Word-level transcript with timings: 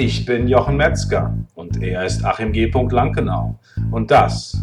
Ich 0.00 0.24
bin 0.24 0.46
Jochen 0.46 0.76
Metzger 0.76 1.36
und 1.56 1.82
er 1.82 2.04
ist 2.04 2.24
Achim 2.24 2.52
G. 2.52 2.70
Lankenau. 2.70 3.58
Und 3.90 4.12
das 4.12 4.56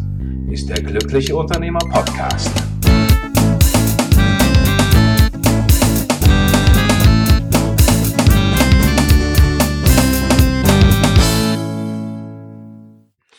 ist 0.50 0.66
der 0.66 0.82
Glückliche 0.82 1.36
Unternehmer 1.36 1.78
Podcast. 1.78 2.50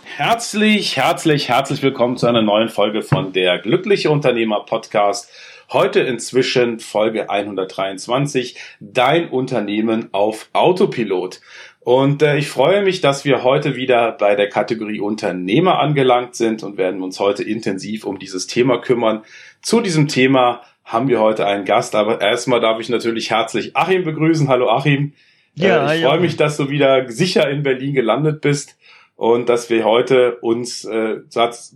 Herzlich, 0.04 0.98
herzlich, 0.98 1.50
herzlich 1.50 1.82
willkommen 1.82 2.18
zu 2.18 2.28
einer 2.28 2.44
neuen 2.44 2.70
Folge 2.70 3.02
von 3.02 3.34
der 3.34 3.58
Glückliche 3.58 4.12
Unternehmer 4.12 4.60
Podcast. 4.68 5.32
Heute 5.70 6.00
inzwischen 6.00 6.80
Folge 6.80 7.30
123, 7.30 8.58
dein 8.80 9.28
Unternehmen 9.30 10.08
auf 10.14 10.50
Autopilot. 10.54 11.42
Und 11.88 12.22
äh, 12.22 12.36
ich 12.36 12.50
freue 12.50 12.84
mich, 12.84 13.00
dass 13.00 13.24
wir 13.24 13.46
heute 13.46 13.78
wieder 13.78 14.12
bei 14.12 14.36
der 14.36 14.50
Kategorie 14.50 15.00
Unternehmer 15.00 15.80
angelangt 15.80 16.36
sind 16.36 16.62
und 16.62 16.78
werden 16.78 17.02
uns 17.02 17.18
heute 17.22 17.44
intensiv 17.44 18.04
um 18.04 18.20
dieses 18.20 18.46
Thema 18.46 18.80
kümmern. 18.80 19.22
Zu 19.62 19.80
diesem 19.80 20.10
Thema 20.10 20.64
haben 20.84 21.08
wir 21.08 21.22
heute 21.22 21.48
einen 21.48 21.64
Gast, 21.64 21.96
aber 21.96 22.20
erstmal 22.20 22.60
darf 22.60 22.82
ich 22.82 22.90
natürlich 22.90 23.32
herzlich 23.32 23.78
Achim 23.78 24.04
begrüßen. 24.04 24.50
Hallo 24.50 24.70
Achim. 24.70 25.14
Ja, 25.56 25.90
äh, 25.90 25.96
ich 25.96 26.04
freue 26.04 26.20
mich, 26.20 26.36
dass 26.36 26.58
du 26.58 26.70
wieder 26.70 27.10
sicher 27.10 27.50
in 27.50 27.64
Berlin 27.64 27.94
gelandet 27.94 28.42
bist 28.42 28.78
und 29.16 29.48
dass 29.48 29.70
wir 29.70 29.86
heute 29.86 30.36
uns 30.42 30.84
äh, 30.84 31.22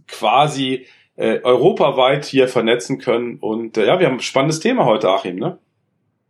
quasi 0.10 0.88
äh, 1.16 1.40
europaweit 1.42 2.26
hier 2.26 2.50
vernetzen 2.50 2.98
können. 2.98 3.38
Und 3.40 3.78
äh, 3.78 3.88
ja, 3.88 3.98
wir 4.02 4.08
haben 4.08 4.16
ein 4.16 4.20
spannendes 4.20 4.60
Thema 4.60 4.84
heute, 4.84 5.08
Achim, 5.08 5.38
ne? 5.38 5.58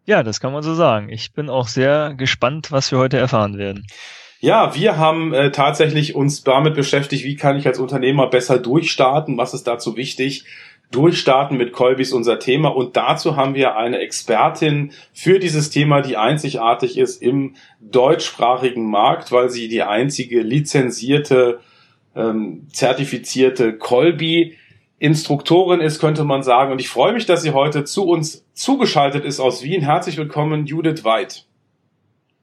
Ja, 0.05 0.23
das 0.23 0.39
kann 0.39 0.53
man 0.53 0.63
so 0.63 0.73
sagen. 0.73 1.09
Ich 1.09 1.33
bin 1.33 1.49
auch 1.49 1.67
sehr 1.67 2.13
gespannt, 2.15 2.71
was 2.71 2.91
wir 2.91 2.97
heute 2.97 3.17
erfahren 3.17 3.57
werden. 3.57 3.85
Ja, 4.39 4.73
wir 4.73 4.97
haben 4.97 5.33
äh, 5.33 5.51
tatsächlich 5.51 6.15
uns 6.15 6.43
damit 6.43 6.73
beschäftigt, 6.73 7.23
wie 7.23 7.35
kann 7.35 7.57
ich 7.57 7.67
als 7.67 7.77
Unternehmer 7.77 8.27
besser 8.27 8.57
durchstarten, 8.57 9.37
was 9.37 9.53
ist 9.53 9.67
dazu 9.67 9.95
wichtig. 9.95 10.45
Durchstarten 10.89 11.57
mit 11.57 11.71
Kolby 11.71 12.01
ist 12.01 12.11
unser 12.11 12.39
Thema 12.39 12.69
und 12.69 12.97
dazu 12.97 13.35
haben 13.35 13.53
wir 13.53 13.77
eine 13.77 13.99
Expertin 13.99 14.91
für 15.13 15.39
dieses 15.39 15.69
Thema, 15.69 16.01
die 16.01 16.17
einzigartig 16.17 16.97
ist 16.97 17.21
im 17.21 17.55
deutschsprachigen 17.79 18.89
Markt, 18.89 19.31
weil 19.31 19.49
sie 19.49 19.69
die 19.69 19.83
einzige 19.83 20.41
lizenzierte, 20.41 21.59
ähm, 22.15 22.67
zertifizierte 22.73 23.77
Kolby 23.77 24.57
Instruktorin 25.01 25.81
ist, 25.81 25.99
könnte 25.99 26.23
man 26.23 26.43
sagen. 26.43 26.71
Und 26.71 26.79
ich 26.79 26.87
freue 26.87 27.11
mich, 27.11 27.25
dass 27.25 27.41
sie 27.41 27.53
heute 27.53 27.85
zu 27.85 28.05
uns 28.05 28.45
zugeschaltet 28.53 29.25
ist 29.25 29.39
aus 29.39 29.63
Wien. 29.63 29.81
Herzlich 29.81 30.15
willkommen, 30.15 30.67
Judith 30.67 31.03
Weid. 31.03 31.47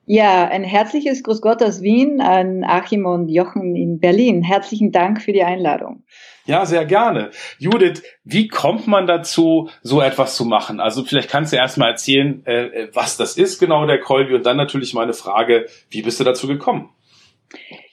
Ja, 0.07 0.49
ein 0.49 0.65
herzliches 0.65 1.23
Grüß 1.23 1.41
Gott 1.41 1.63
aus 1.63 1.83
Wien 1.83 2.21
an 2.21 2.65
Achim 2.65 3.07
und 3.07 3.29
Jochen 3.29 3.77
in 3.77 4.01
Berlin. 4.01 4.43
Herzlichen 4.43 4.91
Dank 4.91 5.23
für 5.23 5.33
die 5.33 5.45
Einladung. 5.45 6.03
Ja, 6.47 6.67
sehr 6.67 6.85
gerne. 6.85 7.31
Judith, 7.59 8.03
wie 8.25 8.49
kommt 8.49 8.89
man 8.89 9.07
dazu, 9.07 9.71
so 9.83 10.01
etwas 10.01 10.35
zu 10.35 10.45
machen? 10.45 10.81
Also 10.81 11.05
vielleicht 11.05 11.31
kannst 11.31 11.53
du 11.53 11.59
erstmal 11.59 11.91
erzählen, 11.91 12.45
äh, 12.45 12.89
was 12.93 13.17
das 13.17 13.37
ist 13.37 13.61
genau, 13.61 13.87
der 13.87 14.01
Kolbi, 14.01 14.35
und 14.35 14.45
dann 14.45 14.57
natürlich 14.57 14.95
meine 14.95 15.13
Frage, 15.13 15.67
wie 15.91 16.03
bist 16.03 16.19
du 16.19 16.25
dazu 16.25 16.49
gekommen? 16.49 16.91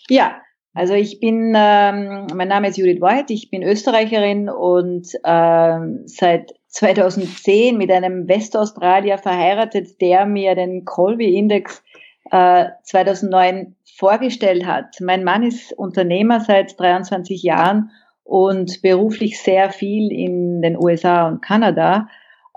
Ja, 0.09 0.41
also 0.75 0.93
ich 0.93 1.21
bin, 1.21 1.53
ähm, 1.55 2.27
mein 2.35 2.49
Name 2.49 2.67
ist 2.67 2.77
Judith 2.77 3.01
White, 3.01 3.31
ich 3.31 3.49
bin 3.49 3.63
Österreicherin 3.63 4.49
und 4.49 5.07
ähm, 5.23 6.03
seit 6.05 6.53
2010 6.67 7.77
mit 7.77 7.89
einem 7.89 8.27
Westaustralier 8.27 9.17
verheiratet, 9.17 10.01
der 10.01 10.25
mir 10.25 10.53
den 10.53 10.83
Colby 10.83 11.37
Index 11.37 11.81
äh, 12.29 12.65
2009 12.83 13.77
vorgestellt 13.97 14.65
hat. 14.65 14.97
Mein 14.99 15.23
Mann 15.23 15.43
ist 15.43 15.71
Unternehmer 15.71 16.41
seit 16.41 16.77
23 16.77 17.41
Jahren 17.41 17.91
und 18.25 18.81
beruflich 18.81 19.39
sehr 19.39 19.69
viel 19.69 20.11
in 20.11 20.61
den 20.61 20.77
USA 20.77 21.27
und 21.29 21.41
Kanada, 21.41 22.09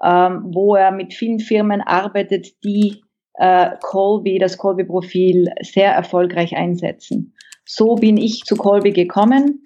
ähm, 0.04 0.46
wo 0.52 0.74
er 0.74 0.90
mit 0.90 1.14
vielen 1.14 1.38
Firmen 1.38 1.82
arbeitet, 1.82 2.64
die 2.64 3.04
äh, 3.34 3.70
Colby, 3.80 4.40
das 4.40 4.58
Colby-Profil 4.58 5.52
sehr 5.62 5.92
erfolgreich 5.92 6.56
einsetzen. 6.56 7.34
So 7.70 7.96
bin 7.96 8.16
ich 8.16 8.44
zu 8.44 8.56
Colby 8.56 8.92
gekommen 8.92 9.62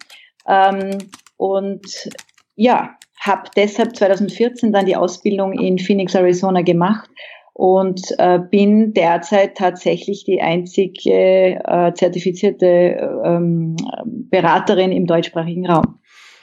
ähm, 0.48 0.98
und 1.36 2.10
ja, 2.56 2.96
habe 3.20 3.48
deshalb 3.54 3.94
2014 3.96 4.72
dann 4.72 4.86
die 4.86 4.96
Ausbildung 4.96 5.52
in 5.52 5.78
Phoenix, 5.78 6.16
Arizona 6.16 6.62
gemacht 6.62 7.08
und 7.52 8.02
äh, 8.18 8.40
bin 8.40 8.92
derzeit 8.92 9.56
tatsächlich 9.56 10.24
die 10.24 10.42
einzige 10.42 11.60
äh, 11.64 11.94
zertifizierte 11.94 13.20
ähm, 13.24 13.76
Beraterin 14.04 14.90
im 14.90 15.06
deutschsprachigen 15.06 15.66
Raum. 15.66 16.00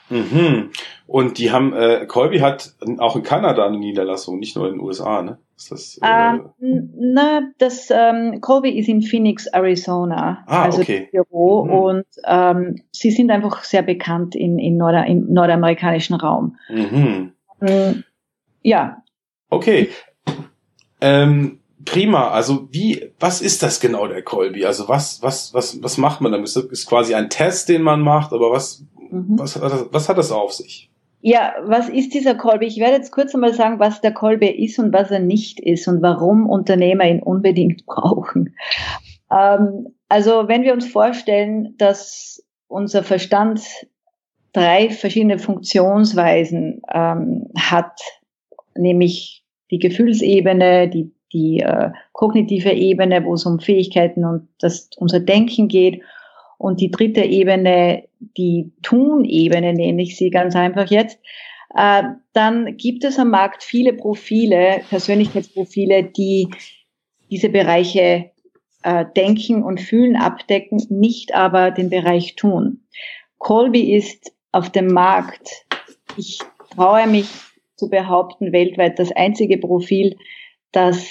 Mhm. 0.10 0.72
Und 1.08 1.40
die 1.40 1.52
haben, 1.52 1.74
äh, 1.74 2.06
Colby 2.08 2.40
hat 2.40 2.74
auch 3.00 3.18
in 3.18 3.24
Kanada 3.24 3.66
eine 3.66 3.78
Niederlassung, 3.78 4.40
nicht 4.40 4.56
nur 4.56 4.68
in 4.68 4.76
den 4.76 4.82
USA, 4.82 5.22
ne? 5.22 5.40
Ist 5.60 5.72
das, 5.72 6.00
äh 6.02 6.08
ähm, 6.08 6.90
na, 6.96 7.42
das 7.58 7.90
ähm, 7.92 8.40
Colby 8.40 8.80
ist 8.80 8.88
in 8.88 9.02
Phoenix, 9.02 9.46
Arizona, 9.48 10.46
ah, 10.48 10.64
also 10.64 10.80
okay. 10.80 11.10
das 11.12 11.26
Büro 11.28 11.66
mhm. 11.66 11.72
und 11.72 12.06
ähm, 12.26 12.82
sie 12.94 13.12
sind 13.12 13.30
einfach 13.30 13.66
sehr 13.66 13.82
bekannt 13.82 14.36
in, 14.36 14.58
in 14.58 14.78
Nord 14.78 14.96
im 15.10 15.34
nordamerikanischen 15.34 16.16
Raum. 16.16 16.56
Mhm. 16.70 17.34
Ähm, 17.62 18.04
ja. 18.62 19.04
Okay. 19.50 19.90
Ähm, 21.02 21.60
prima. 21.84 22.30
Also 22.30 22.70
wie, 22.72 23.12
was 23.20 23.42
ist 23.42 23.62
das 23.62 23.82
genau 23.82 24.08
der 24.08 24.22
Colby? 24.22 24.66
Also 24.66 24.88
was, 24.88 25.22
was, 25.22 25.54
was, 25.54 25.84
was 25.84 25.98
macht 25.98 26.22
man 26.22 26.32
damit? 26.32 26.48
Das 26.48 26.56
ist 26.56 26.88
quasi 26.88 27.16
ein 27.16 27.30
Test, 27.30 27.68
den 27.68 27.82
man 27.82 28.00
macht, 28.00 28.32
aber 28.32 28.50
was, 28.50 28.86
mhm. 29.12 29.38
was, 29.38 29.60
was, 29.60 29.88
was 29.92 30.08
hat 30.08 30.18
das 30.18 30.32
auf 30.32 30.54
sich? 30.54 30.90
Ja, 31.22 31.56
was 31.64 31.90
ist 31.90 32.14
dieser 32.14 32.36
Kolbe? 32.36 32.66
Ich 32.66 32.80
werde 32.80 32.96
jetzt 32.96 33.12
kurz 33.12 33.34
einmal 33.34 33.54
sagen, 33.54 33.80
was 33.80 34.00
der 34.00 34.14
Kolbe 34.14 34.48
ist 34.48 34.80
und 34.80 34.94
was 34.94 35.12
er 35.12 35.20
nicht 35.20 35.60
ist 35.60 35.88
und 35.88 36.02
warum 36.02 36.50
Unternehmer 36.50 37.06
ihn 37.06 37.22
unbedingt 37.22 37.86
brauchen. 37.86 38.56
Ähm, 39.32 39.96
also 40.08 40.48
wenn 40.48 40.64
wir 40.64 40.74
uns 40.74 40.88
vorstellen, 40.88 41.76
dass 41.78 42.44
unser 42.68 43.04
Verstand 43.04 43.62
drei 44.54 44.90
verschiedene 44.90 45.40
Funktionsweisen 45.40 46.82
ähm, 46.92 47.50
hat, 47.58 48.00
nämlich 48.76 49.44
die 49.72 49.80
Gefühlsebene, 49.80 50.88
die, 50.88 51.12
die 51.34 51.60
äh, 51.60 51.92
kognitive 52.14 52.72
Ebene, 52.72 53.24
wo 53.26 53.34
es 53.34 53.46
um 53.46 53.60
Fähigkeiten 53.60 54.26
und 54.26 54.48
das, 54.60 54.90
unser 54.98 55.20
Denken 55.20 55.68
geht 55.68 56.02
und 56.60 56.82
die 56.82 56.92
dritte 56.92 57.24
Ebene, 57.24 58.04
die 58.20 58.74
Tun-Ebene 58.84 59.74
nenne 59.74 60.02
ich 60.04 60.18
sie 60.18 60.30
ganz 60.30 60.56
einfach 60.56 60.92
jetzt, 60.92 61.18
äh, 61.74 62.04
dann 62.34 62.76
gibt 62.76 63.06
es 63.06 63.18
am 63.18 63.30
Markt 63.30 63.64
viele 63.64 63.94
Profile, 63.94 64.82
Persönlichkeitsprofile, 64.90 66.04
die 66.04 66.50
diese 67.32 67.48
Bereiche 67.50 68.32
äh, 68.84 69.06
Denken 69.16 69.64
und 69.64 69.80
Fühlen 69.80 70.18
abdecken, 70.18 70.86
nicht 70.90 71.34
aber 71.34 71.72
den 71.72 71.90
Bereich 71.90 72.36
Tun. 72.36 72.82
Colby 73.38 73.94
ist 73.96 74.34
auf 74.52 74.70
dem 74.70 74.88
Markt, 74.88 75.66
ich 76.18 76.40
traue 76.76 77.08
mich 77.08 77.30
zu 77.78 77.90
behaupten, 77.90 78.52
weltweit 78.52 79.00
das 79.00 79.14
einzige 79.14 79.58
Profil, 79.58 80.18
das 80.74 81.08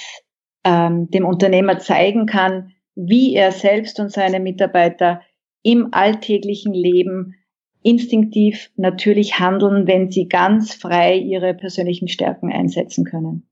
ähm, 0.63 1.11
dem 1.11 1.25
Unternehmer 1.25 1.79
zeigen 1.79 2.27
kann, 2.27 2.75
wie 2.95 3.35
er 3.35 3.53
selbst 3.53 3.99
und 3.99 4.13
seine 4.13 4.41
Mitarbeiter 4.41 5.23
im 5.63 5.89
alltäglichen 5.93 6.73
Leben 6.73 7.35
instinktiv 7.83 8.71
natürlich 8.77 9.39
handeln, 9.39 9.87
wenn 9.87 10.11
sie 10.11 10.29
ganz 10.29 10.75
frei 10.75 11.17
ihre 11.17 11.55
persönlichen 11.55 12.09
Stärken 12.09 12.53
einsetzen 12.53 13.05
können. 13.05 13.49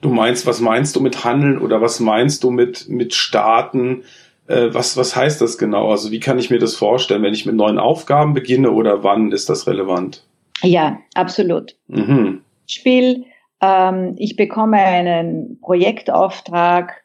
Du 0.00 0.10
meinst, 0.10 0.46
was 0.46 0.60
meinst 0.60 0.96
du 0.96 1.00
mit 1.00 1.24
Handeln 1.24 1.58
oder 1.58 1.80
was 1.80 2.00
meinst 2.00 2.44
du 2.44 2.50
mit, 2.50 2.88
mit 2.88 3.14
Starten? 3.14 4.02
Äh, 4.46 4.68
was, 4.72 4.96
was 4.96 5.16
heißt 5.16 5.40
das 5.40 5.56
genau? 5.58 5.90
Also 5.90 6.10
wie 6.10 6.20
kann 6.20 6.38
ich 6.38 6.50
mir 6.50 6.58
das 6.58 6.74
vorstellen, 6.74 7.22
wenn 7.22 7.34
ich 7.34 7.46
mit 7.46 7.54
neuen 7.54 7.78
Aufgaben 7.78 8.34
beginne 8.34 8.72
oder 8.72 9.02
wann 9.02 9.32
ist 9.32 9.48
das 9.48 9.66
relevant? 9.66 10.26
Ja, 10.62 10.98
absolut. 11.14 11.76
Mhm. 11.86 12.42
Spiel, 12.66 13.24
ähm, 13.60 14.14
ich 14.18 14.36
bekomme 14.36 14.78
einen 14.78 15.58
Projektauftrag, 15.60 17.04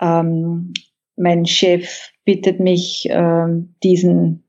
ähm, 0.00 0.72
mein 1.16 1.46
Chef 1.46 2.10
bittet 2.26 2.60
mich, 2.60 3.08
äh, 3.08 3.46
diesen 3.82 4.44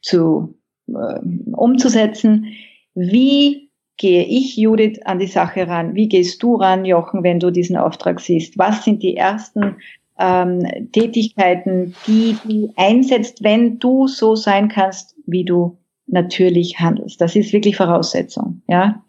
zu 0.00 0.54
äh, 0.88 1.20
umzusetzen. 1.52 2.46
Wie 2.94 3.68
gehe 3.98 4.24
ich, 4.24 4.56
Judith, 4.56 5.00
an 5.04 5.18
die 5.18 5.26
Sache 5.26 5.68
ran? 5.68 5.94
Wie 5.94 6.08
gehst 6.08 6.42
du 6.42 6.54
ran, 6.54 6.86
Jochen, 6.86 7.22
wenn 7.22 7.40
du 7.40 7.50
diesen 7.50 7.76
Auftrag 7.76 8.20
siehst? 8.20 8.56
Was 8.56 8.84
sind 8.84 9.02
die 9.02 9.16
ersten 9.16 9.76
ähm, 10.18 10.66
Tätigkeiten, 10.92 11.94
die 12.06 12.36
du 12.44 12.72
einsetzt, 12.76 13.42
wenn 13.42 13.78
du 13.78 14.06
so 14.06 14.34
sein 14.34 14.68
kannst, 14.68 15.14
wie 15.26 15.44
du 15.44 15.76
natürlich 16.06 16.78
handelst? 16.78 17.20
Das 17.20 17.36
ist 17.36 17.52
wirklich 17.52 17.76
Voraussetzung. 17.76 18.62
Ja. 18.68 19.02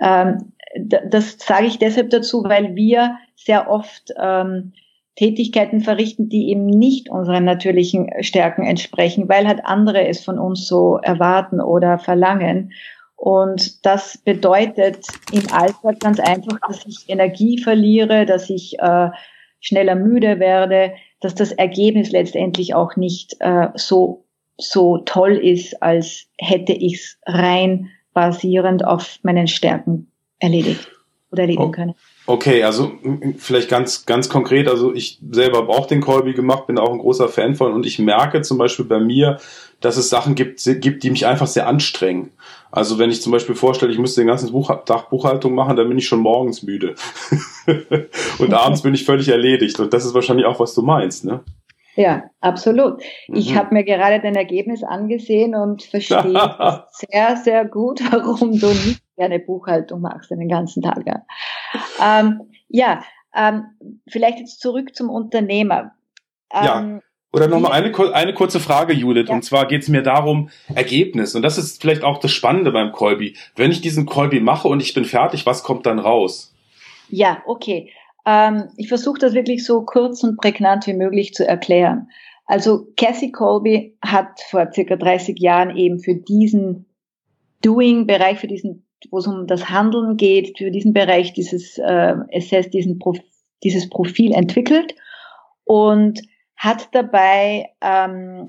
Ähm, 0.00 0.52
das 1.08 1.36
sage 1.38 1.66
ich 1.66 1.78
deshalb 1.78 2.10
dazu, 2.10 2.42
weil 2.44 2.74
wir 2.74 3.16
sehr 3.36 3.70
oft 3.70 4.12
ähm, 4.20 4.72
Tätigkeiten 5.16 5.80
verrichten, 5.80 6.28
die 6.28 6.50
eben 6.50 6.66
nicht 6.66 7.08
unseren 7.08 7.44
natürlichen 7.44 8.10
Stärken 8.20 8.64
entsprechen, 8.64 9.28
weil 9.28 9.46
halt 9.46 9.60
andere 9.64 10.06
es 10.08 10.24
von 10.24 10.38
uns 10.38 10.66
so 10.66 10.98
erwarten 10.98 11.60
oder 11.60 11.98
verlangen. 11.98 12.72
Und 13.16 13.86
das 13.86 14.18
bedeutet 14.18 15.06
im 15.32 15.52
Alltag 15.52 16.00
ganz 16.00 16.18
einfach, 16.18 16.58
dass 16.66 16.84
ich 16.86 17.08
Energie 17.08 17.58
verliere, 17.58 18.26
dass 18.26 18.50
ich 18.50 18.78
äh, 18.80 19.10
schneller 19.60 19.94
müde 19.94 20.40
werde, 20.40 20.94
dass 21.20 21.34
das 21.34 21.52
Ergebnis 21.52 22.10
letztendlich 22.10 22.74
auch 22.74 22.96
nicht 22.96 23.36
äh, 23.40 23.68
so, 23.76 24.24
so 24.58 24.98
toll 24.98 25.36
ist, 25.36 25.80
als 25.82 26.26
hätte 26.38 26.72
ich 26.72 26.94
es 26.94 27.18
rein 27.24 27.88
basierend 28.12 28.84
auf 28.84 29.18
meinen 29.22 29.46
Stärken 29.46 30.10
erledigt 30.38 30.86
oder 31.30 31.42
erledigen 31.42 31.72
können. 31.72 31.94
Okay, 32.26 32.62
also 32.62 32.92
vielleicht 33.36 33.68
ganz, 33.68 34.06
ganz 34.06 34.30
konkret, 34.30 34.66
also 34.66 34.94
ich 34.94 35.18
selber 35.30 35.58
habe 35.58 35.68
auch 35.68 35.86
den 35.86 36.00
Colby 36.00 36.32
gemacht, 36.32 36.66
bin 36.66 36.78
auch 36.78 36.90
ein 36.90 36.98
großer 36.98 37.28
Fan 37.28 37.54
von 37.54 37.74
und 37.74 37.84
ich 37.84 37.98
merke 37.98 38.40
zum 38.40 38.56
Beispiel 38.56 38.86
bei 38.86 38.98
mir, 38.98 39.38
dass 39.80 39.98
es 39.98 40.08
Sachen 40.08 40.34
gibt, 40.34 40.62
gibt, 40.80 41.02
die 41.02 41.10
mich 41.10 41.26
einfach 41.26 41.46
sehr 41.46 41.66
anstrengen. 41.66 42.30
Also 42.72 42.98
wenn 42.98 43.10
ich 43.10 43.20
zum 43.20 43.30
Beispiel 43.30 43.54
vorstelle, 43.54 43.92
ich 43.92 43.98
müsste 43.98 44.22
den 44.22 44.28
ganzen 44.28 44.52
Buch, 44.52 44.68
Tag 44.86 45.10
Buchhaltung 45.10 45.54
machen, 45.54 45.76
dann 45.76 45.88
bin 45.88 45.98
ich 45.98 46.08
schon 46.08 46.20
morgens 46.20 46.62
müde. 46.62 46.94
und 48.38 48.54
abends 48.54 48.82
bin 48.82 48.94
ich 48.94 49.04
völlig 49.04 49.28
erledigt. 49.28 49.78
Und 49.78 49.92
das 49.92 50.06
ist 50.06 50.14
wahrscheinlich 50.14 50.46
auch, 50.46 50.58
was 50.58 50.74
du 50.74 50.82
meinst, 50.82 51.24
ne? 51.24 51.40
Ja, 51.96 52.24
absolut. 52.40 53.02
Mhm. 53.28 53.36
Ich 53.36 53.56
habe 53.56 53.74
mir 53.74 53.84
gerade 53.84 54.20
dein 54.20 54.34
Ergebnis 54.34 54.82
angesehen 54.82 55.54
und 55.54 55.82
verstehe 55.82 56.84
sehr, 56.90 57.36
sehr 57.36 57.64
gut, 57.64 58.00
warum 58.12 58.58
du 58.58 58.68
nicht 58.68 59.02
gerne 59.16 59.38
Buchhaltung 59.38 60.00
machst 60.00 60.30
den 60.30 60.48
ganzen 60.48 60.82
Tag. 60.82 61.04
Ja, 61.06 61.22
ähm, 62.02 62.52
ja 62.68 63.02
ähm, 63.34 63.64
vielleicht 64.08 64.38
jetzt 64.38 64.60
zurück 64.60 64.94
zum 64.94 65.10
Unternehmer. 65.10 65.92
Ähm, 66.52 66.64
ja. 66.64 67.00
Oder 67.32 67.48
nochmal 67.48 67.72
eine, 67.72 67.92
eine 68.14 68.32
kurze 68.32 68.60
Frage, 68.60 68.92
Judith. 68.92 69.28
Ja. 69.28 69.34
Und 69.34 69.42
zwar 69.42 69.66
geht 69.66 69.82
es 69.82 69.88
mir 69.88 70.02
darum, 70.02 70.50
Ergebnis. 70.72 71.34
Und 71.34 71.42
das 71.42 71.58
ist 71.58 71.82
vielleicht 71.82 72.04
auch 72.04 72.18
das 72.18 72.30
Spannende 72.30 72.70
beim 72.70 72.92
Kolbi. 72.92 73.36
Wenn 73.56 73.72
ich 73.72 73.80
diesen 73.80 74.06
Kolbi 74.06 74.38
mache 74.38 74.68
und 74.68 74.80
ich 74.80 74.94
bin 74.94 75.04
fertig, 75.04 75.44
was 75.44 75.64
kommt 75.64 75.84
dann 75.86 75.98
raus? 75.98 76.54
Ja, 77.08 77.42
okay. 77.46 77.90
Ähm, 78.26 78.68
ich 78.76 78.88
versuche 78.88 79.18
das 79.18 79.34
wirklich 79.34 79.64
so 79.64 79.82
kurz 79.82 80.22
und 80.22 80.38
prägnant 80.38 80.86
wie 80.86 80.94
möglich 80.94 81.34
zu 81.34 81.46
erklären. 81.46 82.08
Also 82.46 82.86
Cassie 82.96 83.32
Colby 83.32 83.96
hat 84.02 84.40
vor 84.50 84.70
circa 84.72 84.96
30 84.96 85.38
Jahren 85.38 85.76
eben 85.76 85.98
für 85.98 86.14
diesen 86.14 86.86
Doing-Bereich, 87.62 88.38
für 88.38 88.46
diesen, 88.46 88.86
wo 89.10 89.18
es 89.18 89.26
um 89.26 89.46
das 89.46 89.70
Handeln 89.70 90.16
geht, 90.16 90.58
für 90.58 90.70
diesen 90.70 90.92
Bereich 90.92 91.32
dieses 91.32 91.78
äh, 91.78 92.14
Assess, 92.32 92.70
diesen 92.70 92.98
Prof 92.98 93.18
dieses 93.62 93.88
Profil 93.88 94.32
entwickelt 94.32 94.94
und 95.64 96.20
hat 96.54 96.88
dabei 96.92 97.70
ähm, 97.80 98.46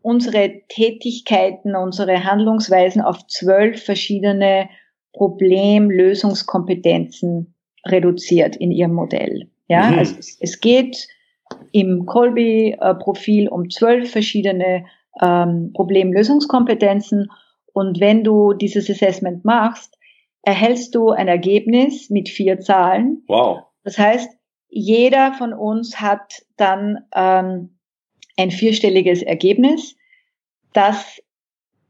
unsere 0.00 0.60
Tätigkeiten, 0.68 1.74
unsere 1.74 2.24
Handlungsweisen 2.24 3.02
auf 3.02 3.26
zwölf 3.26 3.82
verschiedene 3.82 4.68
Problemlösungskompetenzen 5.12 7.53
reduziert 7.86 8.56
in 8.56 8.70
ihrem 8.70 8.94
Modell. 8.94 9.48
Ja, 9.68 9.90
mhm. 9.90 9.98
also 9.98 10.16
es, 10.18 10.38
es, 10.40 10.60
geht 10.60 11.08
im 11.72 12.06
Colby-Profil 12.06 13.48
um 13.48 13.70
zwölf 13.70 14.10
verschiedene 14.10 14.86
ähm, 15.20 15.72
Problemlösungskompetenzen 15.74 17.30
und 17.72 18.00
wenn 18.00 18.24
du 18.24 18.52
dieses 18.52 18.88
Assessment 18.88 19.44
machst, 19.44 19.98
erhältst 20.42 20.94
du 20.94 21.10
ein 21.10 21.28
Ergebnis 21.28 22.10
mit 22.10 22.28
vier 22.28 22.60
Zahlen. 22.60 23.22
Wow. 23.26 23.62
Das 23.82 23.98
heißt, 23.98 24.30
jeder 24.68 25.32
von 25.34 25.52
uns 25.52 26.00
hat 26.00 26.42
dann 26.56 26.98
ähm, 27.14 27.78
ein 28.36 28.50
vierstelliges 28.50 29.22
Ergebnis, 29.22 29.96
das 30.72 31.22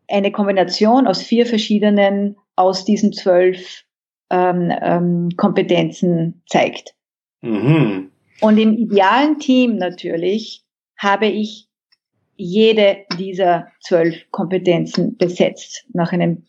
eine 0.08 0.30
Kombination 0.30 1.06
aus 1.06 1.22
vier 1.22 1.46
verschiedenen 1.46 2.36
aus 2.56 2.84
diesen 2.84 3.12
zwölf 3.12 3.84
ähm, 4.30 4.72
ähm, 4.80 5.30
Kompetenzen 5.36 6.42
zeigt. 6.48 6.94
Mhm. 7.42 8.10
Und 8.40 8.58
im 8.58 8.74
idealen 8.74 9.38
Team 9.38 9.76
natürlich 9.76 10.64
habe 10.98 11.26
ich 11.26 11.68
jede 12.36 12.98
dieser 13.18 13.68
zwölf 13.80 14.16
Kompetenzen 14.30 15.16
besetzt 15.16 15.86
nach 15.92 16.12
einem, 16.12 16.44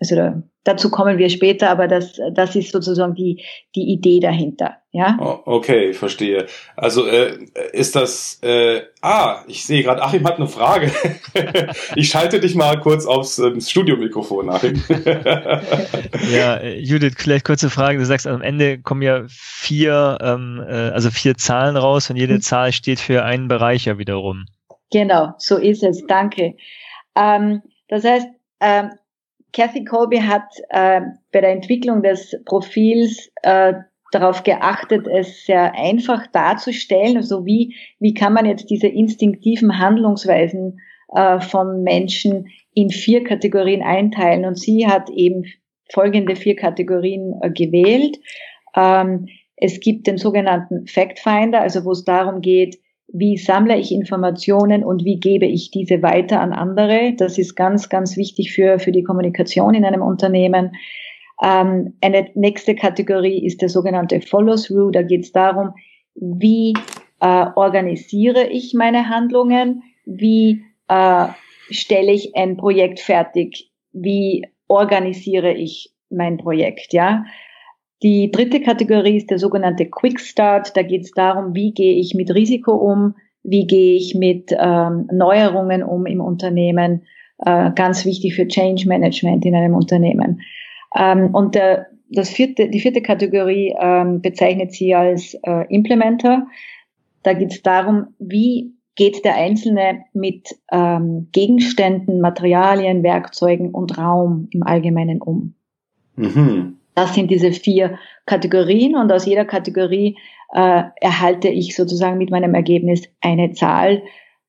also 0.00 0.42
Dazu 0.68 0.90
kommen 0.90 1.16
wir 1.16 1.30
später, 1.30 1.70
aber 1.70 1.88
das, 1.88 2.20
das 2.34 2.54
ist 2.54 2.72
sozusagen 2.72 3.14
die, 3.14 3.42
die 3.74 3.90
Idee 3.90 4.20
dahinter. 4.20 4.76
Ja? 4.92 5.16
Oh, 5.18 5.38
okay, 5.46 5.94
verstehe. 5.94 6.44
Also 6.76 7.06
äh, 7.06 7.38
ist 7.72 7.96
das. 7.96 8.38
Äh, 8.42 8.82
ah, 9.00 9.44
ich 9.46 9.64
sehe 9.64 9.82
gerade, 9.82 10.02
Achim 10.02 10.26
hat 10.26 10.36
eine 10.36 10.46
Frage. 10.46 10.92
ich 11.96 12.10
schalte 12.10 12.38
dich 12.38 12.54
mal 12.54 12.78
kurz 12.80 13.06
aufs 13.06 13.38
äh, 13.38 13.58
Studiomikrofon, 13.58 14.50
Achim. 14.50 14.82
ja, 16.30 16.56
äh, 16.58 16.78
Judith, 16.80 17.14
vielleicht 17.16 17.46
kurze 17.46 17.70
Frage. 17.70 17.98
Du 17.98 18.04
sagst, 18.04 18.26
am 18.26 18.42
Ende 18.42 18.78
kommen 18.78 19.00
ja 19.00 19.24
vier, 19.26 20.18
ähm, 20.20 20.62
äh, 20.68 20.90
also 20.90 21.10
vier 21.10 21.38
Zahlen 21.38 21.78
raus 21.78 22.10
und 22.10 22.16
jede 22.16 22.34
mhm. 22.34 22.40
Zahl 22.42 22.72
steht 22.72 23.00
für 23.00 23.24
einen 23.24 23.48
Bereich 23.48 23.86
ja 23.86 23.96
wiederum. 23.96 24.44
Genau, 24.90 25.32
so 25.38 25.56
ist 25.56 25.82
es. 25.82 26.04
Danke. 26.06 26.56
Ähm, 27.16 27.62
das 27.88 28.04
heißt, 28.04 28.26
ähm, 28.60 28.90
Kathy 29.52 29.84
Colby 29.84 30.18
hat 30.18 30.48
äh, 30.70 31.00
bei 31.32 31.40
der 31.40 31.50
Entwicklung 31.50 32.02
des 32.02 32.36
Profils 32.44 33.30
äh, 33.42 33.74
darauf 34.12 34.42
geachtet, 34.42 35.06
es 35.06 35.44
sehr 35.44 35.74
einfach 35.74 36.26
darzustellen. 36.28 37.16
Also 37.16 37.44
wie, 37.44 37.74
wie 37.98 38.14
kann 38.14 38.32
man 38.32 38.46
jetzt 38.46 38.70
diese 38.70 38.88
instinktiven 38.88 39.78
Handlungsweisen 39.78 40.80
äh, 41.14 41.40
von 41.40 41.82
Menschen 41.82 42.48
in 42.74 42.90
vier 42.90 43.24
Kategorien 43.24 43.82
einteilen? 43.82 44.44
Und 44.44 44.58
sie 44.58 44.86
hat 44.86 45.10
eben 45.10 45.44
folgende 45.90 46.36
vier 46.36 46.56
Kategorien 46.56 47.34
äh, 47.42 47.50
gewählt. 47.50 48.18
Ähm, 48.76 49.28
es 49.56 49.80
gibt 49.80 50.06
den 50.06 50.18
sogenannten 50.18 50.86
Fact 50.86 51.18
Finder, 51.18 51.60
also 51.60 51.84
wo 51.84 51.92
es 51.92 52.04
darum 52.04 52.40
geht, 52.40 52.78
wie 53.08 53.38
sammle 53.38 53.78
ich 53.78 53.90
Informationen 53.90 54.84
und 54.84 55.04
wie 55.04 55.18
gebe 55.18 55.46
ich 55.46 55.70
diese 55.70 56.02
weiter 56.02 56.40
an 56.40 56.52
andere. 56.52 57.14
Das 57.16 57.38
ist 57.38 57.54
ganz, 57.54 57.88
ganz 57.88 58.16
wichtig 58.16 58.52
für, 58.52 58.78
für 58.78 58.92
die 58.92 59.02
Kommunikation 59.02 59.74
in 59.74 59.84
einem 59.84 60.02
Unternehmen. 60.02 60.72
Ähm, 61.42 61.94
eine 62.02 62.28
nächste 62.34 62.74
Kategorie 62.74 63.44
ist 63.44 63.62
der 63.62 63.70
sogenannte 63.70 64.20
Follow-through. 64.20 64.92
Da 64.92 65.02
geht 65.02 65.24
es 65.24 65.32
darum, 65.32 65.72
wie 66.14 66.74
äh, 67.20 67.46
organisiere 67.56 68.48
ich 68.48 68.74
meine 68.74 69.08
Handlungen, 69.08 69.82
wie 70.04 70.62
äh, 70.88 71.26
stelle 71.70 72.12
ich 72.12 72.36
ein 72.36 72.56
Projekt 72.56 73.00
fertig, 73.00 73.70
wie 73.92 74.46
organisiere 74.68 75.54
ich 75.54 75.94
mein 76.10 76.36
Projekt, 76.36 76.92
ja. 76.92 77.24
Die 78.02 78.30
dritte 78.30 78.60
Kategorie 78.60 79.16
ist 79.16 79.30
der 79.30 79.38
sogenannte 79.38 79.86
Quick 79.86 80.20
Start. 80.20 80.76
Da 80.76 80.82
geht 80.82 81.02
es 81.02 81.12
darum, 81.12 81.54
wie 81.54 81.72
gehe 81.72 81.94
ich 81.94 82.14
mit 82.14 82.32
Risiko 82.32 82.72
um, 82.72 83.14
wie 83.42 83.66
gehe 83.66 83.96
ich 83.96 84.14
mit 84.14 84.54
ähm, 84.56 85.08
Neuerungen 85.12 85.82
um 85.82 86.06
im 86.06 86.20
Unternehmen. 86.20 87.02
Äh, 87.44 87.72
ganz 87.74 88.04
wichtig 88.04 88.34
für 88.34 88.46
Change 88.46 88.88
Management 88.88 89.44
in 89.44 89.54
einem 89.54 89.74
Unternehmen. 89.74 90.42
Ähm, 90.96 91.34
und 91.34 91.54
der, 91.54 91.86
das 92.10 92.30
vierte, 92.30 92.68
die 92.68 92.80
vierte 92.80 93.02
Kategorie 93.02 93.74
ähm, 93.78 94.20
bezeichnet 94.20 94.72
sie 94.72 94.94
als 94.94 95.34
äh, 95.42 95.66
Implementer. 95.68 96.46
Da 97.22 97.32
geht 97.32 97.52
es 97.52 97.62
darum, 97.62 98.08
wie 98.18 98.74
geht 98.94 99.24
der 99.24 99.36
Einzelne 99.36 100.04
mit 100.12 100.56
ähm, 100.72 101.28
Gegenständen, 101.32 102.20
Materialien, 102.20 103.02
Werkzeugen 103.02 103.70
und 103.70 103.96
Raum 103.98 104.48
im 104.50 104.64
Allgemeinen 104.64 105.20
um. 105.20 105.54
Mhm. 106.16 106.77
Das 106.98 107.14
sind 107.14 107.30
diese 107.30 107.52
vier 107.52 107.96
Kategorien 108.26 108.96
und 108.96 109.12
aus 109.12 109.24
jeder 109.24 109.44
Kategorie 109.44 110.18
äh, 110.52 110.82
erhalte 111.00 111.46
ich 111.46 111.76
sozusagen 111.76 112.18
mit 112.18 112.30
meinem 112.30 112.56
Ergebnis 112.56 113.02
eine 113.20 113.52
Zahl 113.52 114.02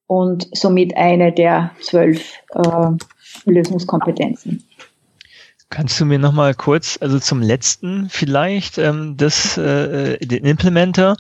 und 0.08 0.48
somit 0.52 0.98
eine 0.98 1.32
der 1.32 1.70
zwölf 1.80 2.40
äh, 2.56 2.90
Lösungskompetenzen. 3.46 4.64
Kannst 5.70 6.02
du 6.02 6.06
mir 6.06 6.18
noch 6.18 6.32
mal 6.32 6.56
kurz, 6.56 6.98
also 7.00 7.20
zum 7.20 7.44
letzten 7.44 8.10
vielleicht, 8.10 8.80
ähm, 8.80 9.14
das, 9.16 9.56
äh, 9.60 10.18
den 10.18 10.44
Implementer, 10.44 11.18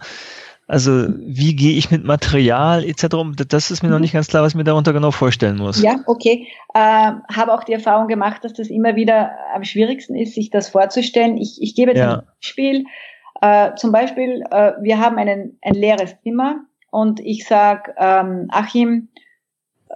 also 0.69 1.07
wie 1.17 1.55
gehe 1.55 1.75
ich 1.75 1.89
mit 1.89 2.03
Material 2.03 2.85
etc. 2.85 3.15
um? 3.15 3.35
Das 3.35 3.71
ist 3.71 3.81
mir 3.81 3.89
mhm. 3.89 3.93
noch 3.93 3.99
nicht 3.99 4.13
ganz 4.13 4.27
klar, 4.27 4.43
was 4.43 4.51
ich 4.51 4.55
mir 4.55 4.63
darunter 4.63 4.93
genau 4.93 5.09
vorstellen 5.09 5.57
muss. 5.57 5.81
Ja, 5.81 5.95
okay. 6.05 6.47
Äh, 6.75 6.79
habe 6.79 7.53
auch 7.53 7.63
die 7.63 7.73
Erfahrung 7.73 8.07
gemacht, 8.07 8.43
dass 8.43 8.53
das 8.53 8.67
immer 8.67 8.95
wieder 8.95 9.31
am 9.55 9.63
schwierigsten 9.63 10.15
ist, 10.15 10.35
sich 10.35 10.51
das 10.51 10.69
vorzustellen. 10.69 11.37
Ich, 11.37 11.59
ich 11.59 11.73
gebe 11.73 11.91
jetzt 11.91 11.99
ja. 11.99 12.19
ein 12.19 12.25
Beispiel. 12.39 12.85
Äh, 13.41 13.75
zum 13.77 13.91
Beispiel, 13.91 14.43
äh, 14.51 14.73
wir 14.79 14.99
haben 14.99 15.17
einen, 15.17 15.57
ein 15.63 15.73
leeres 15.73 16.15
Zimmer 16.21 16.57
und 16.91 17.19
ich 17.19 17.47
sage, 17.47 17.95
ähm, 17.97 18.45
Achim, 18.49 19.07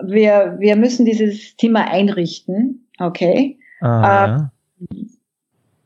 wir, 0.02 0.56
wir 0.58 0.76
müssen 0.76 1.06
dieses 1.06 1.56
Zimmer 1.56 1.88
einrichten. 1.88 2.90
Okay. 2.98 3.60
Aha. 3.80 4.50
Äh, 4.90 4.96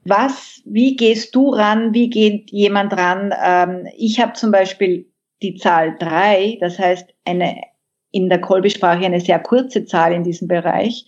was, 0.09 0.61
wie 0.65 0.95
gehst 0.95 1.35
du 1.35 1.49
ran, 1.49 1.93
wie 1.93 2.09
geht 2.09 2.51
jemand 2.51 2.93
ran? 2.93 3.33
Ähm, 3.43 3.87
ich 3.97 4.19
habe 4.19 4.33
zum 4.33 4.51
Beispiel 4.51 5.07
die 5.41 5.55
Zahl 5.55 5.95
drei, 5.99 6.57
das 6.59 6.79
heißt 6.79 7.13
eine 7.25 7.61
in 8.11 8.29
der 8.29 8.41
Kolbesprache 8.41 9.05
eine 9.05 9.19
sehr 9.19 9.39
kurze 9.39 9.85
Zahl 9.85 10.13
in 10.13 10.23
diesem 10.23 10.47
Bereich. 10.47 11.05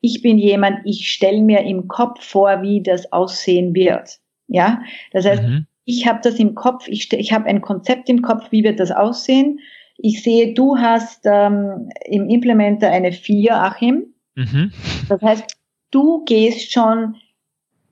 Ich 0.00 0.22
bin 0.22 0.38
jemand, 0.38 0.80
ich 0.84 1.10
stelle 1.10 1.42
mir 1.42 1.60
im 1.60 1.86
Kopf 1.86 2.24
vor, 2.24 2.62
wie 2.62 2.82
das 2.82 3.12
aussehen 3.12 3.74
wird. 3.74 4.18
Ja, 4.48 4.82
das 5.12 5.26
heißt, 5.26 5.42
mhm. 5.42 5.66
ich 5.84 6.06
habe 6.06 6.20
das 6.22 6.36
im 6.36 6.54
Kopf, 6.54 6.88
ich, 6.88 7.12
ich 7.12 7.32
habe 7.32 7.46
ein 7.46 7.60
Konzept 7.60 8.08
im 8.08 8.22
Kopf, 8.22 8.50
wie 8.50 8.64
wird 8.64 8.80
das 8.80 8.90
aussehen. 8.90 9.60
Ich 9.96 10.22
sehe, 10.22 10.54
du 10.54 10.76
hast 10.78 11.20
ähm, 11.24 11.90
im 12.06 12.28
Implementer 12.28 12.90
eine 12.90 13.12
4, 13.12 13.54
Achim. 13.54 14.06
Mhm. 14.34 14.72
Das 15.08 15.20
heißt, 15.20 15.56
du 15.90 16.24
gehst 16.24 16.72
schon, 16.72 17.16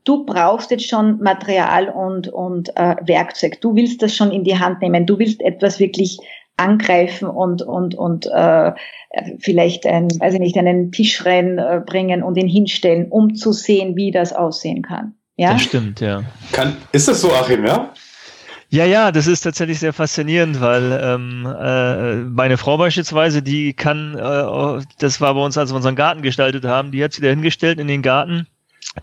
du 0.09 0.25
brauchst 0.25 0.71
jetzt 0.71 0.89
schon 0.89 1.21
Material 1.21 1.91
und, 1.91 2.29
und 2.29 2.75
äh, 2.77 2.97
Werkzeug. 3.05 3.61
Du 3.61 3.77
willst 3.77 4.01
das 4.03 4.17
schon 4.17 4.33
in 4.33 4.43
die 4.43 4.59
Hand 4.59 4.81
nehmen. 4.81 5.05
Du 5.05 5.19
willst 5.19 5.43
etwas 5.43 5.79
wirklich 5.79 6.19
angreifen 6.57 7.29
und 7.29 7.63
und 7.63 7.95
und 7.95 8.27
äh, 8.27 8.73
vielleicht 9.39 9.87
ein, 9.87 10.09
weiß 10.19 10.35
ich 10.35 10.41
nicht, 10.41 10.57
einen 10.57 10.91
Tisch 10.91 11.25
reinbringen 11.25 12.23
und 12.23 12.37
ihn 12.37 12.49
hinstellen, 12.49 13.07
um 13.11 13.35
zu 13.35 13.53
sehen, 13.53 13.97
wie 13.97 14.11
das 14.11 14.33
aussehen 14.33 14.83
kann. 14.83 15.15
Ja, 15.37 15.53
das 15.53 15.63
stimmt, 15.63 16.01
ja. 16.01 16.25
Kann, 16.51 16.77
ist 16.91 17.07
das 17.07 17.21
so, 17.21 17.33
Achim, 17.33 17.65
ja? 17.65 17.93
Ja, 18.71 18.85
ja, 18.85 19.13
das 19.13 19.27
ist 19.27 19.43
tatsächlich 19.43 19.79
sehr 19.79 19.93
faszinierend, 19.93 20.61
weil 20.61 21.01
ähm, 21.03 21.47
äh, 21.47 22.17
meine 22.29 22.59
Frau 22.59 22.77
beispielsweise, 22.77 23.41
die 23.41 23.73
kann, 23.73 24.15
äh, 24.15 24.85
das 24.99 25.21
war 25.21 25.33
bei 25.35 25.41
uns, 25.41 25.57
als 25.57 25.71
wir 25.71 25.77
unseren 25.77 25.97
Garten 25.97 26.21
gestaltet 26.21 26.65
haben, 26.65 26.91
die 26.91 27.03
hat 27.03 27.13
sich 27.13 27.23
da 27.23 27.31
hingestellt 27.31 27.79
in 27.79 27.87
den 27.87 28.03
Garten, 28.03 28.47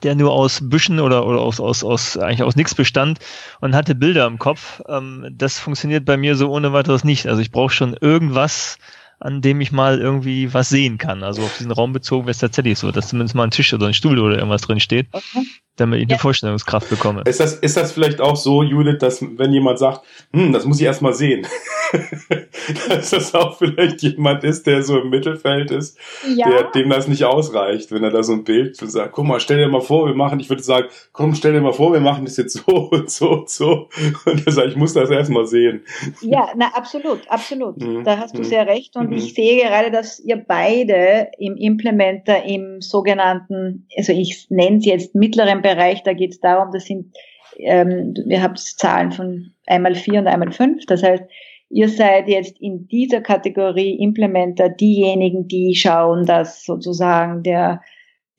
der 0.04 0.16
nur 0.16 0.32
aus 0.32 0.60
Büschen 0.62 1.00
oder, 1.00 1.26
oder 1.26 1.40
aus, 1.40 1.60
aus, 1.60 1.84
aus 1.84 2.18
eigentlich 2.18 2.44
aus 2.44 2.56
nichts 2.56 2.76
bestand 2.76 3.20
und 3.62 3.76
hatte 3.76 3.96
Bilder 3.96 4.26
im 4.28 4.40
Kopf. 4.40 4.82
Ähm, 4.88 5.28
das 5.32 5.60
funktioniert 5.60 6.06
bei 6.06 6.18
mir 6.18 6.36
so 6.36 6.50
ohne 6.52 6.74
weiteres 6.74 7.04
nicht. 7.04 7.28
Also 7.28 7.42
ich 7.42 7.52
brauche 7.52 7.74
schon 7.74 7.96
irgendwas, 8.00 8.78
an 9.20 9.42
dem 9.42 9.62
ich 9.62 9.72
mal 9.72 10.00
irgendwie 10.00 10.54
was 10.54 10.70
sehen 10.70 10.98
kann. 10.98 11.24
Also 11.24 11.44
auf 11.44 11.58
diesen 11.58 11.72
Raum 11.72 11.94
bezogen 11.94 12.26
wäre 12.26 12.32
es 12.32 12.40
tatsächlich 12.40 12.78
so, 12.80 12.92
dass 12.92 13.10
zumindest 13.10 13.36
mal 13.36 13.44
ein 13.44 13.52
Tisch 13.52 13.74
oder 13.74 13.88
ein 13.88 13.94
Stuhl 13.94 14.20
oder 14.20 14.36
irgendwas 14.38 14.62
drin 14.62 14.80
steht. 14.80 15.08
Okay 15.12 15.46
damit 15.76 16.02
ich 16.02 16.10
eine 16.10 16.20
Vorstellungskraft 16.20 16.90
bekomme. 16.90 17.24
Ist 17.26 17.40
das, 17.40 17.56
ist 17.56 17.76
das 17.76 17.92
vielleicht 17.92 18.22
auch 18.22 18.36
so, 18.36 18.64
Judith, 18.64 19.00
dass 19.00 19.22
wenn 19.22 19.52
jemand 19.52 19.80
sagt, 19.80 20.06
hm, 20.32 20.54
das 20.54 20.66
muss 20.66 20.80
ich 20.80 20.86
erst 20.86 21.02
mal 21.02 21.14
sehen, 21.14 21.46
dass 22.90 23.10
das 23.10 23.36
auch 23.36 23.58
vielleicht 23.58 24.02
jemand 24.02 24.44
ist, 24.44 24.68
der 24.68 24.84
so 24.84 25.00
im 25.00 25.10
Mittelfeld 25.10 25.72
ist, 25.72 25.98
ja. 26.34 26.50
der, 26.50 26.64
dem 26.72 26.90
das 26.90 27.08
nicht 27.08 27.26
ausreicht, 27.26 27.92
wenn 27.92 28.04
er 28.04 28.12
da 28.12 28.24
so 28.24 28.34
ein 28.34 28.44
Bild 28.46 28.78
sagt, 28.78 29.12
guck 29.12 29.26
mal, 29.26 29.40
stell 29.40 29.58
dir 29.58 29.68
mal 29.68 29.82
vor, 29.82 30.08
wir 30.08 30.16
machen, 30.16 30.40
ich 30.40 30.50
würde 30.50 30.64
sagen, 30.64 30.88
komm, 31.12 31.36
stell 31.36 31.54
dir 31.54 31.62
mal 31.62 31.74
vor, 31.74 31.92
wir 31.92 32.00
machen 32.00 32.24
das 32.24 32.38
jetzt 32.38 32.54
so 32.54 32.74
und 32.92 33.10
so 33.10 33.32
und 33.32 33.50
so. 33.50 33.90
Und 34.26 34.46
er 34.46 34.52
sagt, 34.52 34.70
ich 34.70 34.76
muss 34.78 34.94
das 34.94 35.10
erst 35.10 35.30
mal 35.30 35.46
sehen. 35.46 35.84
Ja, 36.22 36.50
na, 36.56 36.68
absolut, 36.74 37.30
absolut. 37.30 37.78
Mhm. 37.78 38.04
Da 38.06 38.18
hast 38.18 38.36
du 38.36 38.40
mhm. 38.40 38.46
sehr 38.46 38.66
recht. 38.66 38.96
Und 38.96 39.05
mhm. 39.10 39.18
ich 39.18 39.34
sehe 39.34 39.64
gerade, 39.64 39.92
dass 39.92 40.20
ihr 40.20 40.38
beide 40.38 41.30
im 41.38 41.56
Implementer 41.56 42.44
im 42.46 42.82
sogenannten, 42.82 43.88
also 43.98 44.14
ich 44.14 44.48
nenne 44.50 44.78
es 44.78 44.86
jetzt 44.86 45.16
mittleren 45.16 45.62
Bereich, 45.62 46.04
da 46.04 46.14
geht 46.14 46.32
es 46.32 46.40
darum, 46.40 46.72
das 46.72 46.86
sind, 46.86 47.16
ähm, 47.58 48.14
wir 48.26 48.42
haben 48.42 48.56
Zahlen 48.56 49.12
von 49.12 49.52
einmal 49.66 49.96
vier 49.96 50.20
und 50.20 50.28
einmal 50.28 50.52
fünf. 50.52 50.86
Das 50.86 51.04
heißt, 51.04 51.24
ihr 51.70 51.90
seid 51.90 52.28
jetzt 52.28 52.60
in 52.60 52.88
dieser 52.88 53.22
Kategorie 53.22 54.00
Implementer 54.00 54.70
diejenigen, 54.70 55.48
die 55.48 55.76
schauen, 55.76 56.26
dass 56.26 56.64
sozusagen 56.64 57.44
der, 57.44 57.82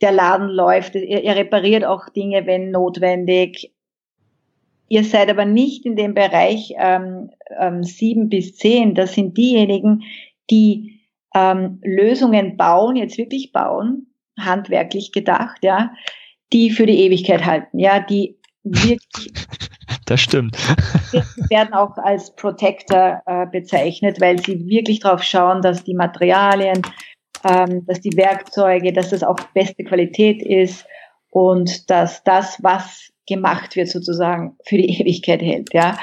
der 0.00 0.12
Laden 0.12 0.48
läuft. 0.48 0.94
Ihr, 0.94 1.22
ihr 1.22 1.36
repariert 1.36 1.84
auch 1.84 2.08
Dinge, 2.08 2.46
wenn 2.46 2.70
notwendig. 2.70 3.72
Ihr 4.88 5.02
seid 5.02 5.30
aber 5.30 5.44
nicht 5.44 5.84
in 5.84 5.96
dem 5.96 6.14
Bereich 6.14 6.74
ähm, 6.78 7.30
ähm, 7.58 7.82
sieben 7.82 8.28
bis 8.28 8.56
zehn. 8.56 8.94
Das 8.94 9.14
sind 9.14 9.36
diejenigen, 9.36 10.04
die 10.50 11.00
ähm, 11.34 11.80
Lösungen 11.82 12.56
bauen, 12.56 12.96
jetzt 12.96 13.18
wirklich 13.18 13.52
bauen, 13.52 14.06
handwerklich 14.38 15.12
gedacht, 15.12 15.58
ja, 15.62 15.92
die 16.52 16.70
für 16.70 16.86
die 16.86 17.00
Ewigkeit 17.00 17.44
halten, 17.44 17.78
ja, 17.78 18.00
die 18.00 18.38
wirklich. 18.62 19.32
Das 20.08 20.20
stimmt. 20.20 20.56
werden 21.50 21.74
auch 21.74 21.96
als 21.98 22.32
Protector 22.36 23.22
äh, 23.26 23.46
bezeichnet, 23.46 24.20
weil 24.20 24.38
sie 24.38 24.64
wirklich 24.68 25.00
darauf 25.00 25.24
schauen, 25.24 25.62
dass 25.62 25.82
die 25.82 25.94
Materialien, 25.94 26.80
ähm, 27.42 27.84
dass 27.86 28.02
die 28.02 28.16
Werkzeuge, 28.16 28.92
dass 28.92 29.10
das 29.10 29.24
auch 29.24 29.36
beste 29.52 29.82
Qualität 29.82 30.42
ist 30.42 30.86
und 31.30 31.90
dass 31.90 32.22
das, 32.22 32.62
was 32.62 33.12
gemacht 33.26 33.74
wird, 33.74 33.88
sozusagen 33.88 34.56
für 34.64 34.76
die 34.76 35.00
Ewigkeit 35.00 35.42
hält. 35.42 35.74
Ja. 35.74 35.98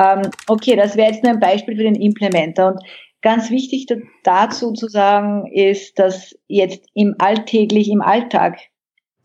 Ähm, 0.00 0.22
okay, 0.48 0.74
das 0.74 0.96
wäre 0.96 1.12
jetzt 1.12 1.22
nur 1.22 1.32
ein 1.32 1.40
Beispiel 1.40 1.76
für 1.76 1.84
den 1.84 1.94
Implementer. 1.94 2.72
Und 2.72 2.80
ganz 3.22 3.50
wichtig 3.50 3.86
dazu 4.24 4.72
zu 4.72 4.88
sagen 4.88 5.46
ist, 5.52 5.98
dass 5.98 6.36
jetzt 6.48 6.84
im 6.94 7.14
alltäglich, 7.18 7.88
im 7.88 8.02
Alltag 8.02 8.58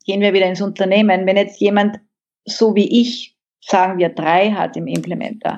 gehen 0.05 0.21
wir 0.21 0.33
wieder 0.33 0.47
ins 0.47 0.61
Unternehmen. 0.61 1.25
Wenn 1.25 1.35
jetzt 1.35 1.59
jemand 1.59 1.99
so 2.45 2.75
wie 2.75 3.01
ich, 3.01 3.35
sagen 3.59 3.99
wir 3.99 4.09
drei 4.09 4.51
hat 4.51 4.77
im 4.77 4.87
Implementer, 4.87 5.57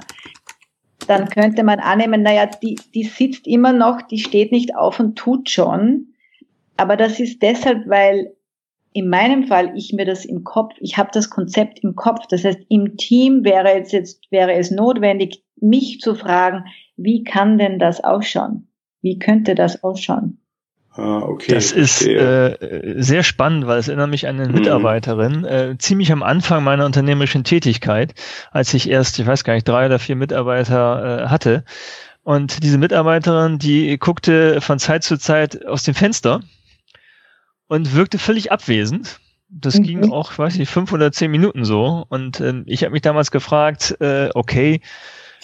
dann 1.08 1.30
könnte 1.30 1.64
man 1.64 1.80
annehmen, 1.80 2.24
naja, 2.24 2.46
die, 2.46 2.76
die 2.94 3.04
sitzt 3.04 3.48
immer 3.48 3.74
noch, 3.74 4.02
die 4.02 4.20
steht 4.20 4.52
nicht 4.52 4.76
auf 4.76 5.00
und 5.00 5.16
tut 5.18 5.50
schon. 5.50 6.14
Aber 6.78 6.96
das 6.98 7.20
ist 7.20 7.42
deshalb, 7.42 7.88
weil 7.90 8.34
in 8.94 9.10
meinem 9.10 9.46
Fall 9.48 9.76
ich 9.76 9.94
mir 9.94 10.06
das 10.06 10.26
im 10.26 10.44
Kopf, 10.44 10.74
ich 10.80 10.98
habe 10.98 11.10
das 11.14 11.30
Konzept 11.30 11.80
im 11.80 11.96
Kopf. 11.96 12.28
Das 12.28 12.44
heißt, 12.44 12.60
im 12.70 12.98
Team 12.98 13.44
wäre 13.44 13.76
jetzt, 13.76 13.92
jetzt 13.92 14.32
wäre 14.32 14.54
es 14.54 14.72
notwendig, 14.72 15.44
mich 15.60 16.00
zu 16.00 16.16
fragen, 16.16 16.66
wie 17.02 17.24
kann 17.24 17.58
denn 17.58 17.80
das 17.80 18.04
ausschauen? 18.04 18.68
Wie 19.02 19.20
könnte 19.20 19.56
das 19.56 19.84
ausschauen? 19.84 20.40
Ah, 20.92 21.20
okay. 21.20 21.54
Das 21.54 21.72
ist 21.72 22.06
äh, 22.06 22.96
sehr 22.98 23.24
spannend, 23.24 23.68
weil 23.68 23.80
es 23.80 23.88
erinnert 23.88 24.10
mich 24.10 24.28
an 24.28 24.40
eine 24.40 24.50
mhm. 24.50 24.56
Mitarbeiterin, 24.56 25.46
äh, 25.46 25.76
ziemlich 25.78 26.12
am 26.12 26.24
Anfang 26.24 26.64
meiner 26.64 26.86
unternehmerischen 26.86 27.44
Tätigkeit, 27.44 28.14
als 28.52 28.74
ich 28.74 28.90
erst, 28.90 29.18
ich 29.20 29.26
weiß 29.26 29.44
gar 29.44 29.54
nicht, 29.54 29.68
drei 29.68 29.86
oder 29.86 30.00
vier 30.00 30.16
Mitarbeiter 30.16 31.24
äh, 31.24 31.28
hatte. 31.28 31.64
Und 32.24 32.64
diese 32.64 32.78
Mitarbeiterin, 32.78 33.60
die 33.60 33.98
guckte 33.98 34.62
von 34.62 34.78
Zeit 34.78 35.04
zu 35.04 35.18
Zeit 35.18 35.66
aus 35.66 35.84
dem 35.84 35.94
Fenster 35.94 36.42
und 37.68 37.96
wirkte 37.96 38.18
völlig 38.18 38.52
abwesend. 38.52 39.20
Das 39.48 39.80
mhm. 39.80 39.84
ging 39.84 40.12
auch, 40.12 40.38
weiß 40.38 40.58
ich, 40.60 40.70
fünf 40.70 40.92
oder 40.92 41.12
zehn 41.12 41.32
Minuten 41.32 41.64
so. 41.64 42.06
Und 42.10 42.40
äh, 42.42 42.64
ich 42.66 42.84
habe 42.84 42.92
mich 42.92 43.04
damals 43.04 43.32
gefragt, 43.32 43.96
äh, 44.02 44.30
okay, 44.34 44.82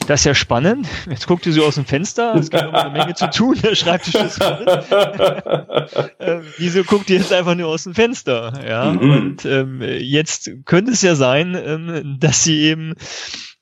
das 0.08 0.22
ist 0.22 0.26
ja 0.26 0.36
spannend. 0.36 0.88
Jetzt 1.10 1.28
guckt 1.28 1.46
ihr 1.46 1.54
so 1.54 1.66
aus 1.66 1.76
dem 1.76 1.86
Fenster. 1.86 2.36
Es 2.36 2.50
gibt 2.50 2.64
immer 2.64 2.86
eine 2.86 2.98
Menge 2.98 3.14
zu 3.16 3.30
tun. 3.30 3.58
Der 3.64 3.76
Schreibtisch 3.76 4.16
ist 4.16 4.44
voll. 4.44 4.66
äh, 6.20 6.42
wieso 6.58 6.84
guckt 6.84 7.10
ihr 7.10 7.18
jetzt 7.18 7.34
einfach 7.34 7.56
nur 7.56 7.70
aus 7.70 7.84
dem 7.84 7.96
Fenster? 7.96 8.54
Ja. 8.68 8.92
Mhm. 8.92 9.12
Und 9.12 9.46
ähm, 9.46 9.82
jetzt 9.82 10.52
könnte 10.66 10.92
es 10.92 11.02
ja 11.02 11.16
sein, 11.16 11.56
ähm, 11.56 12.18
dass 12.20 12.44
sie 12.44 12.62
eben 12.62 12.96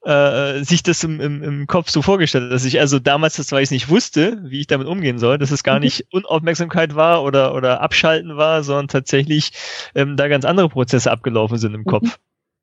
äh, 0.06 0.64
sich 0.64 0.84
das 0.84 1.04
im, 1.04 1.22
im, 1.22 1.44
im 1.44 1.68
Kopf 1.68 1.90
so 1.90 2.02
vorgestellt 2.02 2.46
hat, 2.46 2.52
dass 2.52 2.66
ich 2.66 2.80
also 2.80 3.00
damals 3.00 3.38
das, 3.38 3.52
weil 3.52 3.64
ich 3.64 3.72
nicht 3.72 3.90
wusste, 3.90 4.42
wie 4.44 4.60
ich 4.60 4.68
damit 4.68 4.88
umgehen 4.88 5.18
soll, 5.18 5.38
dass 5.38 5.52
es 5.52 5.64
gar 5.64 5.76
mhm. 5.76 5.84
nicht 5.84 6.08
Unaufmerksamkeit 6.12 6.96
war 6.96 7.24
oder, 7.24 7.56
oder 7.56 7.82
Abschalten 7.82 8.36
war, 8.36 8.64
sondern 8.64 8.90
tatsächlich 8.90 9.52
ähm, 9.96 10.18
da 10.18 10.28
ganz 10.28 10.46
andere 10.46 10.70
Prozesse 10.70 11.12
abgelaufen 11.12 11.58
sind 11.58 11.74
im 11.74 11.86
Kopf. 11.86 12.20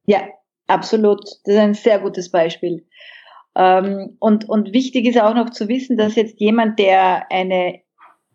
Ja, 0.07 0.21
absolut. 0.67 1.23
Das 1.45 1.55
ist 1.55 1.61
ein 1.61 1.75
sehr 1.75 1.99
gutes 2.01 2.31
Beispiel. 2.31 2.85
Ähm, 3.57 4.17
und, 4.19 4.49
und 4.49 4.73
wichtig 4.73 5.07
ist 5.07 5.21
auch 5.21 5.35
noch 5.35 5.51
zu 5.51 5.69
wissen, 5.69 5.97
dass 5.97 6.17
jetzt 6.17 6.41
jemand, 6.41 6.79
der 6.79 7.31
eine 7.31 7.81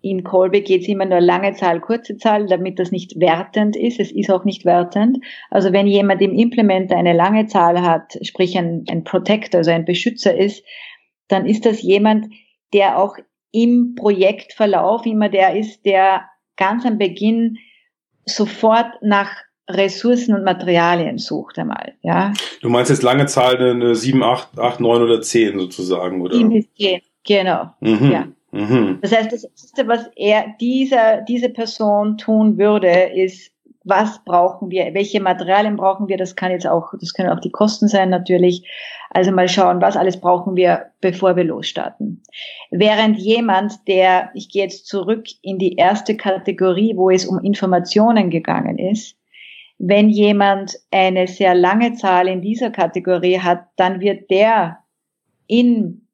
in 0.02 0.24
Kolbe 0.24 0.62
geht 0.62 0.84
es 0.84 0.88
immer 0.88 1.06
nur 1.06 1.20
lange 1.20 1.54
Zahl, 1.54 1.82
kurze 1.82 2.16
Zahl, 2.18 2.46
damit 2.46 2.78
das 2.78 2.92
nicht 2.92 3.20
wertend 3.20 3.76
ist. 3.76 4.00
Es 4.00 4.12
ist 4.12 4.30
auch 4.30 4.46
nicht 4.46 4.64
wertend. 4.64 5.18
Also 5.50 5.74
wenn 5.74 5.88
jemand 5.88 6.22
im 6.22 6.36
Implementer 6.36 6.96
eine 6.96 7.14
lange 7.14 7.48
Zahl 7.48 7.82
hat, 7.82 8.20
sprich 8.22 8.56
ein, 8.56 8.86
ein 8.88 9.04
Protector, 9.04 9.60
also 9.60 9.72
ein 9.72 9.84
Beschützer 9.84 10.38
ist, 10.38 10.64
dann 11.28 11.48
ist 11.48 11.66
das 11.66 11.82
jemand, 11.82 12.28
der 12.72 13.00
auch 13.00 13.18
im 13.52 13.96
Projektverlauf 13.96 15.08
immer 15.08 15.30
der 15.30 15.56
ist, 15.56 15.86
der 15.86 16.26
ganz 16.56 16.86
am 16.86 17.00
Beginn 17.00 17.58
sofort 18.26 19.02
nach 19.02 19.32
Ressourcen 19.70 20.36
und 20.36 20.44
Materialien 20.44 21.18
sucht 21.18 21.58
einmal, 21.58 21.94
ja. 22.02 22.34
Du 22.62 22.70
meinst 22.70 22.92
jetzt 22.92 23.04
lange 23.04 23.26
Zahl 23.26 23.58
eine 23.58 23.96
7, 23.96 24.22
8, 24.22 24.60
8, 24.60 24.80
9 24.80 25.02
oder 25.02 25.22
10 25.22 25.60
sozusagen, 25.60 26.22
oder? 26.22 26.36
7 26.36 26.50
bis 26.50 26.74
10, 26.76 27.02
genau, 27.24 27.70
mhm. 27.80 28.12
ja. 28.12 28.28
Mhm. 28.52 29.00
Das 29.02 29.12
heißt, 29.12 29.32
das 29.32 29.44
Erste, 29.44 29.88
was 29.88 30.10
er, 30.16 30.46
dieser, 30.62 31.22
diese 31.22 31.50
Person 31.50 32.18
tun 32.18 32.58
würde, 32.58 32.90
ist, 32.90 33.52
was 33.84 34.24
brauchen 34.24 34.72
wir, 34.72 34.94
welche 34.94 35.20
Materialien 35.20 35.76
brauchen 35.76 36.08
wir, 36.08 36.18
das 36.18 36.36
kann 36.36 36.52
jetzt 36.52 36.66
auch, 36.66 36.94
das 37.00 37.14
können 37.14 37.30
auch 37.30 37.40
die 37.40 37.52
Kosten 37.52 37.88
sein 37.88 38.10
natürlich. 38.10 38.68
Also 39.12 39.32
mal 39.32 39.48
schauen, 39.48 39.82
was 39.82 39.96
alles 39.96 40.20
brauchen 40.20 40.56
wir, 40.56 40.88
bevor 41.02 41.36
wir 41.36 41.44
losstarten. 41.44 42.24
Während 42.72 43.18
jemand, 43.18 43.88
der, 43.88 44.32
ich 44.34 44.50
gehe 44.50 44.64
jetzt 44.64 44.88
zurück 44.88 45.26
in 45.42 45.60
die 45.60 45.76
erste 45.76 46.18
Kategorie, 46.18 46.96
wo 46.96 47.10
es 47.10 47.26
um 47.26 47.40
Informationen 47.40 48.30
gegangen 48.30 48.80
ist, 48.80 49.18
wenn 49.78 50.10
jemand 50.10 50.78
eine 50.92 51.28
sehr 51.28 51.54
lange 51.54 51.94
Zahl 51.96 52.28
in 52.28 52.42
dieser 52.42 52.70
Kategorie 52.70 53.40
hat, 53.40 53.66
dann 53.76 54.00
wird 54.00 54.30
der 54.30 54.80
in 55.48 56.08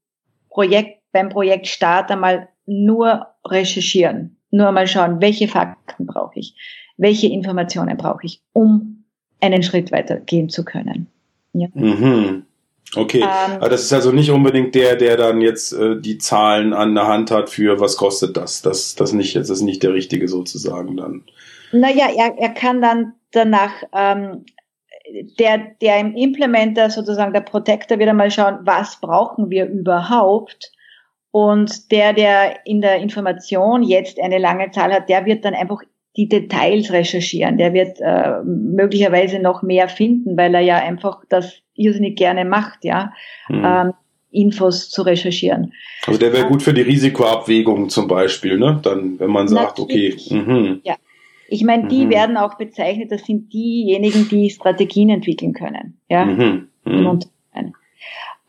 Projekt, 0.50 1.02
beim 1.14 1.30
Projektstart 1.30 2.10
einmal 2.12 2.50
nur 2.66 3.28
recherchieren, 3.46 4.38
nur 4.50 4.72
mal 4.72 4.88
schauen, 4.88 5.22
welche 5.22 5.48
Fakten 5.48 6.06
brauche 6.06 6.40
ich, 6.40 6.56
welche 6.98 7.28
Informationen 7.28 7.98
brauche 7.98 8.26
ich, 8.26 8.42
um 8.54 9.04
einen 9.42 9.64
Schritt 9.64 9.92
weiter 9.92 10.20
gehen 10.20 10.50
zu 10.50 10.64
können. 10.64 11.08
Ja. 11.54 11.68
Mhm. 11.74 12.46
Okay, 12.96 13.22
ähm, 13.22 13.58
aber 13.58 13.70
das 13.70 13.84
ist 13.84 13.94
also 13.94 14.12
nicht 14.12 14.32
unbedingt 14.32 14.76
der, 14.76 14.96
der 14.96 15.16
dann 15.16 15.40
jetzt 15.42 15.72
äh, 15.72 16.00
die 16.00 16.18
Zahlen 16.18 16.74
an 16.74 16.94
der 16.94 17.08
Hand 17.08 17.32
hat 17.32 17.50
für 17.50 17.80
was 17.80 17.96
kostet 17.96 18.36
das. 18.36 18.62
Das, 18.62 18.96
das 18.96 19.14
nicht, 19.14 19.36
das 19.36 19.50
ist 19.50 19.62
nicht 19.62 19.82
der 19.84 19.94
richtige 19.94 20.28
sozusagen 20.28 20.98
dann. 20.98 21.24
Naja, 21.72 22.10
er, 22.14 22.38
er 22.38 22.50
kann 22.50 22.82
dann 22.82 23.14
danach 23.32 23.72
ähm, 23.94 24.44
der, 25.40 25.60
der 25.82 26.00
im 26.00 26.16
Implementer 26.16 26.90
sozusagen 26.90 27.34
der 27.34 27.42
Protector 27.42 28.00
wieder 28.00 28.14
mal 28.14 28.32
schauen, 28.32 28.60
was 28.64 29.00
brauchen 29.00 29.50
wir 29.50 29.66
überhaupt? 29.68 30.72
Und 31.32 31.92
der, 31.92 32.14
der 32.14 32.66
in 32.66 32.82
der 32.82 32.98
Information 32.98 33.84
jetzt 33.84 34.20
eine 34.20 34.38
lange 34.38 34.72
Zahl 34.72 34.92
hat, 34.94 35.08
der 35.08 35.26
wird 35.26 35.46
dann 35.46 35.54
einfach 35.54 35.82
die 36.18 36.28
Details 36.28 36.92
recherchieren. 36.92 37.58
Der 37.58 37.74
wird 37.74 38.00
äh, 38.02 38.42
möglicherweise 38.44 39.40
noch 39.40 39.62
mehr 39.62 39.88
finden, 39.88 40.36
weil 40.36 40.54
er 40.54 40.62
ja 40.62 40.76
einfach 40.76 41.24
das 41.30 41.62
irrsinnig 41.82 42.16
gerne 42.16 42.46
macht, 42.46 42.84
ja, 42.84 43.14
hm. 43.48 43.64
ähm, 43.66 43.94
Infos 44.32 44.90
zu 44.90 45.02
recherchieren. 45.02 45.74
Also 46.08 46.20
der 46.20 46.32
wäre 46.32 46.48
gut 46.48 46.64
für 46.64 46.74
die 46.74 46.82
Risikoabwägung 46.82 47.90
zum 47.90 48.08
Beispiel, 48.08 48.58
ne? 48.58 48.80
Dann, 48.82 49.20
wenn 49.20 49.30
man 49.30 49.48
sagt, 49.50 49.78
Natürlich. 49.78 50.32
okay. 50.32 50.40
Mhm. 50.40 50.82
Ja. 50.84 50.96
Ich 51.50 51.66
meine, 51.66 51.90
die 51.90 52.06
mhm. 52.06 52.12
werden 52.12 52.38
auch 52.38 52.56
bezeichnet, 52.56 53.12
das 53.12 53.26
sind 53.26 53.52
diejenigen, 53.52 54.30
die 54.30 54.50
Strategien 54.50 55.10
entwickeln 55.10 55.52
können, 55.54 55.98
ja. 56.08 56.24
Mhm. 56.24 56.70
Mhm. 56.86 57.20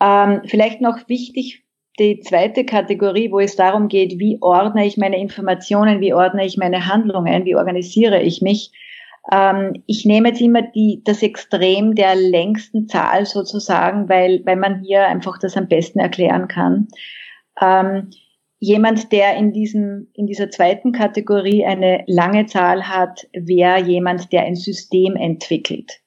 Ähm, 0.02 0.42
vielleicht 0.46 0.80
noch 0.80 1.08
wichtig 1.08 1.62
die 1.98 2.20
zweite 2.20 2.64
Kategorie, 2.64 3.30
wo 3.30 3.38
es 3.38 3.54
darum 3.54 3.86
geht, 3.88 4.18
wie 4.18 4.38
ordne 4.40 4.84
ich 4.86 4.96
meine 4.96 5.20
Informationen, 5.20 6.00
wie 6.00 6.12
ordne 6.12 6.44
ich 6.44 6.56
meine 6.56 6.86
Handlungen, 6.86 7.44
wie 7.44 7.54
organisiere 7.54 8.20
ich 8.20 8.42
mich. 8.42 8.72
Ähm, 9.31 9.83
ich 9.87 10.05
nehme 10.05 10.31
jetzt 10.31 10.41
immer 10.41 10.62
die, 10.62 11.02
das 11.05 11.23
Extrem 11.23 11.95
der 11.95 12.17
längsten 12.17 12.88
Zahl 12.88 13.26
sozusagen, 13.26 14.09
weil, 14.09 14.43
weil 14.45 14.57
man 14.57 14.83
hier 14.83 15.07
einfach 15.07 15.38
das 15.38 15.57
am 15.57 15.69
besten 15.69 16.00
erklären 16.00 16.49
kann. 16.49 16.88
Ähm, 17.61 18.11
jemand, 18.59 19.12
der 19.12 19.37
in 19.37 19.52
diesem, 19.52 20.09
in 20.14 20.26
dieser 20.26 20.50
zweiten 20.50 20.93
Kategorie 20.93 21.64
eine 21.64 22.05
lange 22.07 22.47
Zahl 22.47 22.88
hat, 22.88 23.29
wäre 23.33 23.81
jemand, 23.81 24.33
der 24.33 24.43
ein 24.43 24.57
System 24.57 25.17
entwickelt. 25.17 26.00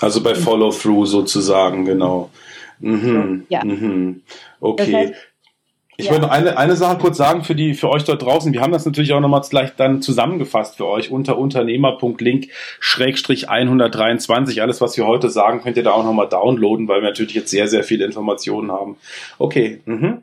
also 0.00 0.22
bei 0.22 0.34
Follow-through 0.34 1.06
sozusagen, 1.06 1.84
genau. 1.84 2.30
Mhm. 2.80 3.46
Ja. 3.48 3.64
Mhm. 3.64 4.22
Okay. 4.60 4.84
Das 4.84 4.92
heißt, 4.92 5.14
ich 6.02 6.08
ja. 6.08 6.12
wollte 6.12 6.26
noch 6.26 6.32
eine, 6.32 6.58
eine 6.58 6.76
Sache 6.76 6.98
kurz 6.98 7.16
sagen 7.16 7.44
für 7.44 7.54
die, 7.54 7.74
für 7.74 7.88
euch 7.88 8.04
dort 8.04 8.22
draußen. 8.22 8.52
Wir 8.52 8.60
haben 8.60 8.72
das 8.72 8.84
natürlich 8.84 9.12
auch 9.12 9.20
nochmal 9.20 9.42
gleich 9.48 9.70
dann 9.76 10.02
zusammengefasst 10.02 10.76
für 10.76 10.86
euch 10.86 11.10
unter 11.10 11.38
unternehmer.link 11.38 12.48
Schrägstrich 12.80 13.48
123. 13.48 14.60
Alles, 14.60 14.80
was 14.80 14.96
wir 14.96 15.06
heute 15.06 15.30
sagen, 15.30 15.62
könnt 15.62 15.76
ihr 15.76 15.84
da 15.84 15.92
auch 15.92 16.04
nochmal 16.04 16.28
downloaden, 16.28 16.88
weil 16.88 17.02
wir 17.02 17.08
natürlich 17.08 17.34
jetzt 17.34 17.50
sehr, 17.50 17.68
sehr 17.68 17.84
viele 17.84 18.04
Informationen 18.04 18.72
haben. 18.72 18.96
Okay. 19.38 19.80
Mhm. 19.84 20.22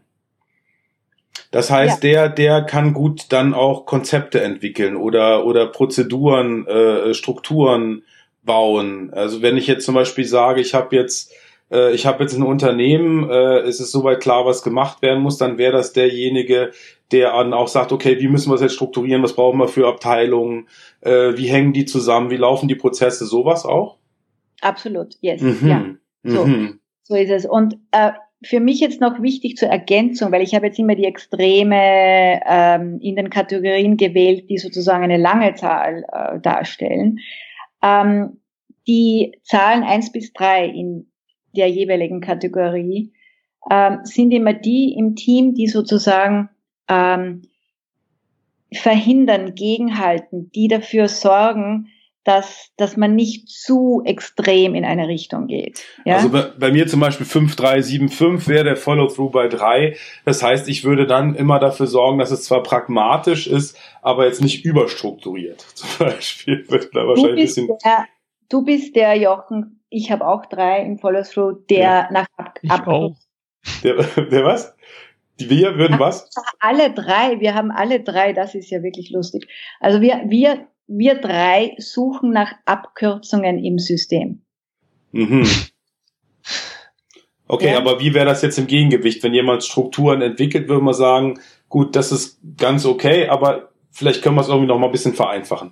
Das 1.51 1.71
heißt, 1.71 2.03
ja. 2.03 2.27
der, 2.27 2.29
der 2.29 2.61
kann 2.61 2.93
gut 2.93 3.27
dann 3.29 3.53
auch 3.53 3.85
Konzepte 3.85 4.41
entwickeln 4.41 4.95
oder, 4.95 5.45
oder 5.45 5.65
Prozeduren, 5.65 6.67
äh, 6.67 7.13
Strukturen 7.13 8.03
bauen. 8.43 9.11
Also 9.13 9.41
wenn 9.41 9.57
ich 9.57 9.65
jetzt 9.65 9.85
zum 9.85 9.95
Beispiel 9.95 10.25
sage, 10.25 10.61
ich 10.61 10.73
habe 10.73 10.95
jetzt 10.95 11.33
äh, 11.71 11.93
ich 11.93 12.05
habe 12.05 12.23
jetzt 12.23 12.35
ein 12.35 12.43
Unternehmen, 12.43 13.29
äh, 13.29 13.59
es 13.59 13.79
ist 13.79 13.91
soweit 13.91 14.21
klar, 14.21 14.45
was 14.45 14.63
gemacht 14.63 15.01
werden 15.01 15.21
muss, 15.21 15.37
dann 15.37 15.57
wäre 15.57 15.73
das 15.73 15.93
derjenige, 15.93 16.71
der 17.11 17.31
dann 17.31 17.53
auch 17.53 17.67
sagt, 17.67 17.91
okay, 17.91 18.19
wie 18.19 18.27
müssen 18.27 18.51
wir 18.51 18.55
es 18.55 18.61
jetzt 18.61 18.75
strukturieren, 18.75 19.23
was 19.23 19.35
brauchen 19.35 19.59
wir 19.59 19.67
für 19.67 19.87
Abteilungen, 19.87 20.67
äh, 21.01 21.35
wie 21.35 21.47
hängen 21.47 21.73
die 21.73 21.85
zusammen, 21.85 22.29
wie 22.29 22.37
laufen 22.37 22.67
die 22.67 22.75
Prozesse, 22.75 23.25
sowas 23.25 23.65
auch? 23.65 23.97
Absolut, 24.61 25.15
yes, 25.21 25.41
mhm. 25.41 25.67
ja. 25.67 25.85
So, 26.23 26.45
mhm. 26.45 26.79
so 27.03 27.15
ist 27.15 27.31
es. 27.31 27.45
Und 27.45 27.77
äh, 27.91 28.11
für 28.43 28.59
mich 28.59 28.79
jetzt 28.79 29.01
noch 29.01 29.21
wichtig 29.21 29.57
zur 29.57 29.69
Ergänzung, 29.69 30.31
weil 30.31 30.41
ich 30.41 30.55
habe 30.55 30.67
jetzt 30.67 30.79
immer 30.79 30.95
die 30.95 31.05
Extreme 31.05 32.41
ähm, 32.45 32.99
in 33.01 33.15
den 33.15 33.29
Kategorien 33.29 33.97
gewählt, 33.97 34.49
die 34.49 34.57
sozusagen 34.57 35.03
eine 35.03 35.17
lange 35.17 35.55
Zahl 35.55 36.05
äh, 36.11 36.39
darstellen. 36.39 37.19
Ähm, 37.81 38.39
die 38.87 39.37
Zahlen 39.43 39.83
eins 39.83 40.11
bis 40.11 40.33
drei 40.33 40.65
in 40.65 41.08
der 41.55 41.69
jeweiligen 41.69 42.21
Kategorie, 42.21 43.11
ähm, 43.69 43.99
sind 44.03 44.31
immer 44.31 44.53
die 44.53 44.95
im 44.97 45.15
Team, 45.15 45.53
die 45.53 45.67
sozusagen 45.67 46.49
ähm, 46.87 47.43
verhindern, 48.73 49.55
gegenhalten, 49.55 50.51
die 50.51 50.67
dafür 50.67 51.07
sorgen, 51.07 51.89
dass, 52.23 52.69
dass 52.77 52.97
man 52.97 53.15
nicht 53.15 53.49
zu 53.49 54.03
extrem 54.05 54.75
in 54.75 54.85
eine 54.85 55.07
Richtung 55.07 55.47
geht. 55.47 55.83
Ja? 56.05 56.17
Also 56.17 56.29
bei, 56.29 56.51
bei 56.59 56.71
mir 56.71 56.85
zum 56.85 56.99
Beispiel 56.99 57.25
5375 57.25 58.47
wäre 58.47 58.63
der 58.65 58.75
Follow-through 58.75 59.31
bei 59.31 59.47
3. 59.47 59.95
Das 60.25 60.43
heißt, 60.43 60.67
ich 60.67 60.83
würde 60.83 61.07
dann 61.07 61.33
immer 61.33 61.59
dafür 61.59 61.87
sorgen, 61.87 62.19
dass 62.19 62.29
es 62.29 62.43
zwar 62.43 62.61
pragmatisch 62.61 63.47
ist, 63.47 63.77
aber 64.01 64.25
jetzt 64.25 64.41
nicht 64.41 64.63
überstrukturiert. 64.63 65.61
Zum 65.73 66.07
Beispiel 66.07 66.65
wird 66.69 66.93
da 66.93 67.07
wahrscheinlich 67.07 67.31
ein 67.31 67.35
bisschen. 67.35 67.67
Der, 67.83 68.05
du 68.49 68.63
bist 68.63 68.95
der 68.95 69.15
Jochen, 69.15 69.78
ich 69.89 70.11
habe 70.11 70.27
auch 70.27 70.45
drei 70.45 70.81
im 70.81 70.97
Follow-through, 70.97 71.65
der 71.69 71.79
ja, 71.79 72.09
nach 72.11 72.27
Ab 72.37 72.59
ich 72.61 72.71
auch. 72.71 73.15
Der, 73.83 73.95
der 74.31 74.45
was? 74.45 74.75
Wir 75.37 75.75
würden 75.77 75.95
Ach, 75.95 75.99
was? 75.99 76.29
Alle 76.59 76.93
drei, 76.93 77.39
wir 77.39 77.55
haben 77.55 77.71
alle 77.71 78.01
drei, 78.01 78.33
das 78.33 78.55
ist 78.55 78.69
ja 78.69 78.83
wirklich 78.83 79.09
lustig. 79.09 79.47
Also 79.79 80.01
wir, 80.01 80.23
wir, 80.27 80.67
wir 80.87 81.15
drei 81.15 81.75
suchen 81.77 82.31
nach 82.31 82.53
Abkürzungen 82.65 83.63
im 83.63 83.79
System. 83.79 84.41
Mhm. 85.11 85.47
Okay, 87.51 87.71
ja. 87.71 87.77
aber 87.79 87.99
wie 87.99 88.13
wäre 88.13 88.27
das 88.27 88.43
jetzt 88.43 88.59
im 88.59 88.67
Gegengewicht? 88.67 89.23
Wenn 89.23 89.33
jemand 89.33 89.63
Strukturen 89.63 90.21
entwickelt, 90.21 90.69
würde 90.69 90.83
man 90.83 90.93
sagen, 90.93 91.39
gut, 91.67 91.95
das 91.95 92.11
ist 92.11 92.39
ganz 92.57 92.85
okay, 92.85 93.27
aber 93.27 93.71
vielleicht 93.89 94.21
können 94.21 94.35
wir 94.35 94.41
es 94.41 94.49
irgendwie 94.49 94.67
noch 94.67 94.77
mal 94.77 94.85
ein 94.85 94.91
bisschen 94.91 95.15
vereinfachen. 95.15 95.71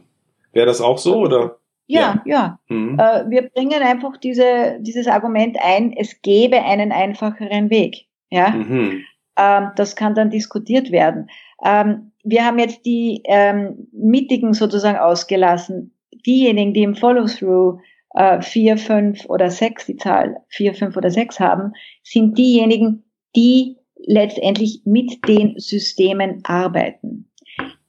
Wäre 0.53 0.65
das 0.65 0.81
auch 0.81 0.97
so 0.97 1.19
oder? 1.19 1.59
Ja, 1.87 2.21
ja. 2.25 2.59
ja. 2.69 2.75
Mhm. 2.75 2.99
Äh, 2.99 3.29
wir 3.29 3.49
bringen 3.49 3.81
einfach 3.81 4.17
diese, 4.17 4.77
dieses 4.81 5.07
Argument 5.07 5.57
ein, 5.61 5.93
es 5.93 6.21
gäbe 6.21 6.61
einen 6.63 6.91
einfacheren 6.91 7.69
Weg. 7.69 8.05
Ja, 8.29 8.49
mhm. 8.49 9.03
ähm, 9.37 9.71
das 9.75 9.95
kann 9.95 10.13
dann 10.13 10.29
diskutiert 10.29 10.91
werden. 10.91 11.29
Ähm, 11.63 12.11
wir 12.23 12.45
haben 12.45 12.59
jetzt 12.59 12.85
die 12.85 13.21
ähm, 13.25 13.87
Mittigen 13.93 14.53
sozusagen 14.53 14.97
ausgelassen. 14.97 15.93
Diejenigen, 16.25 16.73
die 16.73 16.83
im 16.83 16.95
Follow-through 16.95 17.79
äh, 18.15 18.41
vier, 18.41 18.77
fünf 18.77 19.25
oder 19.29 19.49
sechs, 19.49 19.85
die 19.85 19.95
Zahl 19.95 20.37
vier, 20.49 20.73
fünf 20.73 20.97
oder 20.97 21.09
sechs 21.09 21.39
haben, 21.39 21.71
sind 22.03 22.37
diejenigen, 22.37 23.05
die 23.35 23.77
letztendlich 24.05 24.81
mit 24.83 25.25
den 25.27 25.57
Systemen 25.57 26.41
arbeiten 26.43 27.27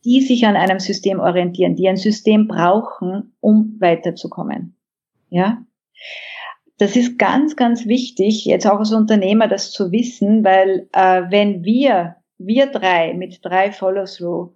die 0.04 0.20
sich 0.20 0.46
an 0.46 0.56
einem 0.56 0.78
System 0.78 1.20
orientieren, 1.20 1.76
die 1.76 1.88
ein 1.88 1.96
System 1.96 2.46
brauchen, 2.46 3.34
um 3.40 3.76
weiterzukommen. 3.80 4.76
Ja. 5.30 5.64
Das 6.78 6.94
ist 6.94 7.18
ganz, 7.18 7.56
ganz 7.56 7.86
wichtig, 7.86 8.44
jetzt 8.44 8.66
auch 8.66 8.78
als 8.78 8.92
Unternehmer 8.92 9.48
das 9.48 9.72
zu 9.72 9.90
wissen, 9.90 10.44
weil 10.44 10.88
äh, 10.92 11.22
wenn 11.28 11.64
wir, 11.64 12.16
wir 12.38 12.66
drei 12.66 13.14
mit 13.14 13.40
drei 13.42 13.72
Follow-through 13.72 14.52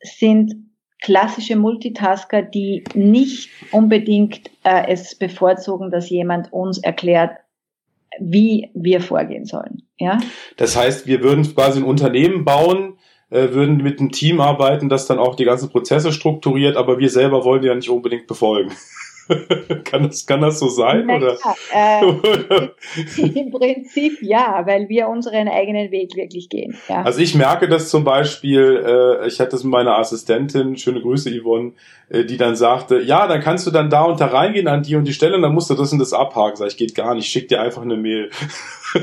sind 0.00 0.54
klassische 1.00 1.56
Multitasker, 1.56 2.42
die 2.42 2.84
nicht 2.94 3.50
unbedingt 3.72 4.50
äh, 4.62 4.86
es 4.88 5.16
bevorzugen, 5.16 5.90
dass 5.90 6.08
jemand 6.08 6.52
uns 6.52 6.78
erklärt, 6.78 7.32
wie 8.20 8.70
wir 8.74 9.00
vorgehen 9.00 9.44
sollen. 9.44 9.82
Ja? 9.98 10.18
Das 10.56 10.76
heißt, 10.76 11.06
wir 11.06 11.22
würden 11.22 11.42
quasi 11.54 11.80
ein 11.80 11.84
Unternehmen 11.84 12.44
bauen, 12.44 12.93
würden 13.34 13.78
mit 13.78 13.98
einem 13.98 14.12
Team 14.12 14.40
arbeiten, 14.40 14.88
das 14.88 15.06
dann 15.06 15.18
auch 15.18 15.34
die 15.34 15.44
ganzen 15.44 15.70
Prozesse 15.70 16.12
strukturiert, 16.12 16.76
aber 16.76 16.98
wir 16.98 17.10
selber 17.10 17.44
wollen 17.44 17.62
die 17.62 17.68
ja 17.68 17.74
nicht 17.74 17.90
unbedingt 17.90 18.26
befolgen. 18.26 18.72
kann, 19.84 20.04
das, 20.04 20.26
kann 20.26 20.40
das 20.40 20.58
so 20.58 20.68
sein? 20.68 21.04
Na, 21.06 21.16
oder? 21.16 21.36
Ja, 21.72 22.00
äh, 22.00 22.68
Im 23.40 23.50
Prinzip 23.50 24.18
ja, 24.22 24.62
weil 24.66 24.88
wir 24.88 25.08
unseren 25.08 25.48
eigenen 25.48 25.90
Weg 25.90 26.14
wirklich 26.16 26.48
gehen. 26.48 26.76
Ja. 26.88 27.02
Also 27.02 27.20
ich 27.20 27.34
merke 27.34 27.68
das 27.68 27.88
zum 27.88 28.04
Beispiel, 28.04 28.84
äh, 28.86 29.26
ich 29.26 29.40
hatte 29.40 29.56
es 29.56 29.64
mit 29.64 29.72
meiner 29.72 29.98
Assistentin, 29.98 30.76
schöne 30.76 31.00
Grüße 31.00 31.30
Yvonne, 31.30 31.72
äh, 32.08 32.24
die 32.24 32.36
dann 32.36 32.56
sagte, 32.56 33.00
ja, 33.00 33.26
dann 33.26 33.40
kannst 33.40 33.66
du 33.66 33.70
dann 33.70 33.88
da 33.90 34.02
und 34.02 34.20
da 34.20 34.26
reingehen 34.26 34.68
an 34.68 34.82
die 34.82 34.96
und 34.96 35.04
die 35.04 35.14
Stelle 35.14 35.36
und 35.36 35.42
dann 35.42 35.54
musst 35.54 35.70
du 35.70 35.74
das 35.74 35.92
und 35.92 35.98
das 35.98 36.12
abhaken. 36.12 36.56
Sag 36.56 36.68
ich, 36.68 36.76
geht 36.76 36.94
gar 36.94 37.14
nicht, 37.14 37.28
schick 37.28 37.48
dir 37.48 37.60
einfach 37.60 37.82
eine 37.82 37.96
Mail. 37.96 38.30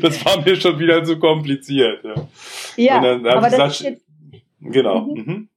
das 0.00 0.24
war 0.24 0.42
mir 0.44 0.56
schon 0.56 0.78
wieder 0.78 1.02
zu 1.04 1.18
kompliziert. 1.18 2.04
Ja, 2.04 2.14
ja 2.76 3.00
dann, 3.00 3.26
aber 3.26 3.50
das 3.50 3.78
gesagt, 3.78 4.00
genau. 4.60 5.00
Mhm. 5.00 5.48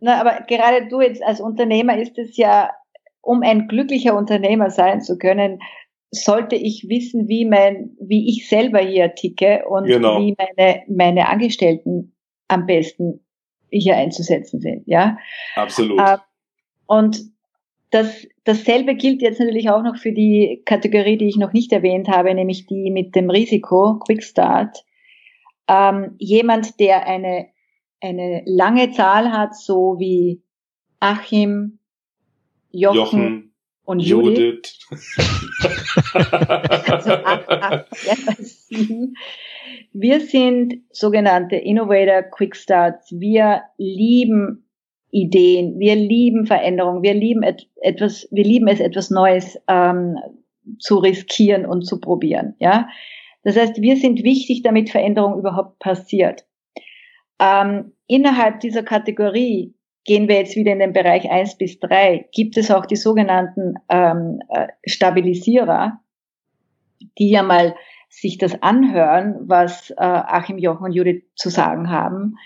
Na, 0.00 0.20
aber 0.20 0.44
gerade 0.46 0.88
du 0.88 1.00
jetzt 1.00 1.22
als 1.22 1.40
Unternehmer 1.40 1.98
ist 1.98 2.18
es 2.18 2.36
ja, 2.36 2.70
um 3.20 3.42
ein 3.42 3.68
glücklicher 3.68 4.16
Unternehmer 4.16 4.70
sein 4.70 5.02
zu 5.02 5.18
können, 5.18 5.60
sollte 6.10 6.56
ich 6.56 6.88
wissen, 6.88 7.28
wie 7.28 7.44
mein, 7.44 7.96
wie 8.00 8.28
ich 8.28 8.48
selber 8.48 8.80
hier 8.80 9.14
ticke 9.14 9.64
und 9.68 9.86
genau. 9.86 10.18
wie 10.20 10.34
meine, 10.36 10.82
meine 10.88 11.28
Angestellten 11.28 12.14
am 12.48 12.66
besten 12.66 13.20
hier 13.70 13.96
einzusetzen 13.96 14.60
sind, 14.60 14.86
ja. 14.86 15.18
Absolut. 15.54 16.00
Äh, 16.00 16.18
und 16.86 17.20
das, 17.90 18.26
dasselbe 18.44 18.94
gilt 18.94 19.22
jetzt 19.22 19.38
natürlich 19.38 19.70
auch 19.70 19.82
noch 19.82 19.96
für 19.96 20.12
die 20.12 20.62
Kategorie, 20.64 21.16
die 21.16 21.28
ich 21.28 21.36
noch 21.36 21.52
nicht 21.52 21.72
erwähnt 21.72 22.08
habe, 22.08 22.34
nämlich 22.34 22.66
die 22.66 22.90
mit 22.90 23.14
dem 23.14 23.30
Risiko, 23.30 23.98
Quick 24.00 24.22
Start. 24.22 24.84
Ähm, 25.68 26.14
jemand, 26.18 26.80
der 26.80 27.06
eine, 27.06 27.48
eine 28.00 28.42
lange 28.46 28.92
Zahl 28.92 29.32
hat, 29.32 29.56
so 29.56 29.96
wie 29.98 30.42
Achim, 31.00 31.78
Jochen, 32.70 32.96
Jochen 32.96 33.54
und 33.84 34.00
Judith. 34.00 34.78
also 36.14 37.10
acht, 37.10 37.48
acht, 37.48 37.86
sieben. 38.38 39.14
Wir 39.92 40.20
sind 40.20 40.82
sogenannte 40.90 41.56
Innovator 41.56 42.22
Quick 42.22 42.56
Starts. 42.56 43.10
Wir 43.12 43.62
lieben 43.76 44.66
Ideen, 45.10 45.78
wir 45.78 45.96
lieben 45.96 46.46
Veränderung, 46.46 47.02
wir 47.02 47.14
lieben 47.14 47.42
et 47.42 47.68
etwas, 47.80 48.28
wir 48.30 48.44
lieben 48.44 48.68
es, 48.68 48.78
etwas 48.78 49.10
Neues 49.10 49.58
ähm, 49.66 50.16
zu 50.78 50.98
riskieren 50.98 51.66
und 51.66 51.82
zu 51.82 52.00
probieren. 52.00 52.54
Ja, 52.60 52.88
das 53.42 53.56
heißt, 53.56 53.80
wir 53.80 53.96
sind 53.96 54.22
wichtig, 54.22 54.62
damit 54.62 54.90
Veränderung 54.90 55.38
überhaupt 55.38 55.78
passiert. 55.80 56.44
Ähm, 57.40 57.92
innerhalb 58.06 58.60
dieser 58.60 58.82
Kategorie 58.82 59.74
gehen 60.04 60.28
wir 60.28 60.36
jetzt 60.36 60.56
wieder 60.56 60.72
in 60.72 60.78
den 60.78 60.92
Bereich 60.92 61.30
eins 61.30 61.56
bis 61.56 61.80
drei. 61.80 62.28
gibt 62.32 62.56
es 62.56 62.70
auch 62.70 62.86
die 62.86 62.96
sogenannten 62.96 63.74
ähm, 63.88 64.40
äh, 64.48 64.68
Stabilisierer, 64.86 66.00
die 67.18 67.30
ja 67.30 67.42
mal 67.42 67.74
sich 68.08 68.38
das 68.38 68.60
anhören, 68.62 69.36
was 69.48 69.90
äh, 69.90 69.94
Achim, 69.98 70.58
Jochen 70.58 70.84
und 70.84 70.92
Judith 70.92 71.22
zu 71.36 71.48
sagen 71.48 71.90
haben, 71.90 72.36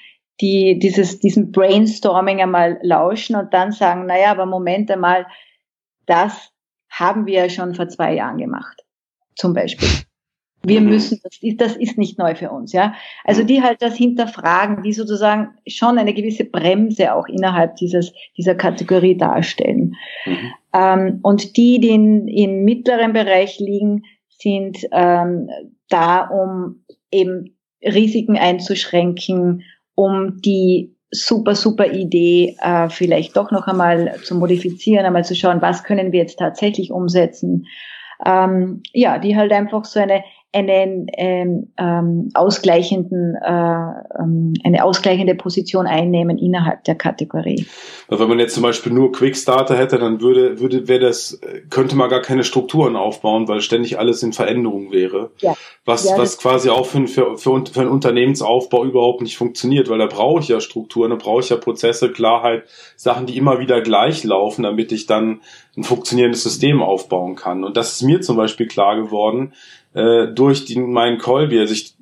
die 0.40 0.78
dieses, 0.78 1.20
diesen 1.20 1.52
Brainstorming 1.52 2.40
einmal 2.40 2.78
lauschen 2.82 3.34
und 3.36 3.54
dann 3.54 3.72
sagen, 3.72 4.06
naja, 4.06 4.30
aber 4.30 4.46
Moment 4.46 4.90
einmal, 4.90 5.26
das 6.06 6.52
haben 6.90 7.26
wir 7.26 7.44
ja 7.44 7.48
schon 7.48 7.74
vor 7.74 7.88
zwei 7.88 8.14
Jahren 8.14 8.38
gemacht. 8.38 8.84
Zum 9.36 9.54
Beispiel. 9.54 9.88
Wir 10.64 10.80
mhm. 10.80 10.88
müssen, 10.88 11.20
das 11.22 11.38
ist, 11.40 11.60
das 11.60 11.76
ist 11.76 11.98
nicht 11.98 12.18
neu 12.18 12.34
für 12.34 12.50
uns, 12.50 12.72
ja. 12.72 12.94
Also 13.24 13.42
mhm. 13.42 13.46
die 13.46 13.62
halt 13.62 13.82
das 13.82 13.94
hinterfragen, 13.96 14.82
die 14.82 14.92
sozusagen 14.92 15.50
schon 15.66 15.98
eine 15.98 16.14
gewisse 16.14 16.44
Bremse 16.44 17.14
auch 17.14 17.26
innerhalb 17.26 17.76
dieses, 17.76 18.12
dieser 18.36 18.54
Kategorie 18.54 19.16
darstellen. 19.16 19.94
Mhm. 20.26 20.52
Ähm, 20.72 21.18
und 21.22 21.56
die, 21.56 21.78
die 21.80 21.90
in, 21.90 22.28
im 22.28 22.64
mittleren 22.64 23.12
Bereich 23.12 23.58
liegen, 23.58 24.02
sind 24.28 24.78
ähm, 24.92 25.48
da, 25.88 26.26
um 26.26 26.84
eben 27.10 27.56
Risiken 27.82 28.36
einzuschränken, 28.36 29.62
um 29.94 30.40
die 30.40 30.94
super, 31.10 31.54
super 31.54 31.86
Idee 31.86 32.56
äh, 32.60 32.88
vielleicht 32.88 33.36
doch 33.36 33.50
noch 33.52 33.68
einmal 33.68 34.16
zu 34.24 34.34
modifizieren, 34.34 35.06
einmal 35.06 35.24
zu 35.24 35.36
schauen, 35.36 35.62
was 35.62 35.84
können 35.84 36.12
wir 36.12 36.20
jetzt 36.20 36.38
tatsächlich 36.38 36.90
umsetzen. 36.90 37.66
Ähm, 38.26 38.82
ja, 38.92 39.18
die 39.18 39.36
halt 39.36 39.52
einfach 39.52 39.84
so 39.84 40.00
eine 40.00 40.24
einen 40.54 41.06
ähm, 41.16 41.72
ähm, 41.76 42.30
ausgleichenden, 42.34 43.34
äh, 43.34 44.20
ähm, 44.20 44.54
eine 44.62 44.84
ausgleichende 44.84 45.34
Position 45.34 45.86
einnehmen 45.86 46.38
innerhalb 46.38 46.84
der 46.84 46.94
Kategorie. 46.94 47.66
Wenn 48.08 48.28
man 48.28 48.38
jetzt 48.38 48.54
zum 48.54 48.62
Beispiel 48.62 48.92
nur 48.92 49.12
Quickstarter 49.12 49.76
hätte, 49.76 49.98
dann 49.98 50.20
würde, 50.20 50.60
würde, 50.60 50.86
wäre 50.86 51.00
das, 51.00 51.40
könnte 51.70 51.96
man 51.96 52.08
gar 52.08 52.22
keine 52.22 52.44
Strukturen 52.44 52.96
aufbauen, 52.96 53.48
weil 53.48 53.60
ständig 53.60 53.98
alles 53.98 54.22
in 54.22 54.32
Veränderung 54.32 54.92
wäre. 54.92 55.30
Ja. 55.38 55.54
Was, 55.84 56.08
ja, 56.08 56.16
was 56.16 56.38
quasi 56.38 56.70
auch 56.70 56.86
für, 56.86 57.06
für, 57.06 57.36
für, 57.36 57.64
für 57.66 57.80
einen 57.80 57.90
Unternehmensaufbau 57.90 58.84
überhaupt 58.84 59.20
nicht 59.20 59.36
funktioniert, 59.36 59.90
weil 59.90 59.98
da 59.98 60.06
brauche 60.06 60.40
ich 60.40 60.48
ja 60.48 60.60
Strukturen, 60.60 61.10
da 61.10 61.16
brauche 61.16 61.40
ich 61.40 61.50
ja 61.50 61.56
Prozesse, 61.56 62.10
Klarheit, 62.10 62.64
Sachen, 62.96 63.26
die 63.26 63.36
immer 63.36 63.58
wieder 63.58 63.80
gleich 63.80 64.24
laufen, 64.24 64.62
damit 64.62 64.92
ich 64.92 65.06
dann 65.06 65.40
ein 65.76 65.82
funktionierendes 65.82 66.42
System 66.42 66.82
aufbauen 66.82 67.34
kann. 67.34 67.64
Und 67.64 67.76
das 67.76 67.92
ist 67.92 68.02
mir 68.02 68.20
zum 68.20 68.36
Beispiel 68.36 68.66
klar 68.66 68.96
geworden, 68.96 69.52
äh, 69.94 70.26
durch 70.28 70.64
den, 70.66 70.92
meinen 70.92 71.18
Kolby. 71.18 71.58
Also 71.58 71.72
ich, 71.72 71.94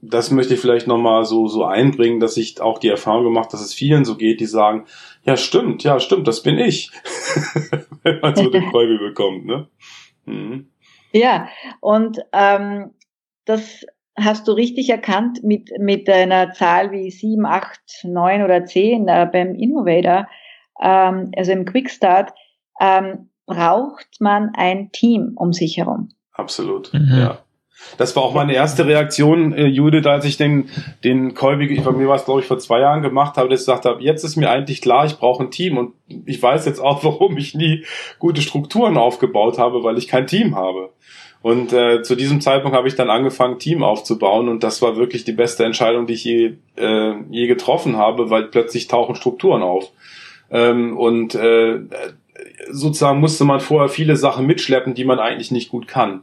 das 0.00 0.30
möchte 0.30 0.54
ich 0.54 0.60
vielleicht 0.60 0.86
nochmal 0.86 1.24
so, 1.24 1.48
so 1.48 1.64
einbringen, 1.64 2.20
dass 2.20 2.36
ich 2.36 2.60
auch 2.60 2.78
die 2.78 2.88
Erfahrung 2.88 3.24
gemacht, 3.24 3.52
dass 3.52 3.60
es 3.60 3.74
vielen 3.74 4.04
so 4.04 4.16
geht, 4.16 4.40
die 4.40 4.46
sagen, 4.46 4.86
ja 5.24 5.36
stimmt, 5.36 5.84
ja 5.84 6.00
stimmt, 6.00 6.26
das 6.26 6.42
bin 6.42 6.58
ich. 6.58 6.90
Wenn 8.02 8.20
man 8.20 8.34
so 8.34 8.50
den 8.50 8.66
Kolby 8.70 8.98
bekommt, 8.98 9.46
ne? 9.46 9.68
Mhm. 10.24 10.68
Ja, 11.12 11.48
und 11.80 12.18
ähm, 12.32 12.90
das 13.44 13.86
hast 14.18 14.48
du 14.48 14.52
richtig 14.52 14.88
erkannt 14.90 15.42
mit, 15.42 15.70
mit 15.78 16.08
einer 16.08 16.52
Zahl 16.52 16.90
wie 16.90 17.10
7, 17.10 17.44
8, 17.44 17.80
9 18.04 18.42
oder 18.42 18.64
10 18.64 19.08
äh, 19.08 19.28
beim 19.30 19.54
Innovator, 19.54 20.26
ähm, 20.80 21.30
also 21.36 21.52
im 21.52 21.64
Quickstart, 21.64 22.32
ähm, 22.80 23.30
braucht 23.46 24.20
man 24.20 24.50
ein 24.54 24.90
Team 24.92 25.32
um 25.36 25.52
sich 25.52 25.76
herum. 25.76 26.08
Absolut, 26.36 26.92
mhm. 26.92 27.18
ja. 27.18 27.38
Das 27.98 28.16
war 28.16 28.22
auch 28.22 28.34
meine 28.34 28.54
erste 28.54 28.86
Reaktion, 28.86 29.52
äh, 29.52 29.66
Judith, 29.66 30.06
als 30.06 30.24
ich 30.24 30.36
den, 30.36 30.68
den 31.04 31.34
Kolby, 31.34 31.80
bei 31.80 31.92
mir 31.92 32.08
war 32.08 32.16
es 32.16 32.24
glaube 32.24 32.40
ich 32.40 32.46
vor 32.46 32.58
zwei 32.58 32.80
Jahren 32.80 33.02
gemacht 33.02 33.36
habe, 33.36 33.48
dass 33.48 33.60
ich 33.60 33.66
gesagt 33.66 33.84
habe, 33.84 34.02
jetzt 34.02 34.24
ist 34.24 34.36
mir 34.36 34.50
eigentlich 34.50 34.80
klar, 34.80 35.06
ich 35.06 35.18
brauche 35.18 35.44
ein 35.44 35.50
Team 35.50 35.76
und 35.78 35.92
ich 36.26 36.42
weiß 36.42 36.66
jetzt 36.66 36.80
auch, 36.80 37.04
warum 37.04 37.36
ich 37.36 37.54
nie 37.54 37.84
gute 38.18 38.42
Strukturen 38.42 38.96
aufgebaut 38.96 39.58
habe, 39.58 39.84
weil 39.84 39.98
ich 39.98 40.08
kein 40.08 40.26
Team 40.26 40.56
habe. 40.56 40.90
Und 41.42 41.72
äh, 41.72 42.02
zu 42.02 42.16
diesem 42.16 42.40
Zeitpunkt 42.40 42.76
habe 42.76 42.88
ich 42.88 42.96
dann 42.96 43.10
angefangen, 43.10 43.58
Team 43.60 43.84
aufzubauen 43.84 44.48
und 44.48 44.64
das 44.64 44.82
war 44.82 44.96
wirklich 44.96 45.24
die 45.24 45.32
beste 45.32 45.64
Entscheidung, 45.64 46.06
die 46.06 46.14
ich 46.14 46.24
je, 46.24 46.54
äh, 46.76 47.14
je 47.30 47.46
getroffen 47.46 47.96
habe, 47.96 48.30
weil 48.30 48.44
plötzlich 48.44 48.88
tauchen 48.88 49.14
Strukturen 49.14 49.62
auf. 49.62 49.92
Ähm, 50.50 50.96
und 50.96 51.34
äh, 51.34 51.80
sozusagen 52.70 53.20
musste 53.20 53.44
man 53.44 53.60
vorher 53.60 53.88
viele 53.88 54.16
Sachen 54.16 54.46
mitschleppen, 54.46 54.94
die 54.94 55.04
man 55.04 55.18
eigentlich 55.18 55.50
nicht 55.50 55.70
gut 55.70 55.88
kann 55.88 56.22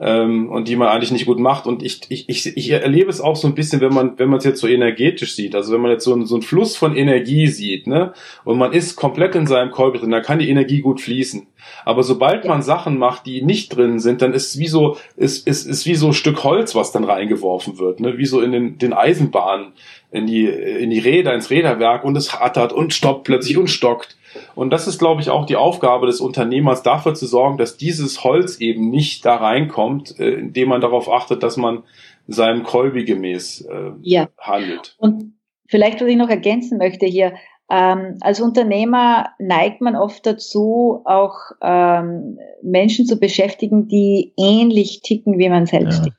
ähm, 0.00 0.48
und 0.48 0.66
die 0.66 0.76
man 0.76 0.88
eigentlich 0.88 1.12
nicht 1.12 1.26
gut 1.26 1.38
macht. 1.38 1.66
Und 1.66 1.82
ich, 1.82 2.00
ich, 2.08 2.28
ich, 2.28 2.56
ich 2.56 2.70
erlebe 2.70 3.10
es 3.10 3.20
auch 3.20 3.36
so 3.36 3.46
ein 3.46 3.54
bisschen, 3.54 3.80
wenn 3.80 3.92
man 3.92 4.18
wenn 4.18 4.30
man 4.30 4.38
es 4.38 4.44
jetzt 4.44 4.60
so 4.60 4.66
energetisch 4.66 5.34
sieht, 5.34 5.54
also 5.54 5.72
wenn 5.72 5.80
man 5.80 5.90
jetzt 5.90 6.04
so, 6.04 6.14
ein, 6.14 6.26
so 6.26 6.34
einen 6.34 6.42
Fluss 6.42 6.76
von 6.76 6.96
Energie 6.96 7.46
sieht, 7.46 7.86
ne, 7.86 8.14
und 8.44 8.58
man 8.58 8.72
ist 8.72 8.96
komplett 8.96 9.34
in 9.34 9.46
seinem 9.46 9.70
Kolben 9.70 9.98
drin, 9.98 10.10
dann 10.10 10.22
kann 10.22 10.38
die 10.38 10.48
Energie 10.48 10.80
gut 10.80 11.00
fließen. 11.00 11.46
Aber 11.84 12.02
sobald 12.02 12.44
man 12.44 12.62
Sachen 12.62 12.98
macht, 12.98 13.26
die 13.26 13.42
nicht 13.42 13.76
drin 13.76 13.98
sind, 13.98 14.22
dann 14.22 14.32
ist 14.32 14.54
es 14.54 14.58
wie 14.58 14.68
so 14.68 14.96
ist, 15.16 15.46
ist, 15.46 15.66
ist 15.66 15.86
wie 15.86 15.94
so 15.94 16.08
ein 16.08 16.12
Stück 16.12 16.44
Holz, 16.44 16.74
was 16.74 16.92
dann 16.92 17.04
reingeworfen 17.04 17.78
wird, 17.78 18.00
ne, 18.00 18.18
wie 18.18 18.26
so 18.26 18.40
in 18.40 18.52
den, 18.52 18.78
den 18.78 18.92
Eisenbahnen 18.92 19.72
in 20.10 20.26
die 20.26 20.46
in 20.46 20.90
die 20.90 20.98
Räder 20.98 21.34
ins 21.34 21.50
Räderwerk 21.50 22.04
und 22.04 22.16
es 22.16 22.40
rattert 22.40 22.72
und 22.72 22.92
stoppt 22.92 23.24
plötzlich 23.24 23.56
und 23.56 23.68
stockt. 23.68 24.16
Und 24.54 24.70
das 24.70 24.86
ist, 24.86 24.98
glaube 24.98 25.20
ich, 25.20 25.30
auch 25.30 25.46
die 25.46 25.56
Aufgabe 25.56 26.06
des 26.06 26.20
Unternehmers, 26.20 26.82
dafür 26.82 27.14
zu 27.14 27.26
sorgen, 27.26 27.58
dass 27.58 27.76
dieses 27.76 28.22
Holz 28.22 28.60
eben 28.60 28.90
nicht 28.90 29.24
da 29.24 29.36
reinkommt, 29.36 30.18
äh, 30.18 30.30
indem 30.34 30.68
man 30.68 30.80
darauf 30.80 31.10
achtet, 31.10 31.42
dass 31.42 31.56
man 31.56 31.82
seinem 32.26 32.62
Kolbi 32.62 33.04
gemäß 33.04 33.62
äh, 33.62 33.90
ja. 34.02 34.28
handelt. 34.38 34.94
Und 34.98 35.34
vielleicht, 35.66 36.00
was 36.00 36.08
ich 36.08 36.16
noch 36.16 36.28
ergänzen 36.28 36.78
möchte 36.78 37.06
hier, 37.06 37.34
ähm, 37.70 38.16
als 38.20 38.40
Unternehmer 38.40 39.30
neigt 39.38 39.80
man 39.80 39.96
oft 39.96 40.26
dazu, 40.26 41.02
auch 41.04 41.52
ähm, 41.62 42.38
Menschen 42.62 43.06
zu 43.06 43.18
beschäftigen, 43.18 43.88
die 43.88 44.32
ähnlich 44.36 45.02
ticken, 45.02 45.38
wie 45.38 45.48
man 45.48 45.66
selbst 45.66 46.06
ja. 46.06 46.12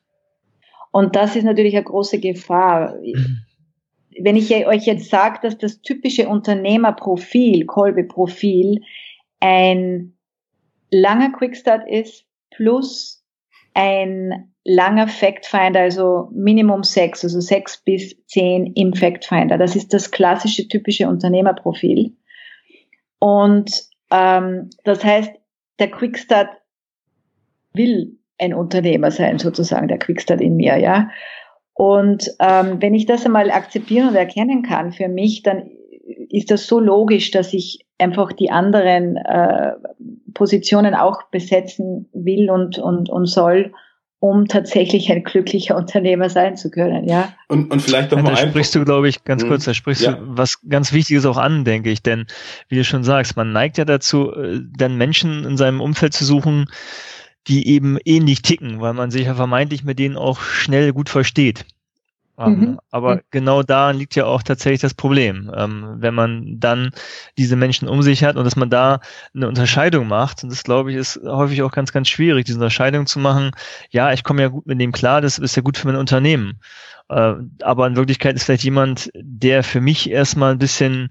Und 0.93 1.15
das 1.15 1.35
ist 1.35 1.43
natürlich 1.43 1.75
eine 1.75 1.85
große 1.85 2.19
Gefahr. 2.19 2.95
Mhm 3.01 3.45
wenn 4.19 4.35
ich 4.35 4.51
euch 4.67 4.85
jetzt 4.85 5.09
sage, 5.09 5.39
dass 5.41 5.57
das 5.57 5.81
typische 5.81 6.27
Unternehmerprofil, 6.27 7.65
Kolbe-Profil, 7.65 8.81
ein 9.39 10.13
langer 10.91 11.31
Quickstart 11.31 11.89
ist 11.89 12.25
plus 12.51 13.20
ein 13.73 14.51
langer 14.63 15.07
Factfinder, 15.07 15.81
also 15.81 16.29
Minimum 16.33 16.83
sechs, 16.83 17.23
also 17.23 17.39
sechs 17.39 17.77
bis 17.77 18.15
zehn 18.27 18.73
im 18.73 18.93
Factfinder. 18.93 19.57
Das 19.57 19.75
ist 19.75 19.93
das 19.93 20.11
klassische 20.11 20.67
typische 20.67 21.07
Unternehmerprofil. 21.07 22.15
Und 23.19 23.83
ähm, 24.11 24.69
das 24.83 25.03
heißt, 25.03 25.31
der 25.79 25.89
Quickstart 25.89 26.49
will 27.73 28.17
ein 28.37 28.53
Unternehmer 28.53 29.11
sein, 29.11 29.39
sozusagen, 29.39 29.87
der 29.87 29.99
Quickstart 29.99 30.41
in 30.41 30.55
mir, 30.55 30.77
ja. 30.77 31.09
Und 31.73 32.29
ähm, 32.39 32.81
wenn 32.81 32.93
ich 32.93 33.05
das 33.05 33.25
einmal 33.25 33.49
akzeptieren 33.49 34.09
und 34.09 34.15
erkennen 34.15 34.61
kann 34.63 34.91
für 34.91 35.07
mich, 35.07 35.41
dann 35.43 35.71
ist 36.29 36.51
das 36.51 36.67
so 36.67 36.79
logisch, 36.79 37.31
dass 37.31 37.53
ich 37.53 37.85
einfach 38.01 38.33
die 38.33 38.51
anderen 38.51 39.17
äh, 39.17 39.73
Positionen 40.33 40.95
auch 40.95 41.23
besetzen 41.31 42.09
will 42.13 42.49
und, 42.49 42.77
und, 42.77 43.09
und 43.09 43.25
soll, 43.25 43.73
um 44.19 44.47
tatsächlich 44.47 45.11
ein 45.11 45.23
glücklicher 45.23 45.75
Unternehmer 45.77 46.29
sein 46.29 46.57
zu 46.57 46.69
können, 46.69 47.07
ja. 47.07 47.33
Und, 47.47 47.71
und 47.71 47.81
vielleicht 47.81 48.11
noch 48.11 48.21
mal 48.21 48.31
Da 48.31 48.37
sprichst 48.37 48.75
du, 48.75 48.83
glaube 48.83 49.09
ich, 49.09 49.23
ganz 49.23 49.43
hm. 49.43 49.49
kurz, 49.49 49.65
da 49.65 49.73
sprichst 49.73 50.03
ja. 50.03 50.13
du 50.13 50.37
was 50.37 50.59
ganz 50.67 50.93
Wichtiges 50.93 51.25
auch 51.25 51.37
an, 51.37 51.63
denke 51.65 51.89
ich, 51.89 52.03
denn 52.03 52.25
wie 52.69 52.75
du 52.75 52.83
schon 52.83 53.03
sagst, 53.03 53.35
man 53.35 53.51
neigt 53.51 53.77
ja 53.77 53.85
dazu, 53.85 54.33
äh, 54.33 54.59
dann 54.77 54.97
Menschen 54.97 55.43
in 55.45 55.57
seinem 55.57 55.81
Umfeld 55.81 56.13
zu 56.13 56.25
suchen, 56.25 56.67
die 57.47 57.67
eben 57.67 57.97
ähnlich 58.05 58.41
ticken, 58.41 58.81
weil 58.81 58.93
man 58.93 59.11
sich 59.11 59.25
ja 59.25 59.35
vermeintlich 59.35 59.83
mit 59.83 59.97
denen 59.99 60.15
auch 60.15 60.39
schnell 60.41 60.93
gut 60.93 61.09
versteht. 61.09 61.65
Ähm, 62.45 62.59
mhm. 62.59 62.79
Aber 62.91 63.15
mhm. 63.15 63.21
genau 63.31 63.63
daran 63.63 63.97
liegt 63.97 64.15
ja 64.15 64.25
auch 64.25 64.43
tatsächlich 64.43 64.81
das 64.81 64.93
Problem. 64.93 65.51
Ähm, 65.55 65.95
wenn 65.97 66.13
man 66.13 66.59
dann 66.59 66.91
diese 67.37 67.55
Menschen 67.55 67.87
um 67.87 68.01
sich 68.01 68.23
hat 68.23 68.35
und 68.35 68.45
dass 68.45 68.55
man 68.55 68.69
da 68.69 68.99
eine 69.33 69.47
Unterscheidung 69.47 70.07
macht, 70.07 70.43
und 70.43 70.51
das 70.51 70.63
glaube 70.63 70.91
ich 70.91 70.97
ist 70.97 71.19
häufig 71.23 71.61
auch 71.63 71.71
ganz, 71.71 71.91
ganz 71.91 72.09
schwierig, 72.09 72.45
diese 72.45 72.57
Unterscheidung 72.57 73.05
zu 73.05 73.19
machen, 73.19 73.51
ja, 73.89 74.13
ich 74.13 74.23
komme 74.23 74.41
ja 74.41 74.47
gut 74.47 74.65
mit 74.65 74.79
dem 74.79 74.91
klar, 74.91 75.21
das 75.21 75.37
ist 75.37 75.55
ja 75.55 75.61
gut 75.61 75.77
für 75.77 75.87
mein 75.87 75.95
Unternehmen. 75.95 76.59
Äh, 77.09 77.33
aber 77.61 77.87
in 77.87 77.95
Wirklichkeit 77.95 78.35
ist 78.35 78.45
vielleicht 78.45 78.63
jemand, 78.63 79.11
der 79.15 79.63
für 79.63 79.81
mich 79.81 80.09
erstmal 80.09 80.53
ein 80.53 80.59
bisschen 80.59 81.09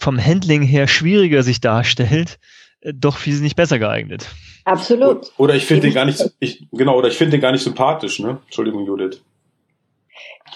vom 0.00 0.22
Handling 0.22 0.62
her 0.62 0.86
schwieriger 0.86 1.42
sich 1.42 1.60
darstellt, 1.60 2.38
äh, 2.80 2.92
doch 2.94 3.16
viel 3.16 3.40
nicht 3.40 3.56
besser 3.56 3.78
geeignet. 3.78 4.28
Absolut. 4.64 5.32
Oder 5.38 5.54
ich 5.54 5.64
finde 5.64 5.82
den 5.86 5.94
gar 5.94 6.04
nicht, 6.04 6.22
ich, 6.40 6.66
genau, 6.72 6.96
oder 6.98 7.08
ich 7.08 7.16
finde 7.16 7.32
den 7.32 7.40
gar 7.40 7.52
nicht 7.52 7.64
sympathisch, 7.64 8.18
ne? 8.20 8.38
Entschuldigung, 8.44 8.84
Judith. 8.86 9.22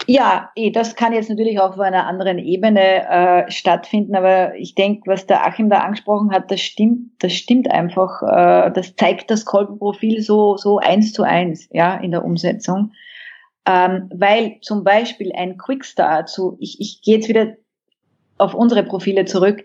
Ja, 0.07 0.51
eh, 0.57 0.71
das 0.71 0.97
kann 0.97 1.13
jetzt 1.13 1.31
natürlich 1.31 1.61
auch 1.61 1.71
auf 1.71 1.81
einer 1.81 2.07
anderen 2.07 2.39
Ebene 2.39 3.09
äh, 3.09 3.51
stattfinden, 3.51 4.17
aber 4.17 4.55
ich 4.57 4.75
denke, 4.75 5.03
was 5.07 5.27
der 5.27 5.47
Achim 5.47 5.71
da 5.71 5.79
angesprochen 5.79 6.33
hat, 6.33 6.51
das 6.51 6.61
stimmt, 6.61 7.13
das 7.21 7.33
stimmt 7.33 7.71
einfach. 7.71 8.23
Äh, 8.23 8.73
das 8.73 8.97
zeigt 8.97 9.31
das 9.31 9.45
Kolbenprofil 9.45 10.21
so 10.21 10.57
so 10.57 10.79
eins 10.79 11.13
zu 11.13 11.23
eins, 11.23 11.69
ja, 11.71 11.95
in 11.97 12.11
der 12.11 12.25
Umsetzung, 12.25 12.93
ähm, 13.67 14.11
weil 14.13 14.59
zum 14.61 14.83
Beispiel 14.83 15.33
ein 15.37 15.57
Quickstart, 15.57 16.29
so 16.29 16.57
ich 16.59 16.81
ich 16.81 17.03
gehe 17.03 17.17
jetzt 17.17 17.29
wieder 17.29 17.55
auf 18.39 18.55
unsere 18.55 18.83
Profile 18.83 19.25
zurück. 19.25 19.63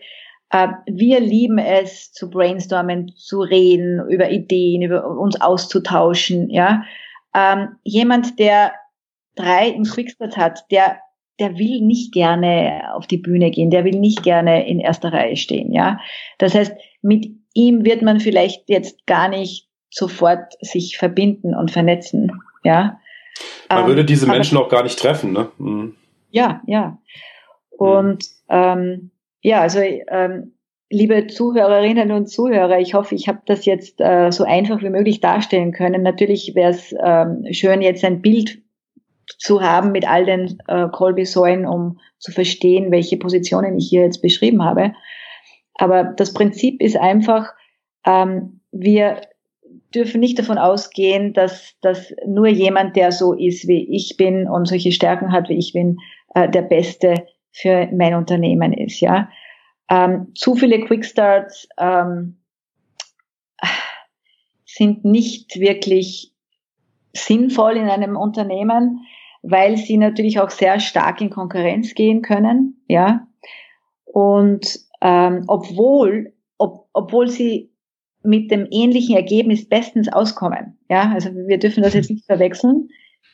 Äh, 0.52 0.68
wir 0.86 1.20
lieben 1.20 1.58
es 1.58 2.12
zu 2.14 2.30
brainstormen, 2.30 3.12
zu 3.16 3.40
reden, 3.40 4.08
über 4.08 4.30
Ideen, 4.30 4.84
über 4.84 5.08
uns 5.08 5.42
auszutauschen, 5.42 6.52
ja. 6.52 6.84
Ähm, 7.34 7.76
jemand, 7.84 8.40
der 8.40 8.74
drei 9.38 9.70
im 9.70 9.84
Quickstart 9.84 10.38
hat, 10.38 10.66
der, 10.72 10.98
der 11.40 11.58
will 11.58 11.82
nicht 11.82 12.14
gerne 12.14 12.94
auf 12.94 13.08
die 13.08 13.18
Bühne 13.18 13.52
gehen, 13.52 13.70
der 13.70 13.86
will 13.86 14.00
nicht 14.00 14.24
gerne 14.24 14.68
in 14.68 14.80
erster 14.80 15.14
Reihe 15.14 15.38
stehen, 15.38 15.72
ja. 15.72 16.00
Das 16.38 16.56
heißt, 16.56 16.74
mit 17.02 17.28
ihm 17.54 17.86
wird 17.86 18.02
man 18.02 18.20
vielleicht 18.20 18.70
jetzt 18.70 19.06
gar 19.06 19.30
nicht 19.30 19.68
sofort 19.90 20.54
sich 20.60 20.98
verbinden 20.98 21.56
und 21.56 21.72
vernetzen, 21.72 22.32
ja. 22.64 23.00
Man 23.70 23.82
ähm, 23.82 23.88
würde 23.88 24.06
diese 24.06 24.28
Menschen 24.28 24.58
auch 24.58 24.70
gar 24.70 24.84
nicht 24.84 25.00
treffen, 25.00 25.34
ne? 25.34 25.50
Mhm. 25.58 25.96
Ja, 26.32 26.62
ja. 26.68 26.98
Und 27.70 28.26
ähm, 28.50 29.12
ja, 29.42 29.62
also 29.62 29.80
ähm, 29.80 30.54
liebe 30.90 31.28
Zuhörerinnen 31.28 32.12
und 32.12 32.28
Zuhörer, 32.28 32.80
ich 32.80 32.94
hoffe, 32.94 33.16
ich 33.16 33.28
habe 33.28 33.42
das 33.46 33.66
jetzt 33.66 34.00
äh, 34.00 34.32
so 34.32 34.44
einfach 34.44 34.82
wie 34.82 34.90
möglich 34.90 35.20
darstellen 35.20 35.72
können. 35.72 36.04
Natürlich 36.04 36.54
wäre 36.56 36.72
es 36.72 36.96
ähm, 37.04 37.46
schön, 37.52 37.82
jetzt 37.82 38.04
ein 38.04 38.22
Bild 38.22 38.62
zu 39.38 39.62
haben 39.62 39.92
mit 39.92 40.08
all 40.08 40.26
den 40.26 40.60
äh, 40.68 40.88
Colby-Säulen, 40.90 41.66
um 41.66 42.00
zu 42.20 42.32
verstehen, 42.32 42.92
welche 42.92 43.18
Positionen 43.18 43.78
ich 43.78 43.90
hier 43.90 44.04
jetzt 44.04 44.22
beschrieben 44.22 44.64
habe. 44.64 44.94
Aber 45.76 46.04
das 46.04 46.34
Prinzip 46.34 46.82
ist 46.82 46.98
einfach, 46.98 47.54
ähm, 48.06 48.62
wir 48.72 49.22
dürfen 49.94 50.20
nicht 50.20 50.40
davon 50.40 50.58
ausgehen, 50.58 51.34
dass, 51.34 51.76
dass 51.82 52.14
nur 52.26 52.48
jemand, 52.48 52.96
der 52.96 53.12
so 53.12 53.34
ist, 53.34 53.68
wie 53.68 53.96
ich 53.96 54.18
bin 54.18 54.48
und 54.48 54.68
solche 54.68 54.92
Stärken 54.92 55.32
hat, 55.32 55.50
wie 55.50 55.58
ich 55.58 55.74
bin, 55.74 55.98
äh, 56.34 56.50
der 56.50 56.64
Beste 56.64 57.26
für 57.52 57.88
mein 57.94 58.14
Unternehmen 58.14 58.74
ist. 58.74 59.00
Ja, 59.00 59.30
ähm, 59.90 60.34
zu 60.36 60.56
viele 60.56 60.82
Quickstarts 60.82 61.68
ähm, 61.78 62.38
sind 64.66 65.06
nicht 65.06 65.60
wirklich 65.60 66.34
sinnvoll 67.14 67.78
in 67.78 67.90
einem 67.90 68.16
Unternehmen 68.16 69.06
weil 69.42 69.78
sie 69.78 69.98
natürlich 69.98 70.40
auch 70.40 70.50
sehr 70.50 70.80
stark 70.80 71.22
in 71.22 71.30
Konkurrenz 71.30 71.94
gehen 71.94 72.22
können, 72.22 72.82
ja. 72.88 73.28
Und 74.06 74.80
ähm, 75.02 75.44
obwohl, 75.48 76.34
ob, 76.58 76.88
obwohl 76.94 77.28
sie 77.28 77.72
mit 78.24 78.52
dem 78.52 78.68
ähnlichen 78.72 79.16
Ergebnis 79.16 79.68
bestens 79.68 80.12
auskommen, 80.12 80.78
ja, 80.90 81.12
also 81.14 81.30
wir 81.34 81.60
dürfen 81.60 81.84
das 81.84 81.94
jetzt 81.94 82.10
nicht 82.10 82.26
verwechseln. 82.26 82.90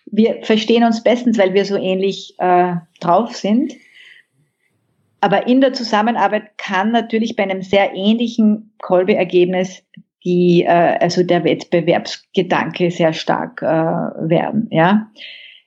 Wir 0.05 0.43
verstehen 0.43 0.83
uns 0.83 1.01
bestens, 1.03 1.37
weil 1.37 1.53
wir 1.53 1.65
so 1.65 1.77
ähnlich 1.77 2.35
äh, 2.39 2.75
drauf 2.99 3.35
sind. 3.35 3.73
Aber 5.21 5.47
in 5.47 5.61
der 5.61 5.71
Zusammenarbeit 5.71 6.57
kann 6.57 6.91
natürlich 6.91 7.37
bei 7.37 7.43
einem 7.43 7.61
sehr 7.61 7.93
ähnlichen 7.93 8.73
Kolbe-Ergebnis 8.81 9.81
die, 10.25 10.63
äh, 10.63 10.97
also 10.99 11.23
der 11.23 11.45
Wettbewerbsgedanke 11.45 12.91
sehr 12.91 13.13
stark 13.13 13.61
äh, 13.61 13.65
werden, 13.65 14.67
ja 14.69 15.09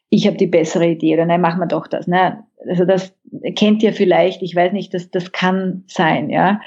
ich 0.08 0.26
habe 0.26 0.36
die 0.36 0.46
bessere 0.46 0.86
Idee 0.86 1.14
oder 1.14 1.26
nein, 1.26 1.40
machen 1.40 1.60
wir 1.60 1.66
doch 1.66 1.86
das. 1.86 2.06
Ne? 2.06 2.44
Also 2.68 2.84
das 2.84 3.14
kennt 3.56 3.82
ihr 3.82 3.92
vielleicht, 3.92 4.42
ich 4.42 4.54
weiß 4.54 4.72
nicht, 4.72 4.94
das, 4.94 5.10
das 5.10 5.32
kann 5.32 5.84
sein. 5.88 6.30
Ja. 6.30 6.60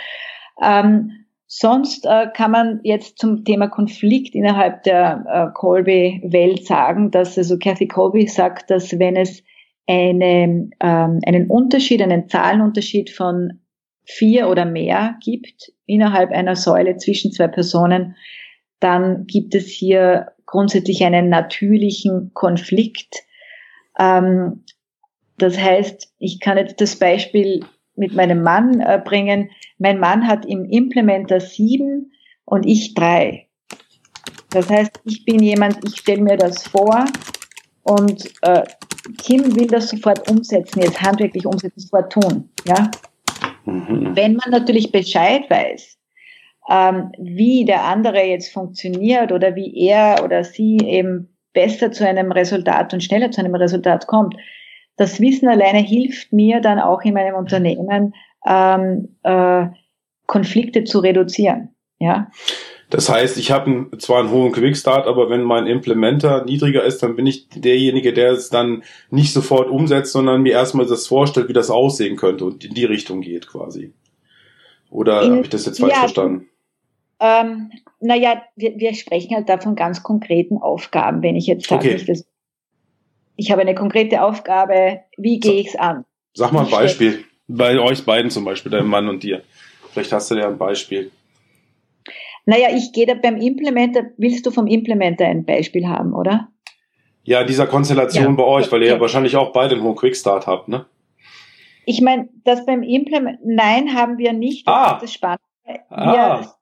Ähm, 0.61 1.25
sonst 1.47 2.05
äh, 2.05 2.27
kann 2.33 2.51
man 2.51 2.79
jetzt 2.83 3.17
zum 3.17 3.45
Thema 3.45 3.67
Konflikt 3.67 4.35
innerhalb 4.35 4.83
der 4.83 5.23
äh, 5.27 5.53
Colby-Welt 5.57 6.65
sagen, 6.65 7.11
dass 7.11 7.37
also 7.37 7.57
Kathy 7.57 7.87
Colby 7.87 8.27
sagt, 8.27 8.69
dass 8.69 8.99
wenn 8.99 9.15
es 9.15 9.43
eine, 9.87 10.69
ähm, 10.79 11.19
einen 11.25 11.47
Unterschied, 11.49 12.01
einen 12.01 12.29
Zahlenunterschied 12.29 13.09
von 13.09 13.61
vier 14.05 14.49
oder 14.49 14.65
mehr 14.65 15.15
gibt 15.23 15.71
innerhalb 15.85 16.31
einer 16.31 16.55
Säule 16.55 16.97
zwischen 16.97 17.31
zwei 17.31 17.47
Personen, 17.47 18.15
dann 18.79 19.25
gibt 19.25 19.55
es 19.55 19.67
hier 19.67 20.33
grundsätzlich 20.45 21.03
einen 21.03 21.29
natürlichen 21.29 22.31
Konflikt, 22.33 23.23
ähm, 23.99 24.63
das 25.37 25.57
heißt, 25.57 26.13
ich 26.19 26.39
kann 26.39 26.57
jetzt 26.57 26.81
das 26.81 26.95
Beispiel 26.97 27.65
mit 27.95 28.13
meinem 28.13 28.41
Mann 28.41 28.79
äh, 28.81 29.01
bringen. 29.03 29.49
Mein 29.77 29.99
Mann 29.99 30.27
hat 30.27 30.45
im 30.45 30.65
Implementer 30.65 31.39
sieben 31.39 32.11
und 32.45 32.65
ich 32.65 32.93
drei. 32.93 33.47
Das 34.51 34.69
heißt, 34.69 35.01
ich 35.05 35.25
bin 35.25 35.43
jemand, 35.43 35.77
ich 35.85 35.97
stelle 35.97 36.21
mir 36.21 36.37
das 36.37 36.67
vor 36.67 37.05
und 37.83 38.31
äh, 38.41 38.63
Kim 39.17 39.55
will 39.55 39.67
das 39.67 39.89
sofort 39.89 40.29
umsetzen, 40.29 40.81
jetzt 40.81 41.01
handwerklich 41.01 41.45
umsetzen, 41.45 41.79
sofort 41.79 42.11
tun. 42.11 42.49
Ja? 42.65 42.89
Mhm. 43.65 44.15
Wenn 44.15 44.35
man 44.35 44.49
natürlich 44.49 44.91
Bescheid 44.91 45.49
weiß, 45.49 45.97
ähm, 46.69 47.11
wie 47.17 47.65
der 47.65 47.83
andere 47.83 48.23
jetzt 48.23 48.51
funktioniert 48.51 49.31
oder 49.31 49.55
wie 49.55 49.75
er 49.87 50.23
oder 50.23 50.43
sie 50.43 50.77
eben 50.77 51.28
besser 51.53 51.91
zu 51.91 52.07
einem 52.07 52.31
Resultat 52.31 52.93
und 52.93 53.03
schneller 53.03 53.31
zu 53.31 53.41
einem 53.41 53.55
Resultat 53.55 54.07
kommt. 54.07 54.35
Das 54.97 55.19
Wissen 55.19 55.47
alleine 55.47 55.79
hilft 55.79 56.33
mir 56.33 56.59
dann 56.59 56.79
auch 56.79 57.01
in 57.01 57.13
meinem 57.13 57.35
Unternehmen, 57.35 58.13
ähm, 58.45 59.15
äh, 59.23 59.67
Konflikte 60.25 60.83
zu 60.83 60.99
reduzieren. 60.99 61.69
Ja. 61.99 62.29
Das 62.89 63.07
heißt, 63.07 63.37
ich 63.37 63.51
habe 63.51 63.89
zwar 63.99 64.19
einen 64.19 64.31
hohen 64.31 64.51
Quickstart, 64.51 65.05
aber 65.05 65.29
wenn 65.29 65.43
mein 65.43 65.67
Implementer 65.67 66.43
niedriger 66.43 66.83
ist, 66.83 67.03
dann 67.03 67.15
bin 67.15 67.27
ich 67.27 67.47
derjenige, 67.49 68.13
der 68.13 68.31
es 68.31 68.49
dann 68.49 68.83
nicht 69.11 69.31
sofort 69.31 69.69
umsetzt, 69.69 70.11
sondern 70.11 70.41
mir 70.41 70.53
erstmal 70.53 70.87
das 70.87 71.05
vorstellt, 71.05 71.49
wie 71.49 71.53
das 71.53 71.69
aussehen 71.69 72.15
könnte 72.15 72.45
und 72.45 72.65
in 72.65 72.73
die 72.73 72.85
Richtung 72.85 73.21
geht 73.21 73.47
quasi. 73.47 73.93
Oder 74.89 75.21
habe 75.21 75.41
ich 75.41 75.49
das 75.49 75.67
jetzt 75.67 75.79
falsch 75.79 75.93
ja, 75.93 75.99
verstanden? 75.99 76.48
Ähm, 77.19 77.71
naja, 77.99 78.43
wir, 78.55 78.77
wir 78.77 78.93
sprechen 78.93 79.35
halt 79.35 79.49
da 79.49 79.57
von 79.57 79.75
ganz 79.75 80.03
konkreten 80.03 80.57
Aufgaben. 80.57 81.21
Wenn 81.21 81.35
ich 81.35 81.47
jetzt 81.47 81.67
sage, 81.67 81.89
okay. 81.95 82.11
ich, 82.11 82.23
ich 83.35 83.51
habe 83.51 83.61
eine 83.61 83.75
konkrete 83.75 84.23
Aufgabe, 84.23 85.01
wie 85.17 85.39
gehe 85.39 85.61
ich 85.61 85.69
es 85.69 85.75
an? 85.75 86.05
Sag 86.33 86.51
mal 86.51 86.65
ein 86.65 86.71
Beispiel. 86.71 87.25
Bei 87.47 87.79
euch 87.79 88.05
beiden 88.05 88.31
zum 88.31 88.45
Beispiel, 88.45 88.71
deinem 88.71 88.87
Mann 88.87 89.09
und 89.09 89.23
dir. 89.23 89.41
Vielleicht 89.91 90.11
hast 90.11 90.31
du 90.31 90.35
ja 90.35 90.47
ein 90.47 90.57
Beispiel. 90.57 91.11
Naja, 92.45 92.69
ich 92.73 92.93
gehe 92.93 93.05
da 93.05 93.15
beim 93.15 93.37
Implementer, 93.37 94.05
willst 94.17 94.45
du 94.45 94.51
vom 94.51 94.67
Implementer 94.67 95.25
ein 95.25 95.45
Beispiel 95.45 95.87
haben, 95.87 96.13
oder? 96.13 96.47
Ja, 97.23 97.43
dieser 97.43 97.67
Konstellation 97.67 98.25
ja. 98.25 98.31
bei 98.31 98.43
euch, 98.43 98.71
weil 98.71 98.83
ihr 98.83 98.89
ja 98.89 98.99
wahrscheinlich 98.99 99.35
auch 99.35 99.51
beide 99.51 99.75
einen 99.75 99.83
hohen 99.83 99.95
Quickstart 99.95 100.47
habt, 100.47 100.67
ne? 100.67 100.85
Ich 101.85 102.01
meine, 102.01 102.29
das 102.43 102.65
beim 102.65 102.83
Implement, 102.83 103.39
nein, 103.43 103.95
haben 103.95 104.17
wir 104.17 104.33
nicht. 104.33 104.67
Das 104.67 104.73
ah. 104.73 104.93
ist 104.93 105.03
das 105.03 105.13
Spannende. 105.13 105.43
Ah. 105.89 106.39
Wir 106.39 106.53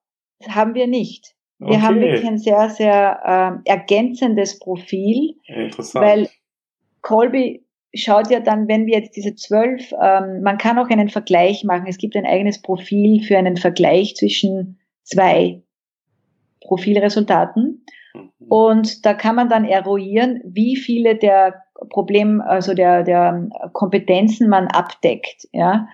haben 0.48 0.74
wir 0.74 0.88
nicht. 0.88 1.36
Wir 1.60 1.70
okay. 1.70 1.82
haben 1.82 2.00
wirklich 2.00 2.26
ein 2.26 2.38
sehr, 2.38 2.70
sehr 2.70 3.62
äh, 3.66 3.70
ergänzendes 3.70 4.60
Profil. 4.60 5.36
Interessant. 5.46 6.06
Weil 6.06 6.30
Colby 7.02 7.66
schaut 7.96 8.30
ja 8.30 8.40
dann, 8.40 8.68
wenn 8.68 8.86
wir 8.86 9.00
jetzt 9.00 9.16
diese 9.16 9.34
zwölf, 9.36 9.92
ähm, 9.94 10.42
man 10.44 10.58
kann 10.58 10.78
auch 10.78 10.90
einen 10.90 11.10
Vergleich 11.10 11.64
machen. 11.64 11.88
Es 11.88 11.98
gibt 11.98 12.16
ein 12.16 12.26
eigenes 12.26 12.62
Profil 12.62 13.24
für 13.24 13.38
einen 13.38 13.58
Vergleich 13.58 14.16
zwischen 14.16 14.80
zwei 15.04 15.64
Profilresultaten. 16.62 17.86
Mhm. 18.14 18.48
Und 18.50 19.06
da 19.06 19.14
kann 19.14 19.36
man 19.36 19.50
dann 19.50 19.66
eruieren, 19.66 20.42
wie 20.44 20.76
viele 20.76 21.16
der 21.16 21.64
Problem, 21.90 22.42
also 22.42 22.74
der, 22.74 23.04
der 23.04 23.50
Kompetenzen 23.74 24.50
man 24.50 24.68
abdeckt, 24.68 25.48
ja. 25.52 25.88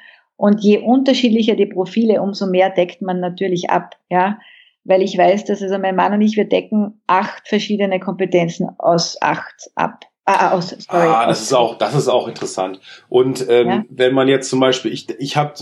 Und 0.43 0.59
je 0.61 0.79
unterschiedlicher 0.79 1.55
die 1.55 1.67
Profile, 1.67 2.21
umso 2.21 2.47
mehr 2.47 2.69
deckt 2.69 3.01
man 3.01 3.21
natürlich 3.21 3.69
ab. 3.69 3.95
Ja, 4.09 4.39
weil 4.83 5.01
ich 5.01 5.17
weiß, 5.17 5.45
dass 5.45 5.61
also 5.61 5.77
mein 5.77 5.95
Mann 5.95 6.11
und 6.11 6.21
ich, 6.21 6.35
wir 6.35 6.43
decken 6.43 7.01
acht 7.07 7.47
verschiedene 7.47 8.01
Kompetenzen 8.01 8.67
aus 8.77 9.15
acht 9.21 9.71
ab. 9.75 10.01
Ah, 10.25 10.51
aus, 10.51 10.71
sorry, 10.71 11.07
ah, 11.07 11.27
das 11.27 11.37
aus, 11.37 11.43
ist 11.43 11.53
auch, 11.53 11.77
das 11.77 11.95
ist 11.95 12.09
auch 12.09 12.27
interessant. 12.27 12.81
Und 13.07 13.45
ähm, 13.49 13.67
ja? 13.69 13.85
wenn 13.87 14.13
man 14.13 14.27
jetzt 14.27 14.49
zum 14.49 14.59
Beispiel, 14.59 14.91
ich, 14.91 15.09
ich 15.17 15.37
habe, 15.37 15.53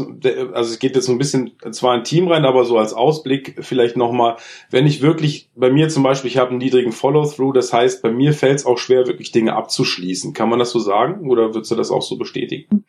also 0.55 0.71
es 0.71 0.79
geht 0.79 0.95
jetzt 0.95 1.05
so 1.05 1.11
ein 1.11 1.19
bisschen 1.19 1.51
zwar 1.69 1.93
ein 1.93 2.03
Team 2.03 2.27
rein, 2.27 2.45
aber 2.45 2.65
so 2.65 2.79
als 2.79 2.93
Ausblick 2.93 3.57
vielleicht 3.59 3.97
nochmal, 3.97 4.37
wenn 4.71 4.87
ich 4.87 5.03
wirklich, 5.03 5.51
bei 5.55 5.69
mir 5.69 5.89
zum 5.89 6.01
Beispiel, 6.01 6.31
ich 6.31 6.37
habe 6.37 6.49
einen 6.49 6.57
niedrigen 6.57 6.91
Follow-through, 6.91 7.53
das 7.53 7.71
heißt, 7.71 8.01
bei 8.01 8.09
mir 8.09 8.33
fällt 8.33 8.57
es 8.57 8.65
auch 8.65 8.79
schwer, 8.79 9.05
wirklich 9.05 9.31
Dinge 9.31 9.53
abzuschließen. 9.53 10.33
Kann 10.33 10.49
man 10.49 10.57
das 10.57 10.71
so 10.71 10.79
sagen 10.79 11.29
oder 11.29 11.53
würdest 11.53 11.69
du 11.69 11.75
das 11.75 11.91
auch 11.91 12.01
so 12.01 12.17
bestätigen? 12.17 12.83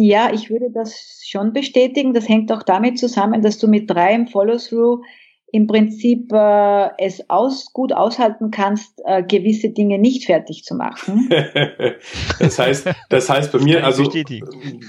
Ja, 0.00 0.32
ich 0.32 0.48
würde 0.48 0.70
das 0.72 1.17
schon 1.28 1.52
bestätigen. 1.52 2.14
Das 2.14 2.28
hängt 2.28 2.52
auch 2.52 2.62
damit 2.62 2.98
zusammen, 2.98 3.42
dass 3.42 3.58
du 3.58 3.68
mit 3.68 3.90
drei 3.90 4.14
im 4.14 4.26
Follow-through 4.26 5.02
im 5.50 5.66
Prinzip 5.66 6.30
äh, 6.32 6.90
es 6.98 7.30
aus, 7.30 7.72
gut 7.72 7.92
aushalten 7.92 8.50
kannst, 8.50 9.00
äh, 9.06 9.22
gewisse 9.22 9.70
Dinge 9.70 9.98
nicht 9.98 10.26
fertig 10.26 10.62
zu 10.64 10.74
machen. 10.74 11.30
das 12.38 12.58
heißt, 12.58 12.90
das 13.08 13.30
heißt 13.30 13.52
bei 13.52 13.58
mir, 13.60 13.84
also 13.84 14.10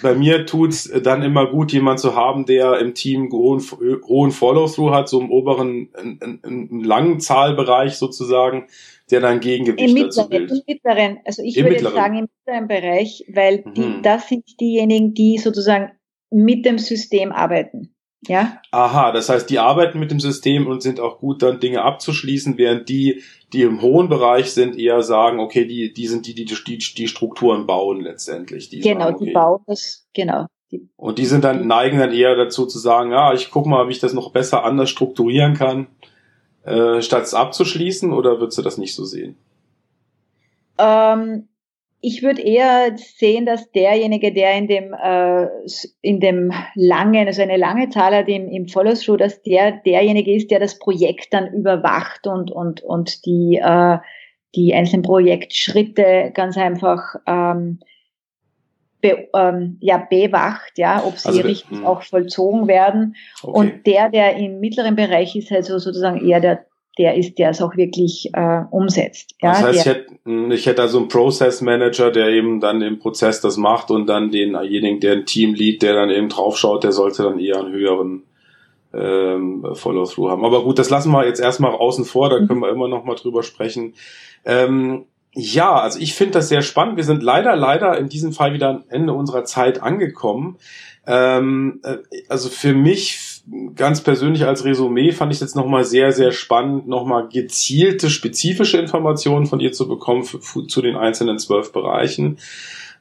bei 0.02 0.16
mir 0.16 0.46
tut's 0.46 0.92
dann 1.04 1.24
immer 1.24 1.50
gut, 1.50 1.72
jemand 1.72 2.00
zu 2.00 2.16
haben, 2.16 2.46
der 2.46 2.80
im 2.80 2.94
Team 2.94 3.32
hohen, 3.32 3.62
hohen 4.06 4.32
Follow-through 4.32 4.92
hat, 4.92 5.08
so 5.08 5.22
im 5.22 5.32
oberen, 5.32 5.90
in, 6.02 6.20
in, 6.44 6.70
im 6.70 6.84
langen 6.84 7.22
Zahlbereich 7.22 7.96
sozusagen, 7.96 8.68
der 9.12 9.22
dann 9.22 9.40
Gegengewicht 9.40 9.96
Im 9.98 10.04
dazu 10.04 10.28
bildet. 10.28 10.52
Im 10.52 10.64
mittleren, 10.68 11.20
also 11.24 11.42
ich 11.42 11.56
Im 11.56 11.64
würde 11.64 11.76
mittleren. 11.76 11.96
sagen 11.96 12.18
im 12.18 12.28
mittleren 12.36 12.68
Bereich, 12.68 13.24
weil 13.34 13.64
die, 13.78 13.82
mhm. 13.82 14.02
das 14.04 14.28
sind 14.28 14.44
diejenigen, 14.60 15.14
die 15.14 15.38
sozusagen 15.38 15.92
mit 16.30 16.66
dem 16.66 16.78
System 16.78 17.32
arbeiten. 17.32 17.94
Ja. 18.28 18.62
Aha, 18.72 19.12
das 19.12 19.30
heißt, 19.30 19.50
die 19.50 19.60
arbeiten 19.60 20.00
mit 20.00 20.12
dem 20.12 20.20
System 20.20 20.68
und 20.68 20.82
sind 20.82 21.00
auch 21.00 21.20
gut, 21.20 21.42
dann 21.42 21.60
Dinge 21.60 21.84
abzuschließen, 21.84 22.58
während 22.58 22.90
die, 22.90 23.24
die 23.54 23.62
im 23.62 23.82
hohen 23.82 24.10
Bereich 24.10 24.52
sind, 24.52 24.78
eher 24.78 25.02
sagen, 25.04 25.40
okay, 25.40 25.66
die, 25.66 25.94
die 25.94 26.08
sind 26.08 26.28
die, 26.28 26.36
die 26.36 26.46
die, 26.46 26.78
die 26.78 27.08
Strukturen 27.08 27.66
bauen 27.66 28.02
letztendlich. 28.02 28.70
Die 28.70 28.82
genau, 28.82 29.06
sagen, 29.06 29.16
okay. 29.16 29.26
die 29.26 29.32
bauen 29.32 29.62
das, 29.68 30.08
genau. 30.14 30.48
und 30.98 31.18
die 31.18 31.26
sind 31.26 31.46
dann, 31.46 31.66
neigen 31.66 31.98
dann 31.98 32.12
eher 32.12 32.36
dazu 32.36 32.66
zu 32.66 32.78
sagen, 32.78 33.12
ja, 33.12 33.34
ich 33.34 33.52
guck 33.52 33.66
mal, 33.66 33.88
wie 33.88 33.94
ich 33.94 34.00
das 34.00 34.14
noch 34.14 34.32
besser 34.32 34.66
anders 34.66 34.90
strukturieren 34.90 35.54
kann, 35.54 35.88
äh, 36.64 37.02
statt 37.02 37.24
es 37.24 37.34
abzuschließen, 37.34 38.12
oder 38.12 38.40
würdest 38.40 38.58
du 38.58 38.62
das 38.62 38.78
nicht 38.78 38.96
so 38.96 39.06
sehen? 39.06 39.38
Ähm, 40.78 41.49
ich 42.02 42.24
würde 42.24 42.42
eher 42.42 42.96
sehen, 42.98 43.46
dass 43.46 43.72
derjenige, 43.72 44.32
der 44.34 44.56
in 44.56 44.68
dem, 44.68 44.94
äh, 44.94 45.48
in 46.02 46.20
dem 46.20 46.54
langen, 46.76 47.28
also 47.28 47.42
eine 47.42 47.58
lange 47.58 47.90
Zahl 47.90 48.16
hat 48.16 48.30
im, 48.30 48.48
im 48.50 48.68
Follow-through, 48.68 49.18
dass 49.18 49.42
der 49.42 49.74
derjenige 49.86 50.34
ist, 50.34 50.50
der 50.50 50.60
das 50.60 50.80
Projekt 50.80 51.34
dann 51.34 51.54
überwacht 51.54 52.26
und, 52.26 52.52
und, 52.52 52.82
und 52.82 53.26
die, 53.26 53.60
äh, 53.62 53.98
die 54.56 54.74
einzelnen 54.74 55.04
Projektschritte 55.04 56.32
ganz 56.34 56.58
einfach 56.58 57.16
ähm, 57.28 57.80
be, 59.02 59.28
ähm, 59.36 59.78
ja, 59.82 59.98
bewacht, 59.98 60.78
ja, 60.78 61.04
ob 61.06 61.18
sie 61.18 61.30
also, 61.30 61.42
richtig 61.42 61.82
mh. 61.82 61.88
auch 61.88 62.04
vollzogen 62.04 62.68
werden. 62.68 63.16
Okay. 63.42 63.58
Und 63.58 63.88
der, 63.88 64.10
der 64.10 64.38
im 64.38 64.60
mittleren 64.60 64.96
Bereich 64.96 65.36
ist, 65.36 65.52
also 65.52 65.80
sozusagen 65.80 66.26
eher 66.26 66.40
der 66.40 66.66
der 67.00 67.16
ist, 67.16 67.40
der 67.40 67.52
es 67.52 67.62
auch 67.62 67.78
wirklich 67.78 68.30
äh, 68.34 68.62
umsetzt. 68.70 69.34
Ja, 69.42 69.54
das 69.54 69.64
heißt, 69.64 69.80
ich 69.80 69.86
hätte, 69.86 70.54
ich 70.54 70.66
hätte 70.66 70.82
also 70.82 71.00
einen 71.00 71.08
Process 71.08 71.62
Manager, 71.62 72.12
der 72.12 72.28
eben 72.28 72.60
dann 72.60 72.82
im 72.82 73.00
Prozess 73.00 73.40
das 73.40 73.56
macht 73.56 73.90
und 73.90 74.06
dann 74.06 74.32
denjenigen, 74.32 75.00
der 75.00 75.14
ein 75.14 75.26
Team 75.26 75.54
lead, 75.54 75.82
der 75.82 75.94
dann 75.94 76.10
eben 76.10 76.28
draufschaut, 76.28 76.84
der 76.84 76.92
sollte 76.92 77.24
dann 77.24 77.40
eher 77.40 77.58
einen 77.60 77.72
höheren 77.72 78.24
ähm, 78.94 79.66
Follow-through 79.74 80.30
haben. 80.30 80.44
Aber 80.44 80.64
gut, 80.64 80.78
das 80.78 80.90
lassen 80.90 81.12
wir 81.12 81.26
jetzt 81.26 81.40
erstmal 81.40 81.72
außen 81.72 82.04
vor, 82.04 82.30
da 82.30 82.40
mhm. 82.40 82.48
können 82.48 82.60
wir 82.60 82.70
immer 82.70 82.90
noch 82.90 83.06
mal 83.06 83.16
drüber 83.16 83.44
sprechen. 83.44 83.94
Ähm, 84.44 85.06
ja, 85.34 85.76
also 85.76 86.00
ich 86.00 86.16
finde 86.16 86.34
das 86.34 86.50
sehr 86.50 86.62
spannend. 86.62 86.98
Wir 86.98 87.04
sind 87.06 87.24
leider, 87.24 87.56
leider 87.56 87.98
in 87.98 88.10
diesem 88.10 88.34
Fall 88.34 88.54
wieder 88.54 88.70
am 88.70 88.84
Ende 88.90 89.14
unserer 89.14 89.46
Zeit 89.46 89.82
angekommen. 89.82 90.58
Ähm, 91.08 91.80
äh, 91.84 91.98
also 92.28 92.50
für 92.50 92.74
mich 92.74 93.29
ganz 93.76 94.02
persönlich 94.02 94.46
als 94.46 94.66
Resümee 94.66 95.12
fand 95.12 95.34
ich 95.34 95.40
jetzt 95.40 95.56
nochmal 95.56 95.84
sehr, 95.84 96.12
sehr 96.12 96.32
spannend, 96.32 96.88
nochmal 96.88 97.30
gezielte, 97.30 98.10
spezifische 98.10 98.78
Informationen 98.78 99.46
von 99.46 99.60
ihr 99.60 99.72
zu 99.72 99.88
bekommen 99.88 100.24
zu 100.24 100.82
den 100.82 100.96
einzelnen 100.96 101.40
zwölf 101.40 101.72
Bereichen. 101.72 102.38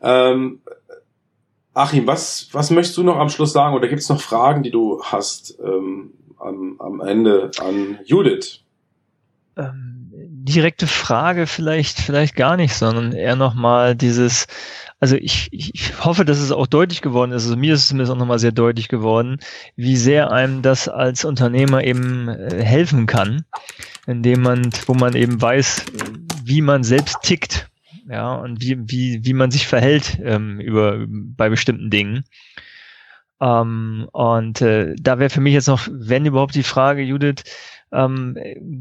Ähm, 0.03 0.61
Achim, 1.75 2.07
was, 2.07 2.49
was 2.53 2.71
möchtest 2.71 2.97
du 2.97 3.03
noch 3.03 3.17
am 3.17 3.29
Schluss 3.29 3.53
sagen? 3.53 3.77
Oder 3.77 3.89
gibt 3.89 4.01
es 4.01 4.09
noch 4.09 4.21
Fragen, 4.21 4.63
die 4.63 4.71
du 4.71 5.03
hast 5.03 5.59
ähm, 5.65 6.13
am, 6.39 6.77
am 6.81 7.01
Ende 7.01 7.51
an 7.61 7.99
Judith? 8.05 8.61
Ähm, 9.57 10.11
direkte 10.13 10.87
Frage 10.87 11.47
vielleicht, 11.47 12.01
vielleicht 12.01 12.35
gar 12.35 12.57
nicht, 12.57 12.75
sondern 12.75 13.13
eher 13.13 13.37
nochmal 13.37 13.95
dieses, 13.95 14.47
also 15.01 15.17
ich, 15.17 15.49
ich 15.53 16.05
hoffe, 16.05 16.25
dass 16.25 16.39
es 16.39 16.51
auch 16.51 16.67
deutlich 16.67 17.03
geworden 17.03 17.33
ist, 17.33 17.45
also 17.45 17.57
mir 17.57 17.75
ist 17.75 17.83
es 17.83 17.89
zumindest 17.89 18.13
auch 18.13 18.17
nochmal 18.17 18.39
sehr 18.39 18.53
deutlich 18.53 18.89
geworden, 18.89 19.39
wie 19.77 19.97
sehr 19.97 20.33
einem 20.33 20.63
das 20.63 20.89
als 20.89 21.25
Unternehmer 21.25 21.85
eben 21.85 22.29
äh, 22.29 22.63
helfen 22.63 23.07
kann, 23.07 23.45
indem 24.07 24.43
man, 24.43 24.71
wo 24.87 24.95
man 24.95 25.15
eben 25.15 25.41
weiß, 25.41 25.87
wie 26.45 26.63
man 26.63 26.83
selbst 26.83 27.23
tickt, 27.23 27.69
ja, 28.11 28.35
und 28.35 28.61
wie, 28.61 28.79
wie, 28.91 29.25
wie 29.25 29.35
man 29.35 29.51
sich 29.51 29.67
verhält 29.67 30.19
ähm, 30.23 30.61
über, 30.61 31.05
bei 31.09 31.49
bestimmten 31.49 31.91
Dingen. 31.91 32.25
Ähm, 33.41 34.09
und 34.13 34.61
äh, 34.63 34.97
da 34.99 35.21
wäre 35.21 35.31
für 35.31 35.41
mich 35.41 35.55
jetzt 35.55 35.69
noch, 35.69 35.87
wenn 35.93 36.27
überhaupt 36.27 36.57
die 36.57 36.63
Frage, 36.65 37.03
Judith, 37.03 37.45
ähm, 37.91 38.37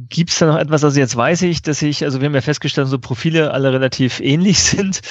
Gibt 0.09 0.31
es 0.31 0.39
da 0.39 0.47
noch 0.47 0.57
etwas, 0.57 0.83
also 0.83 0.99
jetzt 0.99 1.15
weiß 1.15 1.43
ich, 1.43 1.61
dass 1.61 1.81
ich, 1.81 2.03
also 2.03 2.19
wir 2.19 2.25
haben 2.25 2.35
ja 2.35 2.41
festgestellt, 2.41 2.89
so 2.89 2.99
Profile 2.99 3.51
alle 3.51 3.71
relativ 3.71 4.19
ähnlich 4.19 4.59
sind 4.63 5.01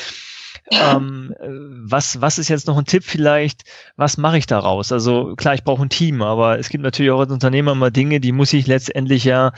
ähm, 0.70 1.35
was, 1.40 2.20
was 2.20 2.38
ist 2.38 2.48
jetzt 2.48 2.66
noch 2.66 2.76
ein 2.76 2.85
Tipp 2.85 3.05
vielleicht? 3.05 3.64
Was 3.96 4.16
mache 4.16 4.38
ich 4.38 4.46
daraus? 4.46 4.92
Also 4.92 5.35
klar, 5.37 5.55
ich 5.55 5.64
brauche 5.64 5.83
ein 5.83 5.90
Team, 5.90 6.22
aber 6.22 6.59
es 6.59 6.68
gibt 6.68 6.83
natürlich 6.83 7.12
auch 7.12 7.20
als 7.20 7.33
Unternehmer 7.33 7.74
mal 7.74 7.90
Dinge, 7.90 8.20
die 8.20 8.33
muss 8.33 8.52
ich 8.52 8.66
letztendlich 8.66 9.24
ja 9.24 9.52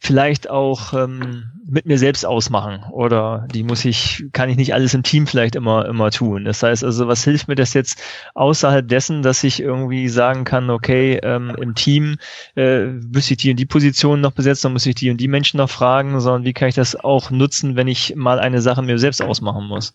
vielleicht 0.00 0.50
auch 0.50 0.92
ähm, 0.92 1.50
mit 1.68 1.86
mir 1.86 1.98
selbst 1.98 2.24
ausmachen 2.24 2.84
oder 2.92 3.46
die 3.52 3.62
muss 3.62 3.84
ich, 3.84 4.26
kann 4.32 4.48
ich 4.48 4.56
nicht 4.56 4.74
alles 4.74 4.94
im 4.94 5.02
Team 5.02 5.26
vielleicht 5.26 5.56
immer, 5.56 5.86
immer 5.86 6.10
tun. 6.10 6.44
Das 6.44 6.62
heißt 6.62 6.84
also, 6.84 7.08
was 7.08 7.24
hilft 7.24 7.48
mir 7.48 7.54
das 7.54 7.74
jetzt 7.74 8.00
außerhalb 8.34 8.86
dessen, 8.86 9.22
dass 9.22 9.42
ich 9.42 9.60
irgendwie 9.60 10.08
sagen 10.08 10.44
kann, 10.44 10.70
okay, 10.70 11.18
ähm, 11.22 11.56
im 11.60 11.74
Team 11.74 12.18
äh, 12.56 12.86
müsste 12.86 13.34
ich 13.34 13.38
die 13.38 13.50
und 13.50 13.56
die 13.56 13.66
Position 13.66 14.20
noch 14.20 14.32
besetzen, 14.32 14.64
dann 14.64 14.72
muss 14.74 14.86
ich 14.86 14.94
die 14.94 15.10
und 15.10 15.16
die 15.18 15.28
Menschen 15.28 15.58
noch 15.58 15.70
fragen, 15.70 16.20
sondern 16.20 16.44
wie 16.44 16.52
kann 16.52 16.68
ich 16.68 16.74
das 16.74 16.96
auch 16.96 17.30
nutzen, 17.30 17.76
wenn 17.76 17.88
ich 17.88 18.14
mal 18.16 18.38
eine 18.38 18.60
Sache 18.60 18.82
mir 18.82 18.98
selbst 18.98 19.22
ausmachen 19.22 19.66
muss? 19.66 19.94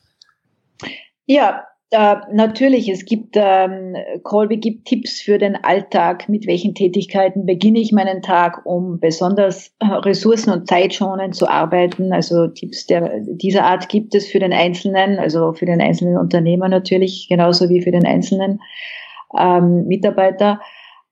Ja, 1.26 1.64
äh, 1.94 2.16
natürlich, 2.32 2.88
es 2.88 3.04
gibt, 3.04 3.36
ähm, 3.36 3.98
Colby 4.24 4.58
gibt 4.58 4.88
Tipps 4.88 5.20
für 5.20 5.38
den 5.38 5.58
Alltag, 5.58 6.30
mit 6.30 6.48
welchen 6.48 6.74
Tätigkeiten 6.74 7.46
beginne 7.46 7.80
ich 7.80 7.92
meinen 7.92 8.22
Tag, 8.22 8.66
um 8.66 9.02
besonders 9.02 9.76
äh, 9.80 9.88
ressourcen- 9.88 10.54
und 10.54 10.70
zeitschonend 10.70 11.36
zu 11.36 11.50
arbeiten. 11.50 12.14
Also 12.14 12.48
Tipps 12.48 12.88
der, 12.88 13.20
dieser 13.20 13.66
Art 13.66 13.90
gibt 13.90 14.16
es 14.16 14.26
für 14.28 14.40
den 14.40 14.54
Einzelnen, 14.54 15.20
also 15.20 15.52
für 15.52 15.66
den 15.66 15.82
einzelnen 15.82 16.18
Unternehmer 16.18 16.70
natürlich, 16.70 17.28
genauso 17.28 17.68
wie 17.68 17.82
für 17.82 17.92
den 17.92 18.06
einzelnen 18.06 18.62
ähm, 19.38 19.86
Mitarbeiter. 19.88 20.62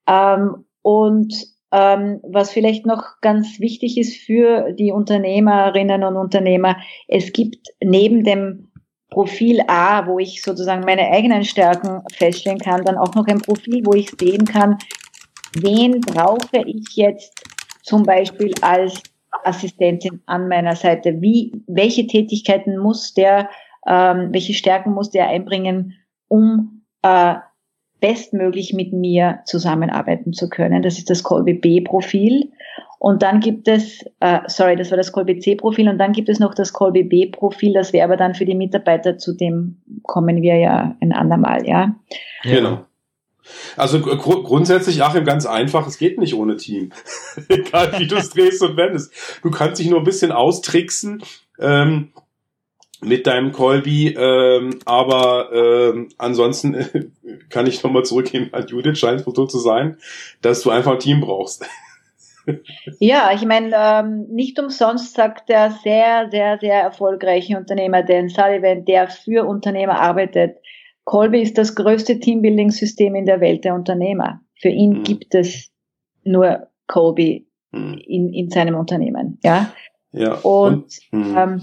Ähm, 0.08 0.64
und 0.82 1.34
ähm, 1.72 2.20
was 2.24 2.52
vielleicht 2.52 2.86
noch 2.86 3.20
ganz 3.22 3.60
wichtig 3.60 3.98
ist 3.98 4.16
für 4.16 4.72
die 4.72 4.92
Unternehmerinnen 4.92 6.04
und 6.04 6.16
Unternehmer, 6.16 6.78
es 7.08 7.32
gibt 7.32 7.68
neben 7.84 8.24
dem 8.24 8.69
Profil 9.10 9.62
A, 9.68 10.06
wo 10.08 10.20
ich 10.20 10.42
sozusagen 10.44 10.86
meine 10.86 11.10
eigenen 11.10 11.44
Stärken 11.44 12.04
feststellen 12.14 12.60
kann, 12.60 12.86
dann 12.86 12.98
auch 12.98 13.16
noch 13.16 13.28
ein 13.28 13.42
Profil, 13.42 13.86
wo 13.86 13.94
ich 13.94 14.12
sehen 14.20 14.46
kann, 14.46 14.78
wen 15.54 16.02
brauche 16.02 16.64
ich 16.66 16.96
jetzt 16.96 17.44
zum 17.82 18.04
Beispiel 18.04 18.54
als 18.62 19.02
Assistentin 19.44 20.22
an 20.26 20.48
meiner 20.48 20.76
Seite? 20.76 21.22
Wie, 21.22 21.64
welche 21.68 22.06
Tätigkeiten 22.08 22.78
muss 22.78 23.14
der, 23.14 23.50
ähm, 23.88 24.30
welche 24.32 24.54
Stärken 24.54 24.94
muss 24.94 25.10
der 25.10 25.28
einbringen, 25.28 25.96
um 26.28 26.84
äh, 27.02 27.36
bestmöglich 28.00 28.74
mit 28.74 28.94
mir 28.94 29.40
zusammenarbeiten 29.46 30.34
zu 30.34 30.50
können? 30.50 30.84
Das 30.84 30.98
ist 30.98 31.10
das 31.10 31.24
Colby 31.24 31.54
B-Profil. 31.54 32.52
Und 33.00 33.24
dann 33.24 33.40
gibt 33.40 33.70
es, 33.70 34.04
äh, 34.20 34.40
sorry, 34.48 34.76
das 34.76 34.92
war 34.92 34.98
das 34.98 35.14
Colby 35.14 35.40
C-Profil 35.40 35.88
und 35.88 35.98
dann 35.98 36.12
gibt 36.12 36.28
es 36.28 36.40
noch 36.40 36.54
das 36.54 36.74
Colby 36.74 37.04
B-Profil, 37.04 37.74
das 37.74 37.94
wäre 37.94 38.04
aber 38.04 38.18
dann 38.18 38.36
für 38.36 38.44
die 38.44 38.56
Mitarbeiter, 38.56 39.18
zu 39.18 39.34
dem 39.34 39.78
kommen 40.04 40.42
wir 40.42 40.58
ja 40.58 40.98
ein 41.00 41.14
andermal, 41.14 41.66
ja. 41.66 41.96
Genau. 42.44 42.86
Also 43.78 44.02
gr 44.02 44.18
grundsätzlich, 44.18 45.02
Achim, 45.02 45.24
ganz 45.24 45.46
einfach, 45.46 45.88
es 45.88 45.98
geht 45.98 46.20
nicht 46.20 46.36
ohne 46.36 46.58
Team. 46.58 46.92
Egal 47.48 47.98
wie 48.00 48.08
du 48.08 48.18
es 48.18 48.30
drehst 48.32 48.62
und 48.62 48.76
wendest. 48.76 49.14
Du 49.44 49.50
kannst 49.50 49.80
dich 49.80 49.90
nur 49.90 50.00
ein 50.00 50.06
bisschen 50.06 50.34
austricksen 50.34 51.24
ähm, 51.58 52.10
mit 53.02 53.28
deinem 53.28 53.54
Colby, 53.54 54.10
ähm, 54.10 54.80
aber 54.84 55.52
ähm, 55.54 56.10
ansonsten 56.18 56.74
äh, 56.74 57.06
kann 57.50 57.66
ich 57.66 57.82
nochmal 57.82 58.04
zurückgehen 58.04 58.50
an 58.54 58.68
Judith, 58.68 59.00
scheint 59.00 59.22
es 59.22 59.26
so 59.26 59.46
zu 59.46 59.58
sein, 59.58 59.98
dass 60.42 60.62
du 60.62 60.70
einfach 60.70 60.92
ein 60.92 61.00
Team 61.00 61.22
brauchst. 61.22 61.66
Ja, 63.00 63.32
ich 63.34 63.46
meine, 63.46 63.72
ähm, 63.76 64.28
nicht 64.30 64.60
umsonst 64.60 65.14
sagt 65.14 65.50
der 65.50 65.72
sehr, 65.72 66.30
sehr, 66.32 66.58
sehr 66.60 66.82
erfolgreiche 66.82 67.58
Unternehmer, 67.58 68.04
Dan 68.04 68.30
Sullivan, 68.30 68.86
der 68.86 69.08
für 69.08 69.46
Unternehmer 69.46 70.00
arbeitet, 70.00 70.58
Colby 71.04 71.42
ist 71.42 71.58
das 71.58 71.76
größte 71.76 72.20
Teambuilding-System 72.20 73.16
in 73.16 73.26
der 73.26 73.42
Welt 73.42 73.66
der 73.66 73.74
Unternehmer. 73.74 74.42
Für 74.62 74.70
ihn 74.70 75.00
mhm. 75.00 75.04
gibt 75.04 75.34
es 75.34 75.72
nur 76.24 76.68
Colby 76.88 77.48
mhm. 77.72 78.00
in, 78.06 78.34
in 78.34 78.50
seinem 78.50 78.76
Unternehmen. 78.76 79.40
Ja. 79.44 79.74
Ja. 80.12 80.34
Und, 80.36 81.00
und 81.12 81.12
mhm. 81.12 81.38
ähm, 81.38 81.62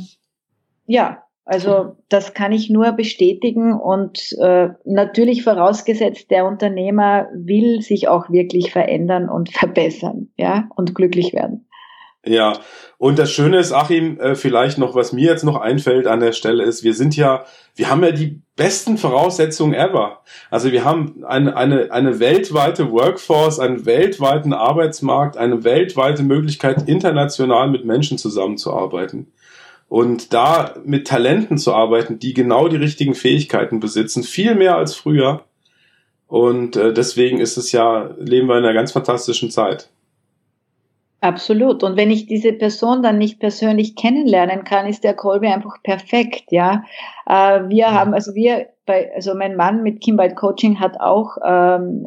ja, 0.87 1.23
also 1.47 1.97
das 2.09 2.35
kann 2.35 2.51
ich 2.51 2.71
nur 2.71 2.91
bestätigen 2.93 3.73
und 3.73 4.37
äh, 4.41 4.71
natürlich 4.85 5.45
vorausgesetzt, 5.45 6.29
der 6.33 6.45
Unternehmer 6.45 7.29
will 7.33 7.83
sich 7.83 8.09
auch 8.09 8.29
wirklich 8.31 8.73
verändern 8.73 9.29
und 9.29 9.53
verbessern, 9.53 10.29
ja, 10.37 10.69
und 10.75 10.97
glücklich 10.97 11.33
werden. 11.33 11.69
Ja, 12.25 12.55
und 12.99 13.21
das 13.21 13.31
Schöne 13.31 13.59
ist, 13.59 13.71
Achim, 13.71 14.19
äh, 14.19 14.35
vielleicht 14.35 14.79
noch, 14.79 14.97
was 14.97 15.13
mir 15.13 15.31
jetzt 15.31 15.45
noch 15.45 15.61
einfällt 15.61 16.09
an 16.09 16.19
der 16.19 16.33
Stelle 16.33 16.65
ist, 16.65 16.83
wir 16.83 16.95
sind 16.95 17.17
ja, 17.17 17.45
wir 17.77 17.89
haben 17.89 18.03
ja 18.03 18.11
die 18.11 18.41
besten 18.57 18.99
Voraussetzungen 18.99 19.75
ever. 19.75 20.23
Also 20.51 20.73
wir 20.73 20.85
haben 20.85 21.25
eine, 21.25 21.57
eine, 21.57 21.93
eine 21.93 22.19
weltweite 22.19 22.91
Workforce, 22.91 23.61
einen 23.61 23.87
weltweiten 23.87 24.53
Arbeitsmarkt, 24.53 25.37
eine 25.37 25.63
weltweite 25.63 26.25
Möglichkeit, 26.25 26.89
international 26.89 27.71
mit 27.71 27.85
Menschen 27.85 28.19
zusammenzuarbeiten. 28.19 29.33
Und 29.89 30.33
da 30.33 30.75
mit 30.85 31.07
Talenten 31.07 31.59
zu 31.59 31.73
arbeiten, 31.73 32.19
die 32.19 32.35
genau 32.35 32.69
die 32.69 32.77
richtigen 32.77 33.15
Fähigkeiten 33.15 33.79
besitzen, 33.79 34.25
viel 34.25 34.55
mehr 34.55 34.77
als 34.77 34.95
früher. 34.95 35.45
Und 36.27 36.75
äh, 36.77 36.93
deswegen 36.93 37.39
ist 37.39 37.57
es 37.57 37.71
ja, 37.71 38.11
leben 38.19 38.49
wir 38.49 38.59
in 38.59 38.65
einer 38.65 38.75
ganz 38.75 38.93
fantastischen 38.93 39.51
Zeit. 39.51 39.91
Absolut. 41.21 41.83
Und 41.83 41.97
wenn 41.97 42.11
ich 42.11 42.27
diese 42.27 42.53
Person 42.53 43.03
dann 43.03 43.19
nicht 43.19 43.41
persönlich 43.41 43.97
kennenlernen 43.97 44.65
kann, 44.65 44.87
ist 44.87 45.03
der 45.03 45.15
Kolbe 45.15 45.49
einfach 45.49 45.83
perfekt, 45.83 46.45
ja. 46.51 46.85
Äh, 47.27 47.69
wir 47.69 47.93
haben, 47.93 48.13
also 48.13 48.35
wir, 48.35 48.69
bei, 48.85 49.13
also 49.15 49.35
mein 49.35 49.57
Mann 49.57 49.83
mit 49.83 50.01
Kimbald 50.03 50.37
Coaching 50.37 50.79
hat 50.79 51.01
auch 51.01 51.37
ähm, 51.45 52.07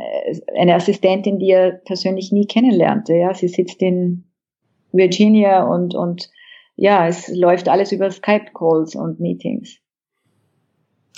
eine 0.55 0.75
Assistentin, 0.75 1.39
die 1.39 1.49
er 1.49 1.71
persönlich 1.71 2.32
nie 2.32 2.45
kennenlernte, 2.45 3.15
ja. 3.15 3.34
Sie 3.34 3.47
sitzt 3.47 3.82
in 3.82 4.25
Virginia 4.91 5.63
und, 5.63 5.95
und 5.95 6.30
ja, 6.80 7.07
es 7.07 7.27
läuft 7.27 7.67
alles 7.67 7.91
über 7.91 8.09
Skype-Calls 8.09 8.95
und 8.95 9.19
Meetings. 9.19 9.77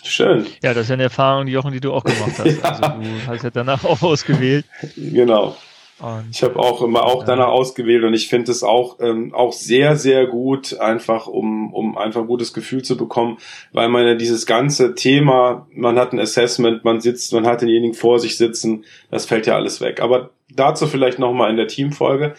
Schön. 0.04 0.48
Ja, 0.64 0.74
das 0.74 0.84
ist 0.84 0.90
ja 0.90 0.96
eine 0.96 1.04
Erfahrung, 1.04 1.46
Jochen, 1.46 1.72
die 1.72 1.80
du 1.80 1.94
auch 1.94 2.04
gemacht 2.04 2.40
hast. 2.40 2.46
ja. 2.64 2.70
Also 2.70 2.82
du 2.82 3.28
hast 3.28 3.44
ja 3.44 3.50
danach 3.52 3.86
auch 3.86 4.02
ausgewählt. 4.02 4.66
Genau. 4.96 5.56
Und 6.00 6.30
ich 6.32 6.42
habe 6.42 6.58
auch 6.58 6.82
immer 6.82 7.04
auch 7.04 7.24
danach 7.26 7.50
ausgewählt 7.50 8.04
und 8.04 8.16
ich 8.16 8.28
finde 8.28 8.52
es 8.52 8.64
auch 8.64 9.00
ähm, 9.02 9.36
auch 9.36 9.54
sehr 9.54 9.96
sehr 9.96 10.26
gut 10.26 10.80
einfach 10.80 11.28
um 11.28 11.72
um 11.76 11.96
einfach 11.96 12.22
ein 12.22 12.28
gutes 12.28 12.54
Gefühl 12.54 12.82
zu 12.82 12.98
bekommen, 12.98 13.38
weil 13.72 13.88
man 13.88 14.08
ja 14.08 14.16
dieses 14.16 14.48
ganze 14.48 14.96
Thema, 14.96 15.68
man 15.72 16.00
hat 16.00 16.12
ein 16.12 16.20
Assessment, 16.20 16.84
man 16.84 17.02
sitzt, 17.02 17.34
man 17.34 17.46
hat 17.46 17.62
denjenigen 17.62 17.94
vor 17.94 18.18
sich 18.18 18.36
sitzen, 18.36 18.84
das 19.12 19.28
fällt 19.28 19.46
ja 19.46 19.54
alles 19.54 19.80
weg. 19.80 20.02
Aber 20.02 20.32
dazu 20.50 20.88
vielleicht 20.88 21.20
noch 21.20 21.34
mal 21.34 21.52
in 21.52 21.58
der 21.58 21.68
Teamfolge. 21.68 22.34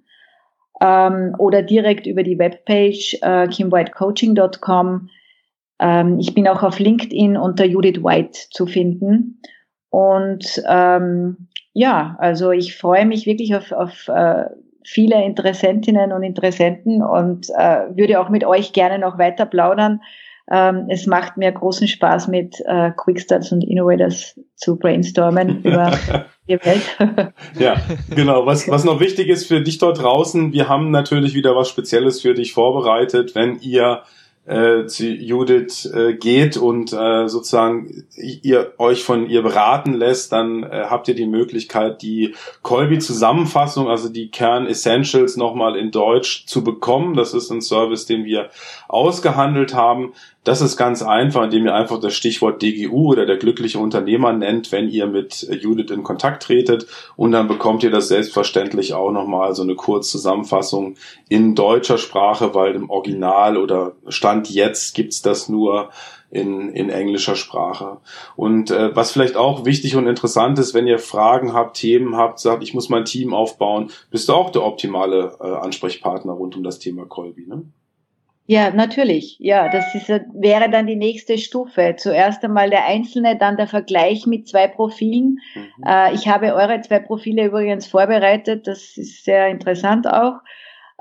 ähm, 0.81 1.35
oder 1.37 1.61
direkt 1.61 2.07
über 2.07 2.23
die 2.23 2.39
Webpage 2.39 3.17
äh, 3.21 3.47
kimwhitecoaching.com. 3.47 5.09
Ähm, 5.79 6.19
ich 6.19 6.33
bin 6.33 6.47
auch 6.47 6.63
auf 6.63 6.79
LinkedIn 6.79 7.37
unter 7.37 7.65
Judith 7.65 8.03
White 8.03 8.39
zu 8.51 8.65
finden. 8.65 9.41
Und 9.89 10.63
ähm, 10.67 11.47
ja, 11.73 12.15
also 12.19 12.51
ich 12.51 12.77
freue 12.77 13.05
mich 13.05 13.25
wirklich 13.25 13.55
auf, 13.55 13.71
auf 13.71 14.07
äh, 14.07 14.45
viele 14.85 15.23
Interessentinnen 15.23 16.11
und 16.11 16.23
Interessenten 16.23 17.01
und 17.01 17.49
äh, 17.51 17.95
würde 17.95 18.19
auch 18.19 18.29
mit 18.29 18.43
euch 18.43 18.73
gerne 18.73 18.99
noch 18.99 19.17
weiter 19.17 19.45
plaudern. 19.45 20.01
Ähm, 20.51 20.87
es 20.89 21.07
macht 21.07 21.37
mir 21.37 21.51
großen 21.51 21.87
Spaß, 21.87 22.27
mit 22.27 22.61
äh, 22.65 22.91
Quickstarts 22.91 23.51
und 23.51 23.63
Innovators 23.63 24.39
zu 24.55 24.77
brainstormen 24.77 25.61
über 25.63 25.97
die 26.47 26.59
Welt. 26.63 26.83
ja, 27.59 27.77
genau. 28.09 28.45
Was, 28.45 28.67
was 28.67 28.83
noch 28.83 28.99
wichtig 28.99 29.29
ist 29.29 29.47
für 29.47 29.61
dich 29.61 29.77
dort 29.77 30.01
draußen, 30.01 30.51
wir 30.51 30.67
haben 30.67 30.91
natürlich 30.91 31.33
wieder 31.33 31.55
was 31.55 31.69
Spezielles 31.69 32.21
für 32.21 32.33
dich 32.33 32.53
vorbereitet, 32.53 33.35
wenn 33.35 33.59
ihr 33.59 34.03
äh, 34.45 34.85
zu 34.87 35.05
Judith 35.05 35.85
äh, 35.85 36.15
geht 36.15 36.57
und 36.57 36.91
äh, 36.91 37.29
sozusagen 37.29 38.05
ihr 38.15 38.73
euch 38.77 39.03
von 39.03 39.29
ihr 39.29 39.41
beraten 39.41 39.93
lässt, 39.93 40.33
dann 40.33 40.63
äh, 40.63 40.85
habt 40.89 41.07
ihr 41.07 41.15
die 41.15 41.27
Möglichkeit, 41.27 42.01
die 42.01 42.35
Colby-Zusammenfassung, 42.61 43.87
also 43.87 44.09
die 44.09 44.29
Kern-Essentials 44.31 45.37
nochmal 45.37 45.77
in 45.77 45.91
Deutsch 45.91 46.45
zu 46.45 46.63
bekommen. 46.63 47.15
Das 47.15 47.33
ist 47.33 47.51
ein 47.51 47.61
Service, 47.61 48.05
den 48.05 48.25
wir 48.25 48.49
ausgehandelt 48.89 49.73
haben. 49.73 50.13
Das 50.43 50.59
ist 50.59 50.75
ganz 50.75 51.01
einfach, 51.01 51.45
indem 51.45 51.65
ihr 51.65 51.73
einfach 51.73 52.01
das 52.01 52.13
Stichwort 52.13 52.61
DGU 52.61 53.11
oder 53.11 53.25
der 53.25 53.37
glückliche 53.37 53.79
Unternehmer 53.79 54.33
nennt, 54.33 54.73
wenn 54.73 54.89
ihr 54.89 55.07
mit 55.07 55.47
Judith 55.61 55.89
in 55.89 56.03
Kontakt 56.03 56.43
tretet. 56.43 56.85
Und 57.15 57.31
dann 57.31 57.47
bekommt 57.47 57.81
ihr 57.83 57.91
das 57.91 58.09
selbstverständlich 58.09 58.93
auch 58.93 59.11
nochmal 59.11 59.55
so 59.55 59.63
eine 59.63 59.75
Kurzzusammenfassung 59.75 60.95
in 61.29 61.55
deutscher 61.55 61.97
Sprache, 61.97 62.53
weil 62.53 62.75
im 62.75 62.89
Original 62.89 63.55
oder 63.55 63.93
Stand 64.09 64.32
jetzt 64.41 64.95
gibt's 64.95 65.21
das 65.21 65.49
nur 65.49 65.89
in, 66.33 66.69
in 66.69 66.89
englischer 66.89 67.35
Sprache. 67.35 67.97
Und 68.35 68.71
äh, 68.71 68.95
was 68.95 69.11
vielleicht 69.11 69.35
auch 69.35 69.65
wichtig 69.65 69.95
und 69.95 70.07
interessant 70.07 70.57
ist, 70.57 70.73
wenn 70.73 70.87
ihr 70.87 70.99
Fragen 70.99 71.53
habt, 71.53 71.77
Themen 71.77 72.17
habt, 72.17 72.39
sagt, 72.39 72.63
ich 72.63 72.73
muss 72.73 72.89
mein 72.89 73.05
Team 73.05 73.33
aufbauen, 73.33 73.91
bist 74.09 74.29
du 74.29 74.33
auch 74.33 74.49
der 74.49 74.63
optimale 74.63 75.37
äh, 75.39 75.43
Ansprechpartner 75.43 76.33
rund 76.33 76.55
um 76.55 76.63
das 76.63 76.79
Thema 76.79 77.05
Colby, 77.05 77.45
ne? 77.47 77.63
Ja, 78.45 78.71
natürlich. 78.71 79.37
Ja, 79.39 79.69
das 79.69 79.95
ist, 79.95 80.09
wäre 80.33 80.69
dann 80.69 80.85
die 80.85 80.97
nächste 80.97 81.37
Stufe. 81.37 81.95
Zuerst 81.97 82.43
einmal 82.43 82.69
der 82.69 82.85
Einzelne, 82.85 83.37
dann 83.37 83.55
der 83.55 83.67
Vergleich 83.67 84.25
mit 84.25 84.49
zwei 84.49 84.67
Profilen. 84.67 85.39
Mhm. 85.55 85.83
Äh, 85.85 86.13
ich 86.13 86.27
habe 86.27 86.53
eure 86.53 86.81
zwei 86.81 86.99
Profile 86.99 87.45
übrigens 87.45 87.87
vorbereitet. 87.87 88.67
Das 88.67 88.97
ist 88.97 89.23
sehr 89.23 89.47
interessant 89.47 90.07
auch. 90.07 90.39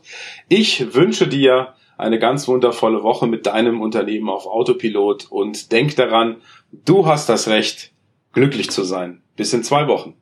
Ich 0.47 0.93
wünsche 0.93 1.27
dir 1.27 1.73
eine 1.97 2.19
ganz 2.19 2.47
wundervolle 2.47 3.01
Woche 3.01 3.25
mit 3.25 3.47
deinem 3.47 3.81
Unternehmen 3.81 4.29
auf 4.29 4.45
Autopilot 4.45 5.25
und 5.31 5.71
denk 5.71 5.95
daran, 5.95 6.35
du 6.71 7.07
hast 7.07 7.29
das 7.29 7.47
Recht, 7.47 7.93
glücklich 8.31 8.69
zu 8.69 8.83
sein. 8.83 9.23
Bis 9.35 9.53
in 9.53 9.63
zwei 9.63 9.87
Wochen. 9.87 10.13